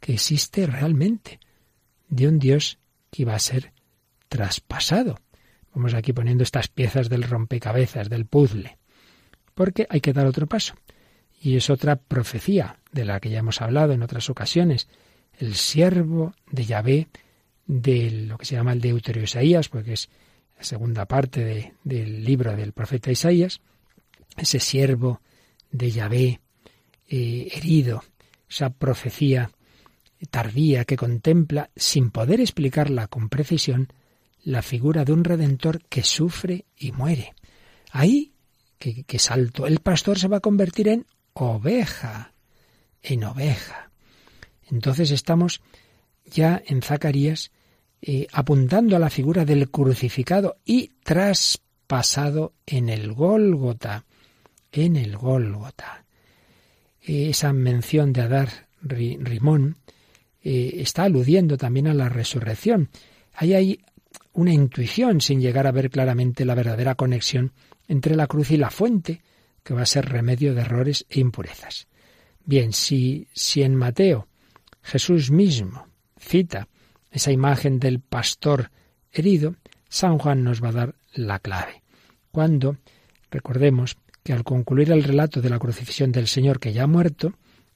que 0.00 0.14
existe 0.14 0.66
realmente, 0.66 1.38
de 2.08 2.26
un 2.26 2.40
Dios 2.40 2.80
que 3.12 3.22
iba 3.22 3.36
a 3.36 3.38
ser 3.38 3.72
traspasado. 4.32 5.20
Vamos 5.74 5.92
aquí 5.92 6.14
poniendo 6.14 6.42
estas 6.42 6.66
piezas 6.66 7.10
del 7.10 7.22
rompecabezas, 7.22 8.08
del 8.08 8.24
puzzle. 8.24 8.78
Porque 9.54 9.86
hay 9.90 10.00
que 10.00 10.14
dar 10.14 10.26
otro 10.26 10.46
paso. 10.46 10.74
Y 11.38 11.56
es 11.56 11.68
otra 11.68 11.96
profecía 11.96 12.78
de 12.92 13.04
la 13.04 13.20
que 13.20 13.28
ya 13.28 13.40
hemos 13.40 13.60
hablado 13.60 13.92
en 13.92 14.02
otras 14.02 14.30
ocasiones. 14.30 14.88
El 15.38 15.54
siervo 15.54 16.32
de 16.50 16.64
Yahvé, 16.64 17.08
de 17.66 18.10
lo 18.26 18.38
que 18.38 18.46
se 18.46 18.54
llama 18.54 18.72
el 18.72 18.80
Deuterio 18.80 19.22
Isaías, 19.22 19.68
porque 19.68 19.92
es 19.92 20.08
la 20.56 20.64
segunda 20.64 21.04
parte 21.04 21.74
del 21.84 22.24
libro 22.24 22.56
del 22.56 22.72
profeta 22.72 23.10
Isaías, 23.10 23.60
ese 24.38 24.60
siervo 24.60 25.20
de 25.70 25.90
Yahvé 25.90 26.40
eh, 27.06 27.48
herido, 27.52 28.02
esa 28.48 28.70
profecía 28.70 29.50
tardía 30.30 30.86
que 30.86 30.96
contempla, 30.96 31.68
sin 31.76 32.10
poder 32.10 32.40
explicarla 32.40 33.08
con 33.08 33.28
precisión, 33.28 33.92
la 34.44 34.62
figura 34.62 35.04
de 35.04 35.12
un 35.12 35.24
redentor 35.24 35.82
que 35.84 36.02
sufre 36.02 36.66
y 36.76 36.92
muere. 36.92 37.34
Ahí, 37.90 38.32
que, 38.78 39.18
salto, 39.18 39.66
el 39.66 39.78
pastor 39.78 40.18
se 40.18 40.28
va 40.28 40.38
a 40.38 40.40
convertir 40.40 40.88
en 40.88 41.06
oveja, 41.34 42.32
en 43.02 43.24
oveja. 43.24 43.90
Entonces 44.70 45.10
estamos 45.10 45.60
ya 46.24 46.60
en 46.66 46.82
Zacarías 46.82 47.52
eh, 48.00 48.26
apuntando 48.32 48.96
a 48.96 48.98
la 48.98 49.10
figura 49.10 49.44
del 49.44 49.70
crucificado 49.70 50.56
y 50.64 50.88
traspasado 51.04 52.54
en 52.66 52.88
el 52.88 53.12
Gólgota, 53.12 54.04
en 54.72 54.96
el 54.96 55.16
Gólgota. 55.16 56.04
esa 57.00 57.52
mención 57.52 58.12
de 58.12 58.22
Adar 58.22 58.68
Rimón 58.80 59.76
eh, 60.42 60.74
está 60.78 61.04
aludiendo 61.04 61.56
también 61.56 61.86
a 61.86 61.94
la 61.94 62.08
resurrección. 62.08 62.88
Hay 63.34 63.54
ahí 63.54 63.78
una 64.32 64.52
intuición 64.52 65.20
sin 65.20 65.40
llegar 65.40 65.66
a 65.66 65.72
ver 65.72 65.90
claramente 65.90 66.44
la 66.44 66.54
verdadera 66.54 66.94
conexión 66.94 67.52
entre 67.88 68.16
la 68.16 68.26
cruz 68.26 68.50
y 68.50 68.56
la 68.56 68.70
fuente, 68.70 69.22
que 69.62 69.74
va 69.74 69.82
a 69.82 69.86
ser 69.86 70.08
remedio 70.08 70.54
de 70.54 70.62
errores 70.62 71.06
e 71.08 71.20
impurezas. 71.20 71.86
Bien, 72.44 72.72
si, 72.72 73.28
si 73.32 73.62
en 73.62 73.76
Mateo 73.76 74.26
Jesús 74.82 75.30
mismo 75.30 75.86
cita 76.18 76.68
esa 77.10 77.30
imagen 77.30 77.78
del 77.78 78.00
pastor 78.00 78.70
herido, 79.12 79.56
San 79.88 80.18
Juan 80.18 80.42
nos 80.42 80.62
va 80.62 80.70
a 80.70 80.72
dar 80.72 80.94
la 81.14 81.38
clave. 81.38 81.82
Cuando, 82.30 82.78
recordemos, 83.30 83.96
que 84.22 84.32
al 84.32 84.44
concluir 84.44 84.90
el 84.90 85.04
relato 85.04 85.40
de 85.40 85.50
la 85.50 85.58
crucifixión 85.58 86.12
del 86.12 86.28
Señor 86.28 86.58
que 86.58 86.72
ya 86.72 86.84
ha 86.84 86.86
muerto, 86.86 87.34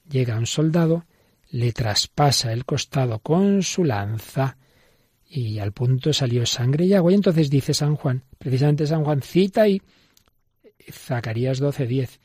llega 0.08 0.38
un 0.38 0.46
soldado, 0.46 1.04
le 1.50 1.72
traspasa 1.72 2.52
el 2.52 2.64
costado 2.64 3.18
con 3.18 3.62
su 3.62 3.84
lanza 3.84 4.56
y 5.28 5.58
al 5.58 5.72
punto 5.72 6.12
salió 6.12 6.46
sangre 6.46 6.86
y 6.86 6.94
agua. 6.94 7.12
Y 7.12 7.16
entonces 7.16 7.50
dice 7.50 7.74
San 7.74 7.96
Juan, 7.96 8.24
precisamente 8.38 8.86
San 8.86 9.04
Juan 9.04 9.22
cita 9.22 9.62
ahí 9.62 9.80
Zacarías 10.90 11.60
12:10, 11.60 12.20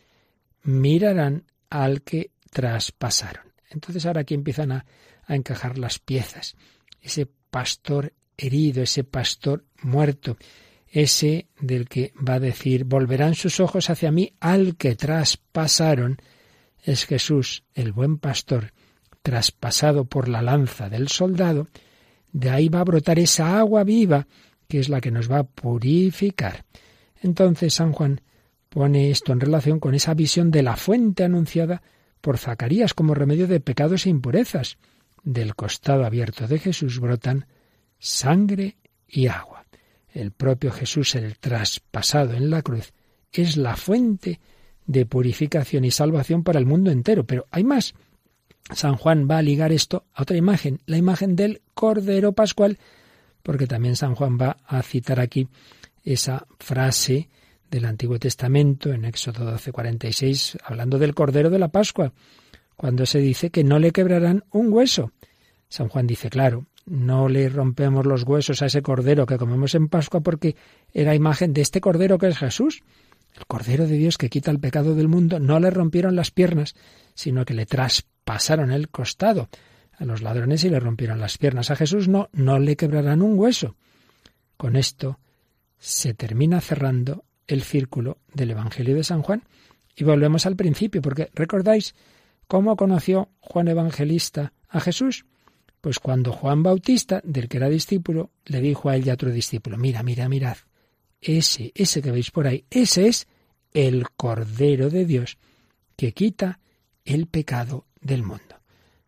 mirarán 0.63 1.45
al 1.69 2.03
que 2.03 2.31
traspasaron. 2.51 3.51
Entonces 3.69 4.05
ahora 4.05 4.21
aquí 4.21 4.33
empiezan 4.33 4.71
a, 4.71 4.85
a 5.25 5.35
encajar 5.35 5.77
las 5.77 5.99
piezas. 5.99 6.55
Ese 7.01 7.27
pastor 7.49 8.13
herido, 8.37 8.83
ese 8.83 9.03
pastor 9.03 9.65
muerto, 9.81 10.37
ese 10.87 11.47
del 11.59 11.87
que 11.87 12.13
va 12.17 12.35
a 12.35 12.39
decir, 12.39 12.83
volverán 12.83 13.35
sus 13.35 13.59
ojos 13.59 13.89
hacia 13.89 14.11
mí 14.11 14.33
al 14.39 14.75
que 14.75 14.95
traspasaron, 14.95 16.17
es 16.83 17.05
Jesús, 17.05 17.63
el 17.73 17.93
buen 17.93 18.17
pastor, 18.17 18.73
traspasado 19.21 20.05
por 20.05 20.27
la 20.27 20.41
lanza 20.41 20.89
del 20.89 21.07
soldado, 21.07 21.67
de 22.33 22.49
ahí 22.49 22.69
va 22.69 22.81
a 22.81 22.85
brotar 22.85 23.19
esa 23.19 23.59
agua 23.59 23.83
viva 23.83 24.27
que 24.67 24.79
es 24.79 24.87
la 24.87 25.01
que 25.01 25.11
nos 25.11 25.29
va 25.29 25.39
a 25.39 25.43
purificar. 25.43 26.65
Entonces 27.21 27.73
San 27.73 27.91
Juan 27.91 28.21
pone 28.69 29.11
esto 29.11 29.33
en 29.33 29.41
relación 29.41 29.79
con 29.79 29.93
esa 29.93 30.13
visión 30.13 30.49
de 30.49 30.63
la 30.63 30.77
fuente 30.77 31.25
anunciada 31.25 31.81
por 32.21 32.37
Zacarías 32.37 32.93
como 32.93 33.13
remedio 33.13 33.47
de 33.47 33.59
pecados 33.59 34.05
e 34.05 34.09
impurezas. 34.09 34.77
Del 35.23 35.55
costado 35.55 36.05
abierto 36.05 36.47
de 36.47 36.57
Jesús 36.57 36.99
brotan 36.99 37.47
sangre 37.99 38.77
y 39.07 39.27
agua. 39.27 39.65
El 40.13 40.31
propio 40.31 40.71
Jesús, 40.71 41.15
el 41.15 41.37
traspasado 41.37 42.33
en 42.33 42.49
la 42.49 42.61
cruz, 42.61 42.93
es 43.31 43.57
la 43.57 43.75
fuente 43.75 44.39
de 44.85 45.05
purificación 45.05 45.85
y 45.85 45.91
salvación 45.91 46.43
para 46.43 46.59
el 46.59 46.65
mundo 46.65 46.91
entero. 46.91 47.25
Pero 47.25 47.45
hay 47.51 47.63
más. 47.63 47.93
San 48.69 48.95
Juan 48.95 49.27
va 49.29 49.39
a 49.39 49.41
ligar 49.41 49.71
esto 49.71 50.05
a 50.13 50.21
otra 50.21 50.37
imagen, 50.37 50.81
la 50.85 50.97
imagen 50.97 51.35
del 51.35 51.61
Cordero 51.73 52.33
Pascual, 52.33 52.77
porque 53.43 53.67
también 53.67 53.95
San 53.95 54.15
Juan 54.15 54.37
va 54.39 54.57
a 54.65 54.81
citar 54.83 55.19
aquí 55.19 55.47
esa 56.03 56.47
frase 56.59 57.29
del 57.69 57.85
Antiguo 57.85 58.19
Testamento 58.19 58.91
en 58.91 59.05
Éxodo 59.05 59.45
12:46, 59.51 60.57
hablando 60.63 60.99
del 60.99 61.15
Cordero 61.15 61.49
de 61.49 61.59
la 61.59 61.69
Pascua, 61.69 62.13
cuando 62.75 63.05
se 63.05 63.19
dice 63.19 63.49
que 63.49 63.63
no 63.63 63.79
le 63.79 63.91
quebrarán 63.91 64.43
un 64.51 64.71
hueso. 64.71 65.11
San 65.69 65.87
Juan 65.87 66.07
dice, 66.07 66.29
claro, 66.29 66.65
no 66.85 67.29
le 67.29 67.47
rompemos 67.47 68.05
los 68.05 68.23
huesos 68.23 68.61
a 68.61 68.65
ese 68.65 68.81
Cordero 68.81 69.25
que 69.25 69.37
comemos 69.37 69.75
en 69.75 69.87
Pascua 69.87 70.21
porque 70.21 70.55
era 70.93 71.15
imagen 71.15 71.53
de 71.53 71.61
este 71.61 71.79
Cordero 71.79 72.17
que 72.17 72.27
es 72.27 72.37
Jesús. 72.37 72.83
El 73.37 73.45
Cordero 73.45 73.87
de 73.87 73.95
Dios 73.95 74.17
que 74.17 74.29
quita 74.29 74.51
el 74.51 74.59
pecado 74.59 74.95
del 74.95 75.07
mundo, 75.07 75.39
no 75.39 75.59
le 75.59 75.69
rompieron 75.69 76.17
las 76.17 76.31
piernas, 76.31 76.75
sino 77.13 77.45
que 77.45 77.53
le 77.53 77.65
traspasaron 77.65 78.11
el 78.25 78.89
costado 78.89 79.49
a 79.97 80.05
los 80.05 80.21
ladrones 80.21 80.63
y 80.63 80.69
le 80.69 80.79
rompieron 80.79 81.19
las 81.19 81.37
piernas. 81.37 81.71
A 81.71 81.75
Jesús 81.75 82.07
no, 82.07 82.29
no 82.33 82.59
le 82.59 82.75
quebrarán 82.75 83.21
un 83.21 83.37
hueso. 83.37 83.75
Con 84.57 84.75
esto 84.75 85.19
se 85.77 86.13
termina 86.13 86.61
cerrando 86.61 87.25
el 87.47 87.63
círculo 87.63 88.19
del 88.33 88.51
Evangelio 88.51 88.95
de 88.95 89.03
San 89.03 89.21
Juan. 89.21 89.43
Y 89.95 90.03
volvemos 90.03 90.45
al 90.45 90.55
principio, 90.55 91.01
porque 91.01 91.29
recordáis 91.33 91.93
cómo 92.47 92.75
conoció 92.75 93.29
Juan 93.39 93.67
Evangelista 93.67 94.53
a 94.69 94.79
Jesús. 94.79 95.25
Pues 95.81 95.99
cuando 95.99 96.31
Juan 96.31 96.63
Bautista, 96.63 97.21
del 97.23 97.47
que 97.47 97.57
era 97.57 97.69
discípulo, 97.69 98.31
le 98.45 98.61
dijo 98.61 98.89
a 98.89 98.95
él 98.95 99.05
y 99.05 99.09
a 99.09 99.15
otro 99.15 99.31
discípulo, 99.31 99.77
mira, 99.77 100.03
mira, 100.03 100.29
mirad, 100.29 100.57
ese, 101.19 101.71
ese 101.75 102.01
que 102.01 102.11
veis 102.11 102.31
por 102.31 102.47
ahí, 102.47 102.65
ese 102.69 103.07
es 103.07 103.27
el 103.73 104.09
Cordero 104.11 104.89
de 104.89 105.05
Dios 105.05 105.37
que 105.95 106.13
quita 106.13 106.59
el 107.03 107.27
pecado 107.27 107.85
del 108.01 108.23
mundo. 108.23 108.59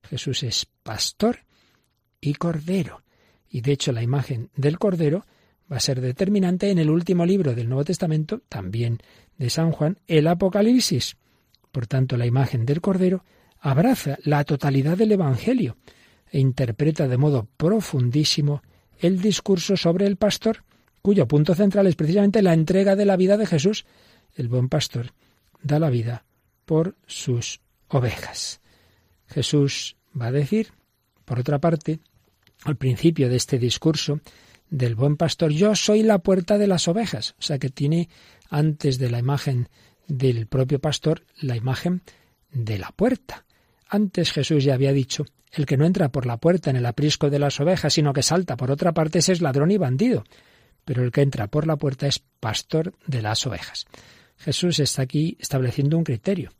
Jesús 0.03 0.43
es 0.43 0.67
pastor 0.83 1.39
y 2.21 2.33
cordero. 2.35 3.03
Y 3.49 3.61
de 3.61 3.73
hecho 3.73 3.91
la 3.91 4.03
imagen 4.03 4.49
del 4.55 4.79
cordero 4.79 5.25
va 5.71 5.77
a 5.77 5.81
ser 5.81 6.01
determinante 6.01 6.69
en 6.69 6.79
el 6.79 6.89
último 6.89 7.25
libro 7.25 7.53
del 7.53 7.69
Nuevo 7.69 7.85
Testamento, 7.85 8.41
también 8.49 8.99
de 9.37 9.49
San 9.49 9.71
Juan, 9.71 9.99
el 10.07 10.27
Apocalipsis. 10.27 11.17
Por 11.71 11.87
tanto, 11.87 12.17
la 12.17 12.25
imagen 12.25 12.65
del 12.65 12.81
Cordero 12.81 13.25
abraza 13.59 14.17
la 14.23 14.43
totalidad 14.43 14.97
del 14.97 15.13
Evangelio 15.13 15.77
e 16.29 16.39
interpreta 16.39 17.07
de 17.07 17.17
modo 17.17 17.47
profundísimo 17.57 18.61
el 18.99 19.21
discurso 19.21 19.75
sobre 19.75 20.05
el 20.05 20.17
pastor, 20.17 20.63
cuyo 21.01 21.27
punto 21.27 21.55
central 21.55 21.87
es 21.87 21.95
precisamente 21.95 22.41
la 22.41 22.53
entrega 22.53 22.95
de 22.95 23.05
la 23.05 23.17
vida 23.17 23.37
de 23.37 23.45
Jesús. 23.45 23.85
El 24.35 24.47
buen 24.47 24.69
pastor 24.69 25.13
da 25.61 25.79
la 25.79 25.89
vida 25.89 26.25
por 26.65 26.95
sus 27.07 27.61
ovejas. 27.87 28.61
Jesús 29.27 29.95
va 30.19 30.27
a 30.27 30.31
decir, 30.31 30.69
por 31.25 31.39
otra 31.39 31.59
parte, 31.59 31.99
al 32.63 32.77
principio 32.77 33.29
de 33.29 33.35
este 33.35 33.57
discurso, 33.59 34.19
del 34.69 34.95
buen 34.95 35.17
pastor, 35.17 35.51
yo 35.51 35.75
soy 35.75 36.01
la 36.01 36.19
puerta 36.19 36.57
de 36.57 36.65
las 36.67 36.87
ovejas. 36.87 37.35
O 37.37 37.41
sea 37.41 37.59
que 37.59 37.69
tiene 37.69 38.09
antes 38.49 38.97
de 38.97 39.09
la 39.09 39.19
imagen 39.19 39.69
del 40.07 40.47
propio 40.47 40.79
pastor 40.79 41.23
la 41.39 41.55
imagen 41.55 42.01
de 42.51 42.79
la 42.79 42.91
puerta. 42.91 43.45
Antes 43.87 44.31
Jesús 44.31 44.63
ya 44.63 44.73
había 44.73 44.91
dicho, 44.91 45.25
el 45.51 45.67
que 45.67 45.77
no 45.77 45.85
entra 45.85 46.09
por 46.09 46.25
la 46.25 46.37
puerta 46.37 46.71
en 46.71 46.75
el 46.75 46.85
aprisco 46.87 47.29
de 47.29 47.37
las 47.37 47.59
ovejas, 47.59 47.93
sino 47.93 48.13
que 48.13 48.23
salta 48.23 48.57
por 48.57 48.71
otra 48.71 48.93
parte, 48.93 49.19
ese 49.19 49.33
es 49.33 49.41
ladrón 49.41 49.69
y 49.69 49.77
bandido. 49.77 50.23
Pero 50.85 51.03
el 51.03 51.11
que 51.11 51.21
entra 51.21 51.47
por 51.47 51.67
la 51.67 51.77
puerta 51.77 52.07
es 52.07 52.19
pastor 52.39 52.93
de 53.05 53.21
las 53.21 53.45
ovejas. 53.45 53.85
Jesús 54.37 54.79
está 54.79 55.03
aquí 55.03 55.37
estableciendo 55.39 55.97
un 55.97 56.03
criterio. 56.03 56.51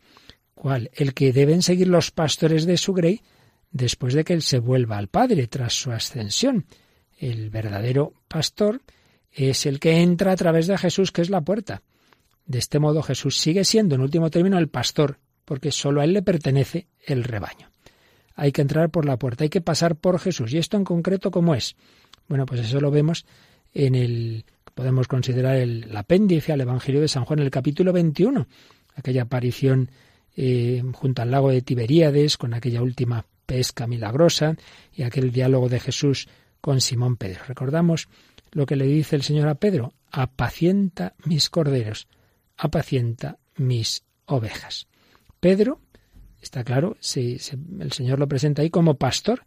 ¿Cuál? 0.64 0.92
El 0.94 1.14
que 1.14 1.34
deben 1.34 1.62
seguir 1.62 1.90
los 1.90 2.12
pastores 2.12 2.66
de 2.66 2.78
su 2.78 2.94
grey 2.94 3.22
después 3.70 4.14
de 4.14 4.24
que 4.24 4.32
él 4.32 4.42
se 4.42 4.60
vuelva 4.60 4.98
al 4.98 5.10
Padre 5.10 5.48
tras 5.48 5.74
su 5.74 5.92
ascensión. 5.92 6.68
El 7.18 7.50
verdadero 7.50 8.14
pastor 8.30 8.82
es 9.30 9.66
el 9.66 9.82
que 9.82 10.00
entra 10.00 10.32
a 10.32 10.38
través 10.38 10.68
de 10.68 10.78
Jesús, 10.78 11.12
que 11.12 11.22
es 11.22 11.30
la 11.30 11.42
puerta. 11.42 11.84
De 12.46 12.60
este 12.60 12.80
modo 12.80 13.04
Jesús 13.04 13.40
sigue 13.40 13.66
siendo, 13.66 13.96
en 13.96 14.02
último 14.04 14.30
término, 14.30 14.58
el 14.58 14.70
pastor, 14.70 15.20
porque 15.44 15.70
solo 15.70 16.00
a 16.00 16.06
él 16.06 16.14
le 16.14 16.22
pertenece 16.22 16.88
el 17.06 17.26
rebaño. 17.26 17.70
Hay 18.34 18.54
que 18.54 18.62
entrar 18.62 18.90
por 18.90 19.04
la 19.04 19.20
puerta, 19.20 19.44
hay 19.44 19.50
que 19.50 19.60
pasar 19.60 19.98
por 19.98 20.18
Jesús. 20.18 20.54
¿Y 20.54 20.60
esto 20.60 20.78
en 20.78 20.86
concreto 20.86 21.30
cómo 21.30 21.56
es? 21.56 21.76
Bueno, 22.30 22.46
pues 22.46 22.62
eso 22.62 22.80
lo 22.80 22.90
vemos 22.90 23.26
en 23.74 23.96
el, 23.96 24.46
podemos 24.74 25.10
considerar 25.10 25.58
el, 25.58 25.94
apéndice 25.94 26.54
al 26.54 26.62
Evangelio 26.62 27.02
de 27.02 27.10
San 27.10 27.26
Juan, 27.26 27.40
en 27.40 27.46
el 27.48 27.52
capítulo 27.52 27.92
21, 27.92 28.48
aquella 28.96 29.24
aparición 29.24 29.90
eh, 30.36 30.84
junto 30.94 31.22
al 31.22 31.32
lago 31.32 31.50
de 31.52 31.62
Tiberíades, 31.62 32.38
con 32.38 32.54
aquella 32.54 32.82
última 32.82 33.26
pesca 33.46 33.88
milagrosa 33.88 34.56
y 34.94 35.04
aquel 35.04 35.32
diálogo 35.32 35.70
de 35.70 35.80
Jesús 35.80 36.28
con 36.62 36.82
Simón 36.82 37.18
Pedro. 37.18 37.42
Recordamos 37.48 38.08
lo 38.52 38.66
que 38.66 38.76
le 38.76 38.86
dice 38.86 39.16
el 39.16 39.24
Señor 39.24 39.48
a 39.48 39.56
Pedro, 39.56 39.94
apacienta 40.12 41.16
mis 41.26 41.50
corderos, 41.50 42.08
apacienta 42.58 43.40
mis 43.58 44.04
ovejas. 44.26 44.88
Pedro, 45.40 45.82
está 46.42 46.64
claro, 46.64 46.96
si, 47.00 47.38
el 47.80 47.92
Señor 47.92 48.20
lo 48.20 48.28
presenta 48.28 48.62
ahí 48.62 48.70
como 48.70 48.96
pastor 48.96 49.46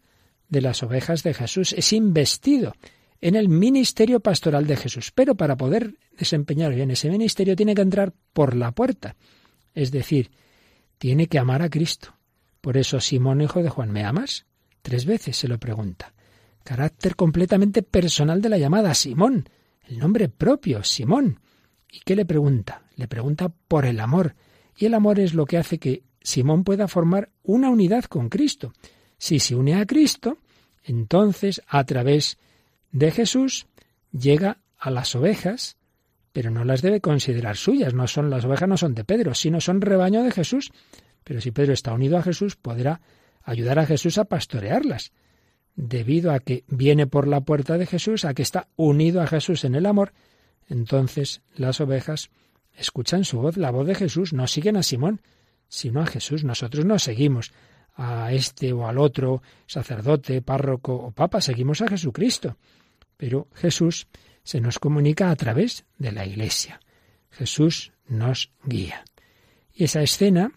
de 0.48 0.60
las 0.60 0.82
ovejas 0.82 1.22
de 1.22 1.34
Jesús, 1.34 1.72
es 1.72 1.92
investido 1.92 2.74
en 3.20 3.34
el 3.34 3.48
ministerio 3.48 4.20
pastoral 4.20 4.66
de 4.66 4.76
Jesús, 4.76 5.10
pero 5.12 5.34
para 5.36 5.56
poder 5.56 5.94
desempeñar 6.18 6.74
bien 6.74 6.90
ese 6.90 7.08
ministerio 7.08 7.56
tiene 7.56 7.74
que 7.74 7.82
entrar 7.82 8.12
por 8.32 8.54
la 8.54 8.72
puerta, 8.72 9.16
es 9.74 9.90
decir, 9.90 10.30
tiene 10.98 11.26
que 11.26 11.38
amar 11.38 11.62
a 11.62 11.70
Cristo. 11.70 12.14
Por 12.60 12.76
eso 12.76 13.00
Simón, 13.00 13.40
hijo 13.40 13.62
de 13.62 13.70
Juan, 13.70 13.90
¿me 13.90 14.04
amas? 14.04 14.46
Tres 14.82 15.06
veces 15.06 15.36
se 15.36 15.48
lo 15.48 15.58
pregunta 15.58 16.14
carácter 16.66 17.14
completamente 17.14 17.82
personal 17.82 18.42
de 18.42 18.48
la 18.48 18.58
llamada 18.58 18.92
Simón, 18.92 19.48
el 19.84 19.98
nombre 19.98 20.28
propio, 20.28 20.82
Simón. 20.82 21.38
¿Y 21.90 22.00
qué 22.00 22.16
le 22.16 22.26
pregunta? 22.26 22.82
Le 22.96 23.06
pregunta 23.06 23.48
por 23.48 23.86
el 23.86 24.00
amor. 24.00 24.34
Y 24.76 24.86
el 24.86 24.94
amor 24.94 25.20
es 25.20 25.32
lo 25.32 25.46
que 25.46 25.58
hace 25.58 25.78
que 25.78 26.02
Simón 26.20 26.64
pueda 26.64 26.88
formar 26.88 27.30
una 27.44 27.70
unidad 27.70 28.04
con 28.04 28.28
Cristo. 28.28 28.72
Si 29.16 29.38
se 29.38 29.54
une 29.54 29.76
a 29.76 29.86
Cristo, 29.86 30.38
entonces 30.82 31.62
a 31.68 31.84
través 31.84 32.36
de 32.90 33.12
Jesús 33.12 33.68
llega 34.10 34.58
a 34.76 34.90
las 34.90 35.14
ovejas, 35.14 35.75
pero 36.36 36.50
no 36.50 36.66
las 36.66 36.82
debe 36.82 37.00
considerar 37.00 37.56
suyas. 37.56 37.94
No 37.94 38.06
son 38.06 38.28
las 38.28 38.44
ovejas, 38.44 38.68
no 38.68 38.76
son 38.76 38.94
de 38.94 39.04
Pedro, 39.04 39.32
sino 39.32 39.58
son 39.58 39.80
rebaño 39.80 40.22
de 40.22 40.30
Jesús. 40.30 40.70
Pero 41.24 41.40
si 41.40 41.50
Pedro 41.50 41.72
está 41.72 41.94
unido 41.94 42.18
a 42.18 42.22
Jesús, 42.22 42.56
podrá 42.56 43.00
ayudar 43.42 43.78
a 43.78 43.86
Jesús 43.86 44.18
a 44.18 44.26
pastorearlas 44.26 45.12
debido 45.76 46.32
a 46.32 46.40
que 46.40 46.64
viene 46.68 47.06
por 47.06 47.26
la 47.26 47.40
puerta 47.40 47.78
de 47.78 47.86
Jesús, 47.86 48.26
a 48.26 48.34
que 48.34 48.42
está 48.42 48.68
unido 48.76 49.22
a 49.22 49.26
Jesús 49.26 49.64
en 49.64 49.76
el 49.76 49.86
amor, 49.86 50.12
entonces 50.68 51.40
las 51.54 51.80
ovejas 51.80 52.28
escuchan 52.74 53.24
su 53.24 53.40
voz, 53.40 53.56
la 53.56 53.70
voz 53.70 53.86
de 53.86 53.94
Jesús, 53.94 54.34
no 54.34 54.46
siguen 54.46 54.76
a 54.76 54.82
Simón, 54.82 55.22
sino 55.68 56.02
a 56.02 56.06
Jesús. 56.06 56.44
Nosotros 56.44 56.84
no 56.84 56.98
seguimos 56.98 57.54
a 57.94 58.30
este 58.34 58.74
o 58.74 58.86
al 58.86 58.98
otro 58.98 59.40
sacerdote, 59.66 60.42
párroco 60.42 60.96
o 60.96 61.12
papa, 61.12 61.40
seguimos 61.40 61.80
a 61.80 61.88
Jesucristo. 61.88 62.58
Pero 63.16 63.48
Jesús 63.54 64.06
se 64.46 64.60
nos 64.60 64.78
comunica 64.78 65.30
a 65.30 65.36
través 65.36 65.84
de 65.98 66.12
la 66.12 66.24
Iglesia. 66.24 66.80
Jesús 67.30 67.92
nos 68.06 68.52
guía. 68.64 69.04
Y 69.74 69.84
esa 69.84 70.02
escena 70.02 70.52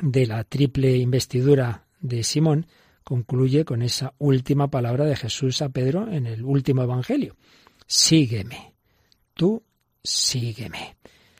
de 0.00 0.26
la 0.26 0.44
triple 0.44 0.96
investidura 0.96 1.88
de 1.98 2.22
Simón 2.22 2.68
concluye 3.02 3.64
con 3.64 3.82
esa 3.82 4.14
última 4.18 4.70
palabra 4.70 5.06
de 5.06 5.16
Jesús 5.16 5.60
a 5.60 5.70
Pedro 5.70 6.08
en 6.08 6.26
el 6.26 6.44
último 6.44 6.84
Evangelio. 6.84 7.36
Sígueme, 7.84 8.74
tú 9.34 9.60
sígueme. 10.04 10.96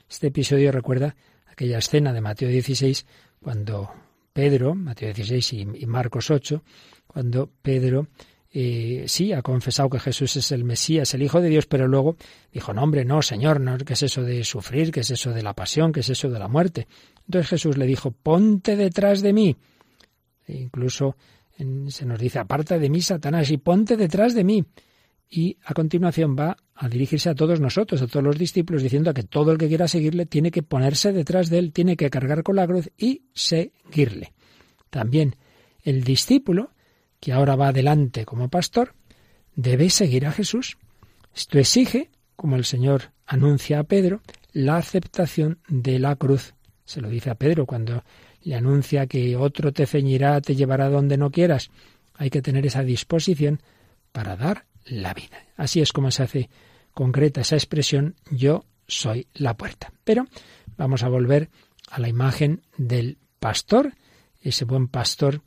Este 0.09 0.27
episodio 0.27 0.73
recuerda 0.73 1.15
aquella 1.47 1.77
escena 1.77 2.11
de 2.11 2.19
Mateo 2.19 2.49
16 2.49 3.05
cuando 3.41 3.89
Pedro, 4.33 4.75
Mateo 4.75 5.13
16 5.13 5.53
y 5.53 5.85
Marcos 5.85 6.31
8, 6.31 6.63
cuando 7.07 7.49
Pedro 7.61 8.09
eh, 8.53 9.05
sí 9.07 9.31
ha 9.31 9.41
confesado 9.41 9.89
que 9.89 9.99
Jesús 9.99 10.35
es 10.35 10.51
el 10.51 10.63
Mesías, 10.65 11.13
el 11.13 11.23
Hijo 11.23 11.39
de 11.39 11.49
Dios, 11.49 11.67
pero 11.67 11.87
luego 11.87 12.17
dijo, 12.51 12.73
no 12.73 12.83
hombre, 12.83 13.05
no, 13.05 13.21
Señor, 13.21 13.61
no, 13.61 13.77
¿qué 13.77 13.93
es 13.93 14.03
eso 14.03 14.23
de 14.23 14.43
sufrir? 14.43 14.91
¿Qué 14.91 15.01
es 15.01 15.11
eso 15.11 15.31
de 15.31 15.41
la 15.41 15.53
pasión? 15.53 15.93
¿Qué 15.93 16.01
es 16.01 16.09
eso 16.09 16.29
de 16.29 16.39
la 16.39 16.47
muerte? 16.47 16.87
Entonces 17.25 17.49
Jesús 17.49 17.77
le 17.77 17.85
dijo, 17.85 18.11
ponte 18.11 18.75
detrás 18.75 19.21
de 19.21 19.31
mí. 19.31 19.55
E 20.47 20.57
incluso 20.57 21.15
se 21.87 22.05
nos 22.05 22.19
dice, 22.19 22.39
aparta 22.39 22.77
de 22.79 22.89
mí, 22.89 23.01
Satanás, 23.01 23.51
y 23.51 23.57
ponte 23.57 23.95
detrás 23.95 24.33
de 24.33 24.43
mí. 24.43 24.65
Y 25.29 25.57
a 25.63 25.73
continuación 25.73 26.35
va 26.37 26.57
a 26.75 26.89
dirigirse 26.89 27.29
a 27.29 27.35
todos 27.35 27.61
nosotros, 27.61 28.01
a 28.01 28.07
todos 28.07 28.23
los 28.23 28.37
discípulos, 28.37 28.83
diciendo 28.83 29.13
que 29.13 29.23
todo 29.23 29.51
el 29.51 29.57
que 29.57 29.67
quiera 29.67 29.87
seguirle 29.87 30.25
tiene 30.25 30.51
que 30.51 30.63
ponerse 30.63 31.13
detrás 31.13 31.49
de 31.49 31.59
él, 31.59 31.71
tiene 31.71 31.95
que 31.95 32.09
cargar 32.09 32.43
con 32.43 32.57
la 32.57 32.67
cruz 32.67 32.89
y 32.97 33.23
seguirle. 33.33 34.33
También 34.89 35.37
el 35.83 36.03
discípulo, 36.03 36.71
que 37.21 37.31
ahora 37.31 37.55
va 37.55 37.69
adelante 37.69 38.25
como 38.25 38.49
pastor, 38.49 38.95
debe 39.55 39.89
seguir 39.89 40.25
a 40.25 40.33
Jesús. 40.33 40.77
Esto 41.33 41.59
exige, 41.59 42.09
como 42.35 42.57
el 42.57 42.65
Señor 42.65 43.13
anuncia 43.25 43.79
a 43.79 43.83
Pedro, 43.83 44.21
la 44.51 44.75
aceptación 44.75 45.59
de 45.69 45.99
la 45.99 46.17
cruz. 46.17 46.55
Se 46.83 46.99
lo 46.99 47.07
dice 47.07 47.29
a 47.29 47.35
Pedro 47.35 47.65
cuando 47.65 48.03
le 48.41 48.55
anuncia 48.55 49.05
que 49.05 49.37
otro 49.37 49.71
te 49.71 49.85
ceñirá, 49.85 50.41
te 50.41 50.55
llevará 50.55 50.89
donde 50.89 51.15
no 51.15 51.31
quieras. 51.31 51.69
Hay 52.15 52.29
que 52.29 52.41
tener 52.41 52.65
esa 52.65 52.83
disposición 52.83 53.61
para 54.11 54.35
dar 54.35 54.65
la 54.85 55.13
vida. 55.13 55.45
Así 55.55 55.79
es 55.79 55.93
como 55.93 56.11
se 56.11 56.23
hace 56.23 56.49
concreta 56.91 57.41
esa 57.41 57.55
expresión 57.55 58.15
yo 58.31 58.65
soy 58.87 59.27
la 59.35 59.55
puerta. 59.55 59.93
Pero 60.03 60.25
vamos 60.75 61.03
a 61.03 61.07
volver 61.07 61.49
a 61.89 61.99
la 61.99 62.09
imagen 62.09 62.63
del 62.77 63.19
pastor, 63.39 63.93
ese 64.41 64.65
buen 64.65 64.87
pastor 64.87 65.41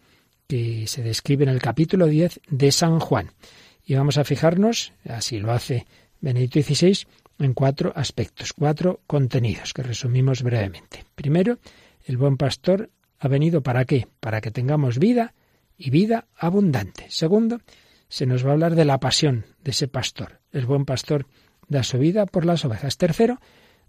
que 0.46 0.86
se 0.86 1.02
describe 1.02 1.44
en 1.44 1.50
el 1.50 1.60
capítulo 1.60 2.06
10 2.06 2.40
de 2.48 2.72
San 2.72 3.00
Juan. 3.00 3.30
Y 3.84 3.94
vamos 3.94 4.18
a 4.18 4.24
fijarnos, 4.24 4.92
así 5.08 5.38
lo 5.38 5.52
hace 5.52 5.86
Benedicto 6.20 6.60
XVI, 6.62 7.06
en 7.38 7.54
cuatro 7.54 7.92
aspectos, 7.96 8.52
cuatro 8.52 9.00
contenidos 9.06 9.72
que 9.72 9.82
resumimos 9.82 10.42
brevemente. 10.42 11.04
Primero, 11.14 11.58
el 12.04 12.16
buen 12.16 12.36
pastor 12.36 12.90
ha 13.18 13.28
venido 13.28 13.62
para 13.62 13.84
qué? 13.84 14.06
Para 14.20 14.40
que 14.40 14.50
tengamos 14.50 14.98
vida 14.98 15.34
y 15.76 15.90
vida 15.90 16.26
abundante. 16.36 17.06
Segundo, 17.08 17.60
se 18.08 18.26
nos 18.26 18.44
va 18.44 18.50
a 18.50 18.52
hablar 18.52 18.74
de 18.74 18.84
la 18.84 19.00
pasión 19.00 19.46
de 19.62 19.72
ese 19.72 19.88
pastor. 19.88 20.40
El 20.52 20.66
buen 20.66 20.84
pastor 20.84 21.26
da 21.68 21.82
su 21.82 21.98
vida 21.98 22.26
por 22.26 22.44
las 22.44 22.64
ovejas. 22.64 22.96
Tercero, 22.96 23.40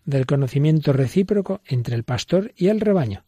del 0.05 0.25
conocimiento 0.25 0.93
recíproco 0.93 1.61
entre 1.65 1.95
el 1.95 2.03
pastor 2.03 2.53
y 2.55 2.67
el 2.67 2.79
rebaño. 2.79 3.25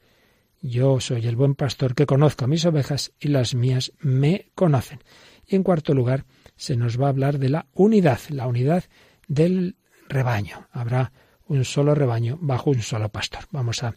Yo 0.62 1.00
soy 1.00 1.28
el 1.28 1.36
buen 1.36 1.56
pastor 1.56 1.94
que 1.94 2.06
conozco 2.06 2.46
a 2.46 2.48
mis 2.48 2.66
ovejas 2.66 3.14
y 3.20 3.28
las 3.28 3.54
mías 3.54 3.94
me 4.00 4.52
conocen. 4.56 5.00
Y 5.46 5.56
en 5.56 5.64
cuarto 5.64 5.94
lugar, 5.94 6.26
se 6.56 6.76
nos 6.76 7.00
va 7.00 7.06
a 7.06 7.10
hablar 7.10 7.38
de 7.40 7.50
la 7.50 7.68
unidad, 7.74 8.20
la 8.30 8.48
unidad 8.48 8.84
del 9.28 9.78
rebaño. 10.10 10.68
Habrá 10.72 11.12
un 11.46 11.64
solo 11.64 11.96
rebaño 11.96 12.38
bajo 12.42 12.72
un 12.72 12.82
solo 12.82 13.10
pastor. 13.10 13.46
Vamos 13.52 13.84
a 13.84 13.96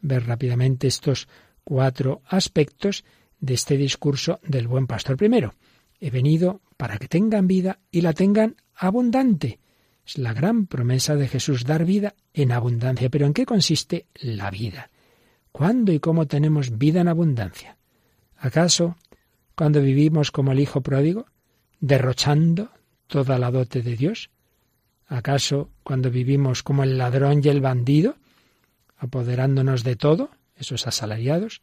ver 0.00 0.26
rápidamente 0.26 0.86
estos 0.86 1.28
cuatro 1.64 2.22
aspectos 2.26 3.04
de 3.40 3.54
este 3.54 3.76
discurso 3.76 4.38
del 4.42 4.68
buen 4.68 4.86
pastor. 4.86 5.16
Primero, 5.16 5.54
he 5.98 6.10
venido 6.10 6.60
para 6.76 6.98
que 6.98 7.08
tengan 7.08 7.46
vida 7.46 7.80
y 7.90 8.02
la 8.02 8.12
tengan 8.12 8.56
abundante. 8.74 9.60
Es 10.06 10.18
la 10.18 10.32
gran 10.32 10.66
promesa 10.66 11.16
de 11.16 11.28
Jesús 11.28 11.64
dar 11.64 11.84
vida 11.84 12.14
en 12.34 12.52
abundancia. 12.52 13.08
Pero 13.08 13.26
¿en 13.26 13.32
qué 13.32 13.46
consiste 13.46 14.06
la 14.14 14.50
vida? 14.50 14.90
¿Cuándo 15.52 15.92
y 15.92 16.00
cómo 16.00 16.26
tenemos 16.26 16.78
vida 16.78 17.02
en 17.02 17.08
abundancia? 17.08 17.76
¿Acaso 18.38 18.96
cuando 19.54 19.82
vivimos 19.82 20.30
como 20.30 20.52
el 20.52 20.60
Hijo 20.60 20.80
pródigo, 20.80 21.26
derrochando 21.78 22.70
toda 23.06 23.38
la 23.38 23.50
dote 23.50 23.82
de 23.82 23.96
Dios? 23.96 24.30
¿Acaso 25.06 25.70
cuando 25.82 26.10
vivimos 26.10 26.62
como 26.62 26.84
el 26.84 26.96
ladrón 26.96 27.42
y 27.44 27.48
el 27.48 27.60
bandido, 27.60 28.16
apoderándonos 28.96 29.84
de 29.84 29.96
todo, 29.96 30.30
esos 30.56 30.86
asalariados, 30.86 31.60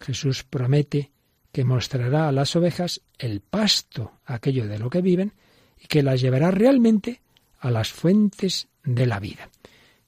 Jesús 0.00 0.44
promete 0.44 1.10
que 1.52 1.64
mostrará 1.64 2.28
a 2.28 2.32
las 2.32 2.56
ovejas 2.56 3.02
el 3.18 3.40
pasto, 3.40 4.12
aquello 4.24 4.66
de 4.66 4.78
lo 4.78 4.88
que 4.88 5.02
viven, 5.02 5.34
y 5.78 5.86
que 5.88 6.02
las 6.02 6.20
llevará 6.20 6.50
realmente 6.50 7.20
a 7.58 7.70
las 7.70 7.90
fuentes 7.90 8.68
de 8.82 9.06
la 9.06 9.20
vida. 9.20 9.50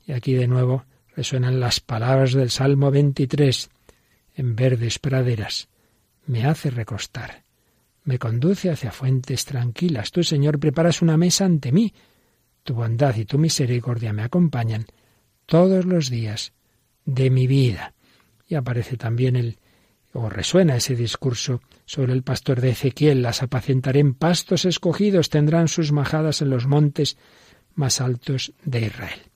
Y 0.06 0.12
aquí 0.12 0.32
de 0.32 0.48
nuevo 0.48 0.84
resuenan 1.16 1.60
las 1.60 1.80
palabras 1.80 2.32
del 2.32 2.50
Salmo 2.50 2.90
23, 2.90 3.70
en 4.34 4.56
verdes 4.56 4.98
praderas. 4.98 5.68
Me 6.26 6.44
hace 6.44 6.70
recostar, 6.70 7.44
me 8.04 8.18
conduce 8.18 8.70
hacia 8.70 8.92
fuentes 8.92 9.44
tranquilas. 9.44 10.10
Tú, 10.10 10.22
Señor, 10.24 10.58
preparas 10.58 11.02
una 11.02 11.16
mesa 11.16 11.44
ante 11.44 11.72
mí. 11.72 11.92
Tu 12.62 12.74
bondad 12.74 13.16
y 13.16 13.24
tu 13.24 13.38
misericordia 13.38 14.12
me 14.12 14.22
acompañan 14.22 14.86
todos 15.46 15.84
los 15.84 16.10
días 16.10 16.52
de 17.04 17.30
mi 17.30 17.46
vida. 17.46 17.94
Y 18.46 18.54
aparece 18.54 18.96
también 18.96 19.36
el, 19.36 19.58
o 20.12 20.28
resuena 20.28 20.76
ese 20.76 20.94
discurso 20.94 21.60
sobre 21.84 22.12
el 22.12 22.22
pastor 22.22 22.60
de 22.60 22.70
Ezequiel, 22.70 23.22
las 23.22 23.42
apacentaré 23.42 24.00
en 24.00 24.14
pastos 24.14 24.64
escogidos, 24.64 25.30
tendrán 25.30 25.68
sus 25.68 25.92
majadas 25.92 26.42
en 26.42 26.50
los 26.50 26.66
montes 26.66 27.16
más 27.74 28.00
altos 28.00 28.52
de 28.64 28.86
Israel. 28.86 29.31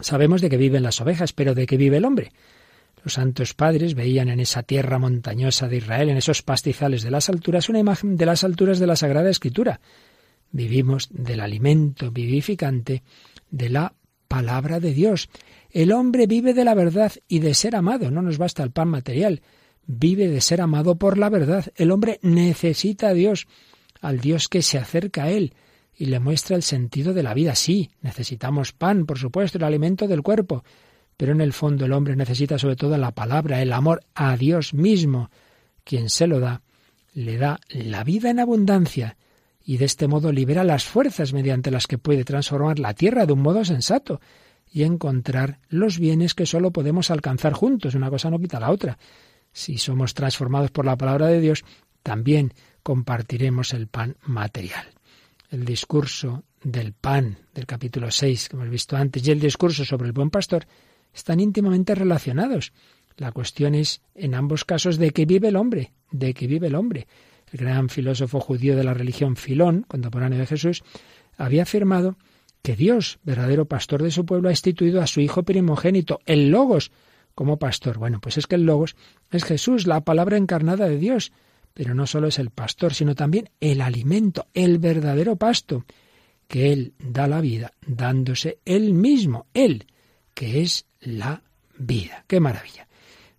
Sabemos 0.00 0.40
de 0.40 0.48
que 0.48 0.56
viven 0.56 0.82
las 0.82 1.00
ovejas, 1.00 1.32
pero 1.32 1.54
¿de 1.54 1.66
qué 1.66 1.76
vive 1.76 1.98
el 1.98 2.04
hombre? 2.04 2.32
Los 3.02 3.14
santos 3.14 3.54
padres 3.54 3.94
veían 3.94 4.28
en 4.28 4.40
esa 4.40 4.62
tierra 4.62 4.98
montañosa 4.98 5.68
de 5.68 5.78
Israel, 5.78 6.10
en 6.10 6.16
esos 6.16 6.42
pastizales 6.42 7.02
de 7.02 7.10
las 7.10 7.28
alturas, 7.28 7.68
una 7.68 7.78
imagen 7.78 8.16
de 8.16 8.26
las 8.26 8.44
alturas 8.44 8.78
de 8.78 8.86
la 8.86 8.96
Sagrada 8.96 9.30
Escritura. 9.30 9.80
Vivimos 10.52 11.08
del 11.10 11.40
alimento 11.40 12.10
vivificante 12.10 13.02
de 13.50 13.68
la 13.68 13.94
palabra 14.28 14.80
de 14.80 14.92
Dios. 14.92 15.28
El 15.70 15.92
hombre 15.92 16.26
vive 16.26 16.52
de 16.52 16.64
la 16.64 16.74
verdad 16.74 17.12
y 17.28 17.38
de 17.38 17.54
ser 17.54 17.74
amado, 17.74 18.10
no 18.10 18.22
nos 18.22 18.38
basta 18.38 18.62
el 18.62 18.70
pan 18.70 18.88
material, 18.88 19.42
vive 19.86 20.28
de 20.28 20.40
ser 20.40 20.60
amado 20.60 20.96
por 20.96 21.16
la 21.16 21.30
verdad. 21.30 21.66
El 21.76 21.90
hombre 21.90 22.18
necesita 22.22 23.08
a 23.08 23.14
Dios, 23.14 23.46
al 24.00 24.20
Dios 24.20 24.48
que 24.48 24.62
se 24.62 24.78
acerca 24.78 25.24
a 25.24 25.30
él 25.30 25.54
y 26.00 26.06
le 26.06 26.18
muestra 26.18 26.56
el 26.56 26.62
sentido 26.62 27.12
de 27.12 27.22
la 27.22 27.34
vida. 27.34 27.54
Sí, 27.54 27.90
necesitamos 28.00 28.72
pan, 28.72 29.04
por 29.04 29.18
supuesto, 29.18 29.58
el 29.58 29.64
alimento 29.64 30.08
del 30.08 30.22
cuerpo, 30.22 30.64
pero 31.18 31.32
en 31.32 31.42
el 31.42 31.52
fondo 31.52 31.84
el 31.84 31.92
hombre 31.92 32.16
necesita 32.16 32.58
sobre 32.58 32.74
todo 32.74 32.96
la 32.96 33.10
palabra, 33.10 33.60
el 33.60 33.70
amor 33.70 34.02
a 34.14 34.34
Dios 34.38 34.72
mismo. 34.72 35.30
Quien 35.84 36.08
se 36.08 36.26
lo 36.26 36.40
da, 36.40 36.62
le 37.12 37.36
da 37.36 37.60
la 37.68 38.02
vida 38.02 38.30
en 38.30 38.40
abundancia 38.40 39.18
y 39.62 39.76
de 39.76 39.84
este 39.84 40.08
modo 40.08 40.32
libera 40.32 40.64
las 40.64 40.84
fuerzas 40.84 41.34
mediante 41.34 41.70
las 41.70 41.86
que 41.86 41.98
puede 41.98 42.24
transformar 42.24 42.78
la 42.78 42.94
tierra 42.94 43.26
de 43.26 43.34
un 43.34 43.42
modo 43.42 43.62
sensato 43.66 44.22
y 44.72 44.84
encontrar 44.84 45.58
los 45.68 45.98
bienes 45.98 46.32
que 46.32 46.46
solo 46.46 46.70
podemos 46.70 47.10
alcanzar 47.10 47.52
juntos. 47.52 47.94
Una 47.94 48.08
cosa 48.08 48.30
no 48.30 48.38
quita 48.38 48.58
la 48.58 48.70
otra. 48.70 48.96
Si 49.52 49.76
somos 49.76 50.14
transformados 50.14 50.70
por 50.70 50.86
la 50.86 50.96
palabra 50.96 51.26
de 51.26 51.42
Dios, 51.42 51.62
también 52.02 52.54
compartiremos 52.82 53.74
el 53.74 53.86
pan 53.86 54.16
material. 54.22 54.86
El 55.50 55.64
discurso 55.64 56.44
del 56.62 56.92
pan 56.92 57.38
del 57.52 57.66
capítulo 57.66 58.12
6 58.12 58.48
que 58.48 58.56
hemos 58.56 58.70
visto 58.70 58.96
antes 58.96 59.26
y 59.26 59.32
el 59.32 59.40
discurso 59.40 59.84
sobre 59.84 60.06
el 60.06 60.12
buen 60.12 60.30
pastor 60.30 60.64
están 61.12 61.40
íntimamente 61.40 61.96
relacionados. 61.96 62.72
La 63.16 63.32
cuestión 63.32 63.74
es, 63.74 64.00
en 64.14 64.36
ambos 64.36 64.64
casos, 64.64 64.96
de 64.96 65.10
qué 65.10 65.26
vive 65.26 65.48
el 65.48 65.56
hombre, 65.56 65.92
de 66.12 66.34
qué 66.34 66.46
vive 66.46 66.68
el 66.68 66.76
hombre. 66.76 67.08
El 67.50 67.58
gran 67.58 67.88
filósofo 67.88 68.38
judío 68.38 68.76
de 68.76 68.84
la 68.84 68.94
religión 68.94 69.34
Filón, 69.34 69.84
contemporáneo 69.88 70.38
de 70.38 70.46
Jesús, 70.46 70.84
había 71.36 71.64
afirmado 71.64 72.16
que 72.62 72.76
Dios, 72.76 73.18
verdadero 73.24 73.64
pastor 73.64 74.04
de 74.04 74.12
su 74.12 74.24
pueblo, 74.24 74.50
ha 74.50 74.52
instituido 74.52 75.02
a 75.02 75.08
su 75.08 75.20
Hijo 75.20 75.42
primogénito, 75.42 76.20
el 76.26 76.50
Logos, 76.50 76.92
como 77.34 77.58
pastor. 77.58 77.98
Bueno, 77.98 78.20
pues 78.20 78.38
es 78.38 78.46
que 78.46 78.54
el 78.54 78.66
Logos 78.66 78.94
es 79.32 79.42
Jesús, 79.42 79.88
la 79.88 80.02
palabra 80.02 80.36
encarnada 80.36 80.88
de 80.88 80.98
Dios, 80.98 81.32
pero 81.74 81.94
no 81.94 82.06
solo 82.06 82.28
es 82.28 82.38
el 82.38 82.50
pastor, 82.50 82.94
sino 82.94 83.14
también 83.14 83.50
el 83.60 83.80
alimento, 83.80 84.48
el 84.54 84.78
verdadero 84.78 85.36
pasto, 85.36 85.84
que 86.46 86.72
Él 86.72 86.94
da 86.98 87.26
la 87.26 87.40
vida, 87.40 87.72
dándose 87.86 88.58
Él 88.64 88.94
mismo, 88.94 89.46
Él, 89.54 89.86
que 90.34 90.62
es 90.62 90.86
la 91.00 91.42
vida. 91.78 92.24
¡Qué 92.26 92.40
maravilla! 92.40 92.88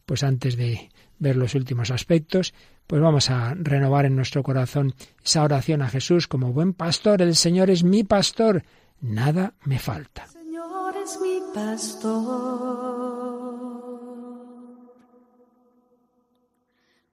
Pues 0.05 0.23
antes 0.23 0.55
de 0.55 0.89
ver 1.19 1.35
los 1.35 1.55
últimos 1.55 1.91
aspectos, 1.91 2.53
pues 2.87 3.01
vamos 3.01 3.29
a 3.29 3.53
renovar 3.53 4.05
en 4.05 4.15
nuestro 4.15 4.43
corazón 4.43 4.95
esa 5.23 5.43
oración 5.43 5.81
a 5.81 5.89
Jesús 5.89 6.27
como 6.27 6.51
buen 6.51 6.73
pastor. 6.73 7.21
El 7.21 7.35
Señor 7.35 7.69
es 7.69 7.83
mi 7.83 8.03
pastor 8.03 8.63
nada 9.01 9.53
me 9.65 9.79
falta. 9.79 10.27
Señor 10.27 10.95
es 10.95 11.19
mi 11.19 11.39
pastor, 11.53 13.40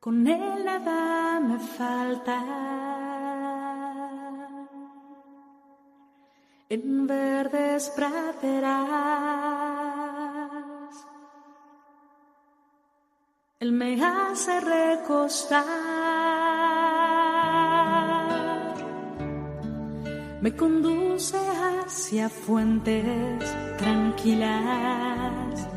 con 0.00 0.26
él 0.26 0.64
nada 0.64 1.40
me 1.40 1.58
falta. 1.58 2.44
En 6.70 7.06
verdes 7.06 7.90
praderas, 7.96 8.76
él 13.60 13.72
me 13.72 14.04
hace 14.04 14.60
recostar. 14.60 15.88
me 20.40 20.54
conduce 20.54 21.36
hacia 21.36 22.28
fuentes 22.28 23.44
tranquilas 23.76 25.68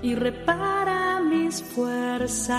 y 0.00 0.14
repara 0.14 1.11
mis 1.52 1.62
fuerzas. 1.62 2.58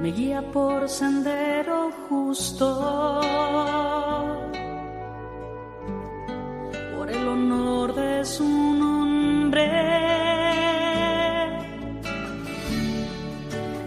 Me 0.00 0.12
guía 0.12 0.42
por 0.52 0.88
sendero 0.88 1.90
justo 2.08 3.20
por 6.96 7.10
el 7.10 7.28
honor 7.28 7.94
de 7.94 8.24
su 8.24 8.44
nombre. 8.44 9.66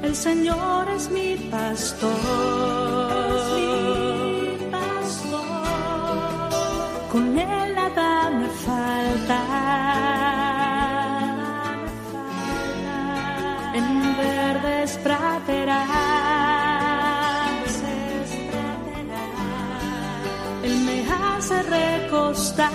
El 0.04 0.16
Señor 0.16 0.90
es 0.90 1.10
mi 1.10 1.36
pastor. 1.50 2.99
Verdes 14.62 14.98
praderas. 14.98 15.90
Él 20.64 20.80
me 20.86 21.06
hace 21.12 21.62
recostar. 21.64 22.70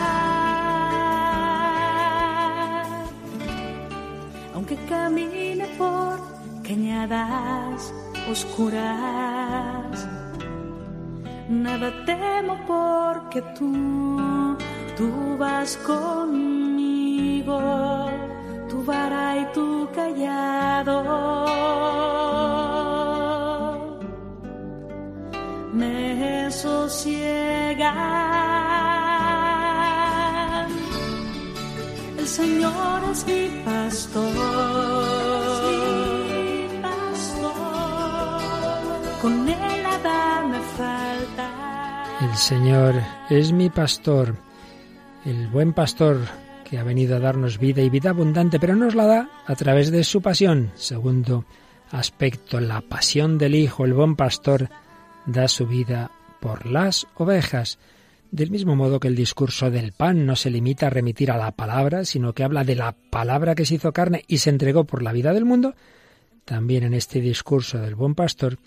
Aunque 4.54 4.76
camine 4.88 5.66
por 5.78 6.18
cañadas 6.62 7.92
oscuras. 8.30 10.08
Nada 11.48 11.92
temo 12.06 12.56
porque 12.66 13.42
tú, 13.58 14.56
tú 14.96 15.36
vas 15.38 15.76
conmigo, 15.78 17.60
vara 18.84 19.38
y 19.40 19.46
tu 19.52 19.88
callado. 19.94 20.96
Me 25.72 26.50
sosiegan. 26.50 27.94
El 32.18 32.26
Señor 32.26 33.02
es 33.10 33.26
mi 33.26 33.48
pastor. 33.64 34.34
con 39.22 39.48
él 39.48 39.82
nada 39.82 40.46
me 40.46 40.60
falta. 40.76 41.48
El 42.20 42.36
Señor 42.36 42.94
es 43.30 43.52
mi 43.52 43.70
pastor, 43.70 44.34
el 45.24 45.48
buen 45.48 45.72
pastor 45.72 46.43
que 46.74 46.80
ha 46.80 46.82
venido 46.82 47.14
a 47.14 47.20
darnos 47.20 47.60
vida 47.60 47.82
y 47.82 47.88
vida 47.88 48.10
abundante, 48.10 48.58
pero 48.58 48.74
nos 48.74 48.96
la 48.96 49.06
da 49.06 49.28
a 49.46 49.54
través 49.54 49.92
de 49.92 50.02
su 50.02 50.20
pasión. 50.20 50.72
Segundo 50.74 51.44
aspecto, 51.92 52.58
la 52.58 52.80
pasión 52.80 53.38
del 53.38 53.54
Hijo, 53.54 53.84
el 53.84 53.92
buen 53.92 54.16
pastor, 54.16 54.68
da 55.24 55.46
su 55.46 55.68
vida 55.68 56.10
por 56.40 56.66
las 56.66 57.06
ovejas. 57.14 57.78
Del 58.32 58.50
mismo 58.50 58.74
modo 58.74 58.98
que 58.98 59.06
el 59.06 59.14
discurso 59.14 59.70
del 59.70 59.92
pan 59.92 60.26
no 60.26 60.34
se 60.34 60.50
limita 60.50 60.88
a 60.88 60.90
remitir 60.90 61.30
a 61.30 61.36
la 61.36 61.52
palabra, 61.52 62.04
sino 62.04 62.32
que 62.32 62.42
habla 62.42 62.64
de 62.64 62.74
la 62.74 62.90
palabra 62.90 63.54
que 63.54 63.66
se 63.66 63.76
hizo 63.76 63.92
carne 63.92 64.24
y 64.26 64.38
se 64.38 64.50
entregó 64.50 64.82
por 64.82 65.04
la 65.04 65.12
vida 65.12 65.32
del 65.32 65.44
mundo, 65.44 65.76
también 66.44 66.82
en 66.82 66.94
este 66.94 67.20
discurso 67.20 67.78
del 67.78 67.94
buen 67.94 68.16
pastor 68.16 68.58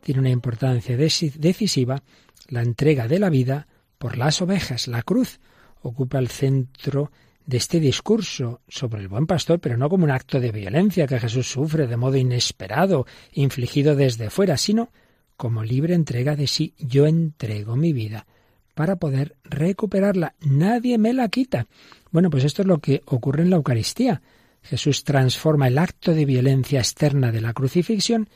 tiene 0.00 0.18
una 0.18 0.30
importancia 0.30 0.96
decisiva 0.96 2.02
la 2.48 2.62
entrega 2.62 3.06
de 3.06 3.20
la 3.20 3.30
vida 3.30 3.68
por 3.98 4.18
las 4.18 4.42
ovejas. 4.42 4.88
La 4.88 5.04
cruz 5.04 5.38
ocupa 5.80 6.18
el 6.18 6.26
centro 6.26 7.12
de 7.52 7.58
este 7.58 7.80
discurso 7.80 8.62
sobre 8.66 9.02
el 9.02 9.08
buen 9.08 9.26
pastor, 9.26 9.60
pero 9.60 9.76
no 9.76 9.90
como 9.90 10.04
un 10.04 10.10
acto 10.10 10.40
de 10.40 10.50
violencia 10.50 11.06
que 11.06 11.20
Jesús 11.20 11.52
sufre 11.52 11.86
de 11.86 11.98
modo 11.98 12.16
inesperado, 12.16 13.06
infligido 13.30 13.94
desde 13.94 14.30
fuera, 14.30 14.56
sino 14.56 14.90
como 15.36 15.62
libre 15.62 15.92
entrega 15.92 16.34
de 16.34 16.46
sí. 16.46 16.74
Yo 16.78 17.06
entrego 17.06 17.76
mi 17.76 17.92
vida 17.92 18.26
para 18.72 18.96
poder 18.96 19.36
recuperarla. 19.44 20.34
Nadie 20.40 20.96
me 20.96 21.12
la 21.12 21.28
quita. 21.28 21.66
Bueno, 22.10 22.30
pues 22.30 22.44
esto 22.44 22.62
es 22.62 22.68
lo 22.68 22.78
que 22.78 23.02
ocurre 23.04 23.42
en 23.42 23.50
la 23.50 23.56
Eucaristía. 23.56 24.22
Jesús 24.62 25.04
transforma 25.04 25.68
el 25.68 25.76
acto 25.76 26.14
de 26.14 26.24
violencia 26.24 26.78
externa 26.78 27.32
de 27.32 27.42
la 27.42 27.52
crucifixión 27.52 28.30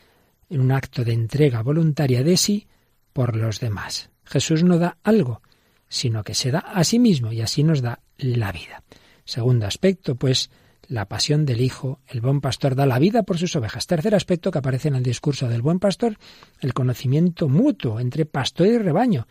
en 0.50 0.60
un 0.60 0.72
acto 0.72 1.04
de 1.04 1.14
entrega 1.14 1.62
voluntaria 1.62 2.22
de 2.22 2.36
sí 2.36 2.66
por 3.14 3.34
los 3.34 3.60
demás. 3.60 4.10
Jesús 4.24 4.62
no 4.62 4.76
da 4.76 4.98
algo, 5.02 5.40
sino 5.88 6.22
que 6.22 6.34
se 6.34 6.50
da 6.50 6.58
a 6.58 6.84
sí 6.84 6.98
mismo 6.98 7.32
y 7.32 7.40
así 7.40 7.64
nos 7.64 7.80
da 7.80 8.00
la 8.18 8.52
vida. 8.52 8.82
Segundo 9.26 9.66
aspecto, 9.66 10.14
pues, 10.14 10.50
la 10.88 11.08
pasión 11.08 11.44
del 11.44 11.60
Hijo, 11.60 12.00
el 12.06 12.20
buen 12.20 12.40
pastor 12.40 12.76
da 12.76 12.86
la 12.86 13.00
vida 13.00 13.24
por 13.24 13.38
sus 13.38 13.56
ovejas. 13.56 13.86
Tercer 13.86 14.14
aspecto 14.14 14.52
que 14.52 14.58
aparece 14.58 14.88
en 14.88 14.94
el 14.94 15.02
discurso 15.02 15.48
del 15.48 15.62
buen 15.62 15.80
pastor, 15.80 16.16
el 16.60 16.72
conocimiento 16.72 17.48
mutuo 17.48 17.98
entre 17.98 18.24
pastor 18.24 18.68
y 18.68 18.78
rebaño. 18.78 19.26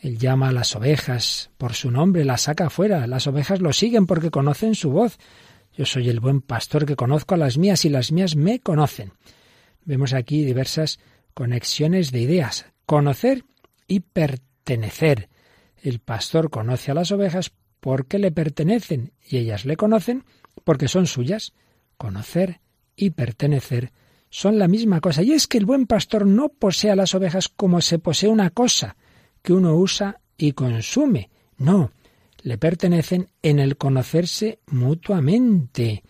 Él 0.00 0.18
llama 0.18 0.48
a 0.48 0.52
las 0.52 0.74
ovejas 0.76 1.50
por 1.56 1.74
su 1.74 1.90
nombre, 1.90 2.24
las 2.24 2.42
saca 2.42 2.66
afuera, 2.66 3.06
las 3.06 3.26
ovejas 3.28 3.60
lo 3.60 3.72
siguen 3.72 4.06
porque 4.06 4.30
conocen 4.30 4.74
su 4.74 4.90
voz. 4.90 5.18
Yo 5.72 5.86
soy 5.86 6.08
el 6.08 6.18
buen 6.18 6.40
pastor 6.40 6.84
que 6.84 6.96
conozco 6.96 7.34
a 7.34 7.38
las 7.38 7.58
mías 7.58 7.84
y 7.84 7.88
las 7.88 8.10
mías 8.10 8.34
me 8.34 8.58
conocen. 8.58 9.12
Vemos 9.84 10.14
aquí 10.14 10.44
diversas 10.44 10.98
conexiones 11.32 12.10
de 12.10 12.20
ideas. 12.20 12.66
Conocer 12.86 13.44
y 13.86 14.00
pertenecer. 14.00 15.28
El 15.80 16.00
pastor 16.00 16.50
conoce 16.50 16.90
a 16.90 16.94
las 16.94 17.12
ovejas 17.12 17.52
porque 17.80 18.18
le 18.18 18.30
pertenecen 18.30 19.12
y 19.28 19.38
ellas 19.38 19.64
le 19.64 19.76
conocen 19.76 20.24
porque 20.64 20.88
son 20.88 21.06
suyas. 21.06 21.52
Conocer 21.96 22.60
y 22.94 23.10
pertenecer 23.10 23.92
son 24.30 24.58
la 24.58 24.68
misma 24.68 25.00
cosa. 25.00 25.22
Y 25.22 25.32
es 25.32 25.46
que 25.46 25.58
el 25.58 25.66
buen 25.66 25.86
pastor 25.86 26.26
no 26.26 26.48
posee 26.48 26.90
a 26.90 26.96
las 26.96 27.14
ovejas 27.14 27.48
como 27.48 27.80
se 27.80 27.98
posee 27.98 28.28
una 28.28 28.50
cosa 28.50 28.96
que 29.42 29.52
uno 29.52 29.74
usa 29.74 30.20
y 30.36 30.52
consume. 30.52 31.30
No, 31.56 31.92
le 32.42 32.58
pertenecen 32.58 33.28
en 33.42 33.58
el 33.58 33.76
conocerse 33.76 34.60
mutuamente. 34.66 36.02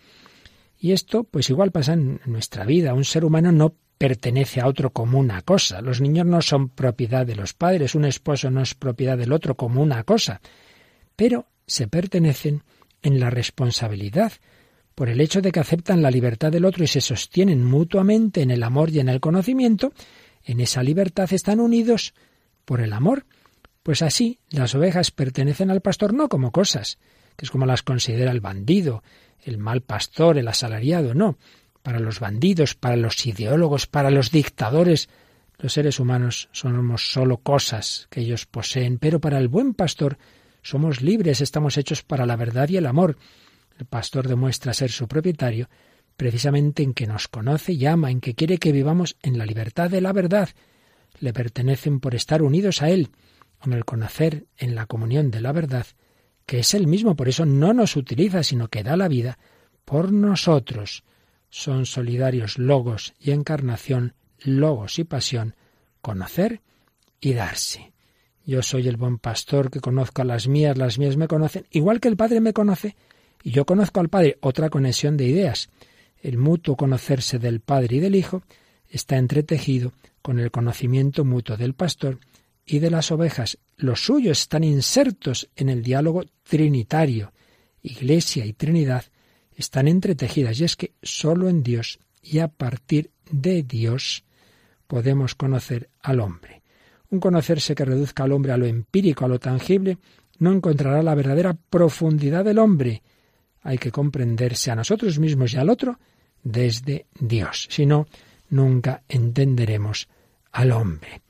Y 0.77 0.91
esto, 0.91 1.23
pues 1.23 1.49
igual 1.49 1.71
pasa 1.71 1.93
en 1.93 2.21
nuestra 2.25 2.65
vida. 2.65 2.93
Un 2.93 3.05
ser 3.05 3.25
humano 3.25 3.51
no 3.51 3.75
pertenece 3.97 4.61
a 4.61 4.67
otro 4.67 4.91
como 4.91 5.19
una 5.19 5.41
cosa. 5.41 5.81
Los 5.81 5.99
niños 5.99 6.25
no 6.25 6.41
son 6.41 6.69
propiedad 6.69 7.25
de 7.25 7.35
los 7.35 7.53
padres, 7.53 7.95
un 7.95 8.05
esposo 8.05 8.49
no 8.49 8.61
es 8.61 8.73
propiedad 8.73 9.17
del 9.17 9.33
otro 9.33 9.55
como 9.55 9.81
una 9.81 10.03
cosa. 10.03 10.39
Pero 11.15 11.47
se 11.69 11.87
pertenecen 11.87 12.63
en 13.01 13.19
la 13.19 13.29
responsabilidad, 13.29 14.33
por 14.95 15.07
el 15.07 15.21
hecho 15.21 15.41
de 15.41 15.53
que 15.53 15.61
aceptan 15.61 16.01
la 16.01 16.11
libertad 16.11 16.51
del 16.51 16.65
otro 16.65 16.83
y 16.83 16.87
se 16.87 16.99
sostienen 16.99 17.63
mutuamente 17.63 18.41
en 18.41 18.51
el 18.51 18.63
amor 18.63 18.89
y 18.89 18.99
en 18.99 19.07
el 19.07 19.21
conocimiento, 19.21 19.93
en 20.43 20.59
esa 20.59 20.83
libertad 20.83 21.31
están 21.31 21.61
unidos 21.61 22.13
por 22.65 22.81
el 22.81 22.91
amor. 22.91 23.25
Pues 23.83 24.01
así, 24.01 24.39
las 24.49 24.75
ovejas 24.75 25.11
pertenecen 25.11 25.71
al 25.71 25.81
pastor 25.81 26.13
no 26.13 26.27
como 26.27 26.51
cosas, 26.51 26.99
que 27.37 27.45
es 27.45 27.51
como 27.51 27.65
las 27.65 27.81
considera 27.81 28.31
el 28.31 28.41
bandido, 28.41 29.03
el 29.41 29.57
mal 29.57 29.81
pastor, 29.81 30.37
el 30.37 30.47
asalariado, 30.49 31.13
no. 31.13 31.37
Para 31.81 31.99
los 31.99 32.19
bandidos, 32.19 32.75
para 32.75 32.97
los 32.97 33.25
ideólogos, 33.25 33.87
para 33.87 34.11
los 34.11 34.31
dictadores, 34.31 35.07
los 35.59 35.73
seres 35.73 35.99
humanos 35.99 36.49
somos 36.51 37.11
solo 37.11 37.37
cosas 37.37 38.07
que 38.09 38.21
ellos 38.21 38.45
poseen, 38.45 38.97
pero 38.97 39.19
para 39.19 39.37
el 39.37 39.47
buen 39.47 39.73
pastor 39.73 40.17
somos 40.69 41.01
libres, 41.01 41.41
estamos 41.41 41.77
hechos 41.77 42.03
para 42.03 42.25
la 42.25 42.35
verdad 42.35 42.69
y 42.69 42.77
el 42.77 42.85
amor. 42.85 43.17
El 43.77 43.85
pastor 43.85 44.27
demuestra 44.27 44.73
ser 44.73 44.91
su 44.91 45.07
propietario 45.07 45.67
precisamente 46.15 46.83
en 46.83 46.93
que 46.93 47.07
nos 47.07 47.27
conoce 47.27 47.73
y 47.73 47.85
ama, 47.85 48.11
en 48.11 48.19
que 48.19 48.35
quiere 48.35 48.57
que 48.57 48.71
vivamos 48.71 49.17
en 49.23 49.37
la 49.37 49.45
libertad 49.45 49.89
de 49.89 50.01
la 50.01 50.13
verdad. 50.13 50.49
Le 51.19 51.33
pertenecen 51.33 51.99
por 51.99 52.13
estar 52.13 52.41
unidos 52.41 52.81
a 52.81 52.89
Él, 52.89 53.09
en 53.63 53.73
el 53.73 53.85
conocer, 53.85 54.45
en 54.57 54.75
la 54.75 54.85
comunión 54.85 55.31
de 55.31 55.41
la 55.41 55.53
verdad, 55.53 55.87
que 56.45 56.59
es 56.59 56.73
el 56.73 56.87
mismo, 56.87 57.15
por 57.15 57.29
eso 57.29 57.45
no 57.45 57.73
nos 57.73 57.95
utiliza, 57.95 58.43
sino 58.43 58.67
que 58.67 58.83
da 58.83 58.95
la 58.97 59.07
vida 59.07 59.39
por 59.85 60.11
nosotros. 60.11 61.03
Son 61.49 61.85
solidarios 61.85 62.59
logos 62.59 63.13
y 63.19 63.31
encarnación, 63.31 64.13
logos 64.39 64.99
y 64.99 65.03
pasión, 65.03 65.55
conocer 66.01 66.61
y 67.21 67.33
darse. 67.33 67.93
Yo 68.49 68.63
soy 68.63 68.87
el 68.87 68.97
buen 68.97 69.19
pastor 69.19 69.69
que 69.69 69.79
conozco 69.79 70.23
a 70.23 70.25
las 70.25 70.47
mías, 70.47 70.75
las 70.75 70.97
mías 70.97 71.17
me 71.17 71.27
conocen, 71.27 71.67
igual 71.69 71.99
que 71.99 72.07
el 72.07 72.17
Padre 72.17 72.41
me 72.41 72.51
conoce 72.51 72.95
y 73.43 73.51
yo 73.51 73.63
conozco 73.63 73.99
al 73.99 74.09
Padre. 74.09 74.39
Otra 74.41 74.71
conexión 74.71 75.17
de 75.17 75.27
ideas. 75.27 75.69
El 76.19 76.39
mutuo 76.39 76.75
conocerse 76.75 77.37
del 77.37 77.59
Padre 77.59 77.97
y 77.97 77.99
del 77.99 78.15
Hijo 78.15 78.41
está 78.87 79.17
entretejido 79.17 79.93
con 80.23 80.39
el 80.39 80.49
conocimiento 80.49 81.23
mutuo 81.25 81.57
del 81.57 81.75
pastor 81.75 82.17
y 82.65 82.79
de 82.79 82.89
las 82.89 83.11
ovejas. 83.11 83.59
Los 83.77 84.03
suyos 84.03 84.41
están 84.41 84.63
insertos 84.63 85.47
en 85.55 85.69
el 85.69 85.83
diálogo 85.83 86.23
trinitario. 86.41 87.31
Iglesia 87.83 88.47
y 88.47 88.53
Trinidad 88.53 89.05
están 89.55 89.87
entretejidas 89.87 90.59
y 90.59 90.63
es 90.63 90.75
que 90.75 90.93
sólo 91.03 91.49
en 91.49 91.61
Dios 91.61 91.99
y 92.23 92.39
a 92.39 92.47
partir 92.47 93.11
de 93.29 93.61
Dios 93.61 94.23
podemos 94.87 95.35
conocer 95.35 95.91
al 96.01 96.19
hombre. 96.19 96.63
Un 97.11 97.19
conocerse 97.19 97.73
que 97.73 97.85
reduzca 97.85 98.23
al 98.23 98.31
hombre 98.31 98.51
a 98.51 98.57
lo 98.57 98.65
empírico, 98.65 99.25
a 99.25 99.27
lo 99.27 99.39
tangible, 99.39 99.97
no 100.39 100.51
encontrará 100.51 101.01
la 101.03 101.15
verdadera 101.15 101.53
profundidad 101.53 102.45
del 102.45 102.59
hombre. 102.59 103.01
Hay 103.61 103.77
que 103.77 103.91
comprenderse 103.91 104.71
a 104.71 104.75
nosotros 104.75 105.19
mismos 105.19 105.53
y 105.53 105.57
al 105.57 105.69
otro 105.69 105.99
desde 106.43 107.07
Dios. 107.19 107.67
Si 107.69 107.85
no, 107.85 108.07
nunca 108.49 109.03
entenderemos 109.09 110.07
al 110.51 110.71
hombre. 110.71 111.21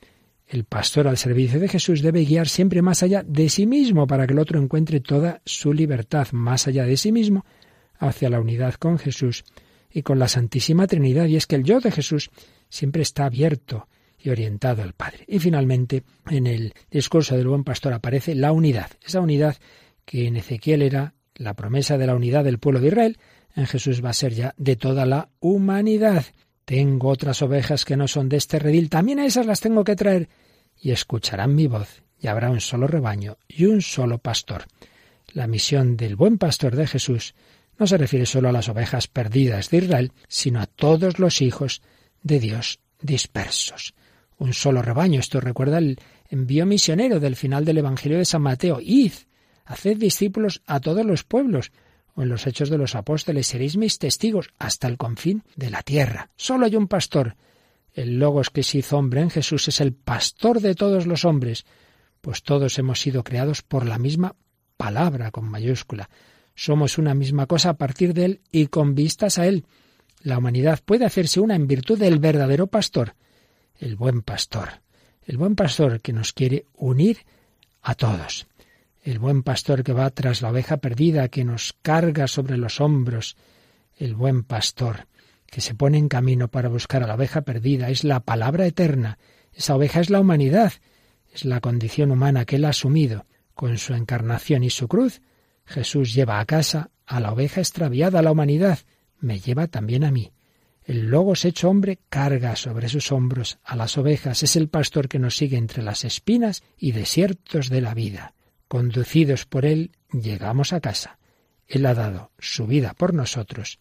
El 0.47 0.63
pastor 0.63 1.07
al 1.07 1.17
servicio 1.17 1.59
de 1.59 1.67
Jesús 1.67 2.01
debe 2.01 2.25
guiar 2.25 2.47
siempre 2.47 2.81
más 2.81 3.03
allá 3.03 3.23
de 3.23 3.49
sí 3.49 3.67
mismo 3.67 4.07
para 4.07 4.25
que 4.25 4.33
el 4.33 4.39
otro 4.39 4.59
encuentre 4.59 4.99
toda 4.99 5.41
su 5.45 5.73
libertad 5.73 6.27
más 6.31 6.67
allá 6.67 6.85
de 6.85 6.97
sí 6.97 7.11
mismo 7.11 7.45
hacia 7.99 8.29
la 8.29 8.39
unidad 8.39 8.73
con 8.75 8.97
Jesús 8.97 9.43
y 9.91 10.01
con 10.01 10.17
la 10.17 10.27
Santísima 10.27 10.87
Trinidad. 10.87 11.25
Y 11.25 11.35
es 11.35 11.45
que 11.45 11.55
el 11.55 11.63
yo 11.63 11.79
de 11.79 11.91
Jesús 11.91 12.31
siempre 12.67 13.03
está 13.03 13.25
abierto 13.25 13.87
y 14.21 14.29
orientado 14.29 14.83
al 14.83 14.93
Padre. 14.93 15.25
Y 15.27 15.39
finalmente, 15.39 16.03
en 16.29 16.47
el 16.47 16.73
discurso 16.91 17.35
del 17.35 17.47
buen 17.47 17.63
pastor 17.63 17.93
aparece 17.93 18.35
la 18.35 18.51
unidad, 18.51 18.91
esa 19.05 19.21
unidad 19.21 19.57
que 20.05 20.27
en 20.27 20.37
Ezequiel 20.37 20.81
era 20.81 21.13
la 21.35 21.53
promesa 21.53 21.97
de 21.97 22.07
la 22.07 22.15
unidad 22.15 22.43
del 22.43 22.59
pueblo 22.59 22.79
de 22.79 22.87
Israel, 22.87 23.17
en 23.55 23.65
Jesús 23.65 24.03
va 24.03 24.09
a 24.09 24.13
ser 24.13 24.33
ya 24.33 24.53
de 24.57 24.75
toda 24.75 25.05
la 25.05 25.29
humanidad. 25.39 26.25
Tengo 26.65 27.09
otras 27.09 27.41
ovejas 27.41 27.85
que 27.85 27.97
no 27.97 28.07
son 28.07 28.29
de 28.29 28.37
este 28.37 28.59
redil, 28.59 28.89
también 28.89 29.19
a 29.19 29.25
esas 29.25 29.45
las 29.45 29.59
tengo 29.59 29.83
que 29.83 29.95
traer, 29.95 30.29
y 30.79 30.91
escucharán 30.91 31.55
mi 31.55 31.67
voz, 31.67 32.03
y 32.19 32.27
habrá 32.27 32.49
un 32.49 32.61
solo 32.61 32.87
rebaño 32.87 33.37
y 33.47 33.65
un 33.65 33.81
solo 33.81 34.17
pastor. 34.19 34.65
La 35.33 35.47
misión 35.47 35.97
del 35.97 36.15
buen 36.15 36.37
pastor 36.37 36.75
de 36.75 36.87
Jesús 36.87 37.35
no 37.77 37.87
se 37.87 37.97
refiere 37.97 38.25
solo 38.25 38.49
a 38.49 38.51
las 38.51 38.69
ovejas 38.69 39.07
perdidas 39.07 39.69
de 39.69 39.77
Israel, 39.77 40.11
sino 40.27 40.59
a 40.59 40.65
todos 40.65 41.19
los 41.19 41.41
hijos 41.41 41.81
de 42.21 42.39
Dios 42.39 42.79
dispersos. 43.01 43.93
Un 44.39 44.53
solo 44.53 44.81
rebaño. 44.81 45.19
Esto 45.19 45.39
recuerda 45.41 45.77
el 45.77 45.99
envío 46.29 46.65
misionero 46.65 47.19
del 47.19 47.35
final 47.35 47.65
del 47.65 47.77
Evangelio 47.79 48.17
de 48.17 48.25
San 48.25 48.41
Mateo. 48.41 48.79
Id, 48.81 49.11
haced 49.65 49.97
discípulos 49.97 50.63
a 50.65 50.79
todos 50.79 51.05
los 51.05 51.23
pueblos. 51.23 51.71
O 52.15 52.23
en 52.23 52.29
los 52.29 52.47
hechos 52.47 52.69
de 52.69 52.77
los 52.77 52.95
apóstoles 52.95 53.47
seréis 53.47 53.77
mis 53.77 53.99
testigos 53.99 54.49
hasta 54.57 54.87
el 54.87 54.97
confín 54.97 55.43
de 55.55 55.69
la 55.69 55.83
tierra. 55.83 56.31
Solo 56.37 56.65
hay 56.65 56.75
un 56.75 56.87
pastor. 56.87 57.35
El 57.93 58.17
Logos 58.17 58.49
que 58.49 58.63
se 58.63 58.79
hizo 58.79 58.97
hombre 58.97 59.21
en 59.21 59.29
Jesús 59.29 59.67
es 59.67 59.81
el 59.81 59.93
pastor 59.93 60.61
de 60.61 60.73
todos 60.73 61.05
los 61.05 61.25
hombres, 61.25 61.65
pues 62.21 62.43
todos 62.43 62.79
hemos 62.79 62.99
sido 62.99 63.23
creados 63.23 63.61
por 63.61 63.85
la 63.85 63.97
misma 63.97 64.35
palabra 64.77 65.31
con 65.31 65.49
mayúscula. 65.49 66.09
Somos 66.55 66.97
una 66.97 67.13
misma 67.13 67.45
cosa 67.45 67.71
a 67.71 67.77
partir 67.77 68.13
de 68.13 68.25
Él 68.25 68.41
y 68.51 68.67
con 68.67 68.95
vistas 68.95 69.37
a 69.37 69.47
Él. 69.47 69.65
La 70.21 70.37
humanidad 70.37 70.79
puede 70.83 71.05
hacerse 71.05 71.39
una 71.39 71.55
en 71.55 71.67
virtud 71.67 71.97
del 71.97 72.19
verdadero 72.19 72.67
pastor, 72.67 73.15
el 73.79 73.95
buen 73.95 74.21
pastor, 74.21 74.81
el 75.23 75.37
buen 75.37 75.55
pastor 75.55 76.01
que 76.01 76.13
nos 76.13 76.33
quiere 76.33 76.65
unir 76.75 77.19
a 77.81 77.95
todos, 77.95 78.47
el 79.01 79.19
buen 79.19 79.41
pastor 79.43 79.83
que 79.83 79.93
va 79.93 80.09
tras 80.09 80.41
la 80.41 80.49
oveja 80.49 80.77
perdida, 80.77 81.29
que 81.29 81.45
nos 81.45 81.73
carga 81.81 82.27
sobre 82.27 82.57
los 82.57 82.81
hombros, 82.81 83.37
el 83.95 84.15
buen 84.15 84.43
pastor 84.43 85.07
que 85.45 85.61
se 85.61 85.73
pone 85.73 85.97
en 85.97 86.09
camino 86.09 86.49
para 86.49 86.69
buscar 86.69 87.03
a 87.03 87.07
la 87.07 87.15
oveja 87.15 87.41
perdida, 87.41 87.89
es 87.89 88.03
la 88.03 88.19
palabra 88.19 88.67
eterna, 88.67 89.17
esa 89.53 89.75
oveja 89.75 89.99
es 90.01 90.09
la 90.09 90.19
humanidad, 90.19 90.73
es 91.33 91.45
la 91.45 91.59
condición 91.59 92.11
humana 92.11 92.45
que 92.45 92.57
él 92.57 92.65
ha 92.65 92.69
asumido 92.69 93.25
con 93.55 93.77
su 93.77 93.93
encarnación 93.93 94.63
y 94.63 94.69
su 94.69 94.87
cruz, 94.87 95.21
Jesús 95.65 96.13
lleva 96.13 96.39
a 96.39 96.45
casa 96.45 96.91
a 97.05 97.19
la 97.19 97.31
oveja 97.31 97.61
extraviada, 97.61 98.19
a 98.19 98.21
la 98.21 98.31
humanidad, 98.31 98.79
me 99.19 99.39
lleva 99.39 99.67
también 99.67 100.03
a 100.03 100.11
mí. 100.11 100.31
El 100.89 101.11
Logos 101.11 101.45
hecho 101.45 101.69
hombre 101.69 101.99
carga 102.09 102.55
sobre 102.55 102.89
sus 102.89 103.11
hombros 103.11 103.59
a 103.63 103.75
las 103.75 103.95
ovejas, 103.99 104.41
es 104.41 104.55
el 104.55 104.69
pastor 104.69 105.07
que 105.07 105.19
nos 105.19 105.37
sigue 105.37 105.55
entre 105.55 105.83
las 105.83 106.03
espinas 106.03 106.63
y 106.79 106.93
desiertos 106.93 107.69
de 107.69 107.79
la 107.79 107.93
vida. 107.93 108.33
Conducidos 108.67 109.45
por 109.45 109.67
él, 109.67 109.91
llegamos 110.11 110.73
a 110.73 110.79
casa. 110.81 111.19
Él 111.67 111.85
ha 111.85 111.93
dado 111.93 112.31
su 112.39 112.65
vida 112.65 112.95
por 112.95 113.13
nosotros. 113.13 113.77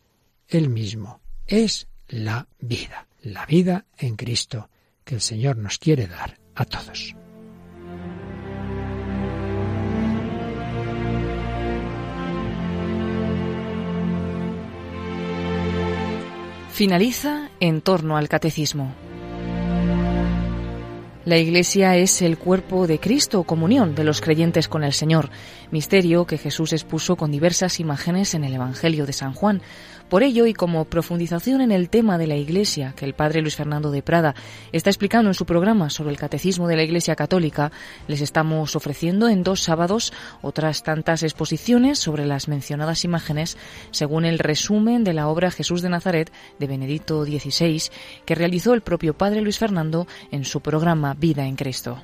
Él 0.48 0.68
mismo 0.68 1.22
es 1.46 1.88
la 2.08 2.46
vida, 2.60 3.08
la 3.22 3.46
vida 3.46 3.86
en 3.96 4.16
Cristo 4.16 4.68
que 5.02 5.14
el 5.14 5.22
Señor 5.22 5.56
nos 5.56 5.78
quiere 5.78 6.08
dar 6.08 6.38
a 6.54 6.66
todos. 6.66 7.16
Finaliza 16.78 17.50
en 17.58 17.80
torno 17.80 18.16
al 18.16 18.28
catecismo. 18.28 18.94
La 21.24 21.36
Iglesia 21.36 21.96
es 21.96 22.22
el 22.22 22.38
cuerpo 22.38 22.86
de 22.86 23.00
Cristo, 23.00 23.42
comunión 23.42 23.96
de 23.96 24.04
los 24.04 24.20
creyentes 24.20 24.68
con 24.68 24.84
el 24.84 24.92
Señor, 24.92 25.28
misterio 25.72 26.24
que 26.24 26.38
Jesús 26.38 26.72
expuso 26.72 27.16
con 27.16 27.32
diversas 27.32 27.80
imágenes 27.80 28.34
en 28.34 28.44
el 28.44 28.54
Evangelio 28.54 29.06
de 29.06 29.12
San 29.12 29.34
Juan. 29.34 29.60
Por 30.08 30.22
ello, 30.22 30.46
y 30.46 30.54
como 30.54 30.86
profundización 30.86 31.60
en 31.60 31.70
el 31.70 31.90
tema 31.90 32.16
de 32.16 32.26
la 32.26 32.36
Iglesia 32.36 32.94
que 32.96 33.04
el 33.04 33.12
padre 33.12 33.42
Luis 33.42 33.56
Fernando 33.56 33.90
de 33.90 34.02
Prada 34.02 34.34
está 34.72 34.88
explicando 34.88 35.28
en 35.28 35.34
su 35.34 35.44
programa 35.44 35.90
sobre 35.90 36.10
el 36.10 36.16
Catecismo 36.16 36.66
de 36.66 36.76
la 36.76 36.82
Iglesia 36.82 37.14
Católica, 37.14 37.72
les 38.06 38.22
estamos 38.22 38.74
ofreciendo 38.74 39.28
en 39.28 39.42
dos 39.42 39.60
sábados 39.60 40.14
otras 40.40 40.82
tantas 40.82 41.22
exposiciones 41.22 41.98
sobre 41.98 42.24
las 42.24 42.48
mencionadas 42.48 43.04
imágenes, 43.04 43.58
según 43.90 44.24
el 44.24 44.38
resumen 44.38 45.04
de 45.04 45.12
la 45.12 45.28
obra 45.28 45.50
Jesús 45.50 45.82
de 45.82 45.90
Nazaret 45.90 46.32
de 46.58 46.66
Benedicto 46.66 47.24
XVI, 47.24 47.82
que 48.24 48.34
realizó 48.34 48.72
el 48.72 48.80
propio 48.80 49.12
padre 49.12 49.42
Luis 49.42 49.58
Fernando 49.58 50.06
en 50.30 50.46
su 50.46 50.62
programa 50.62 51.12
Vida 51.12 51.44
en 51.44 51.56
Cristo. 51.56 51.98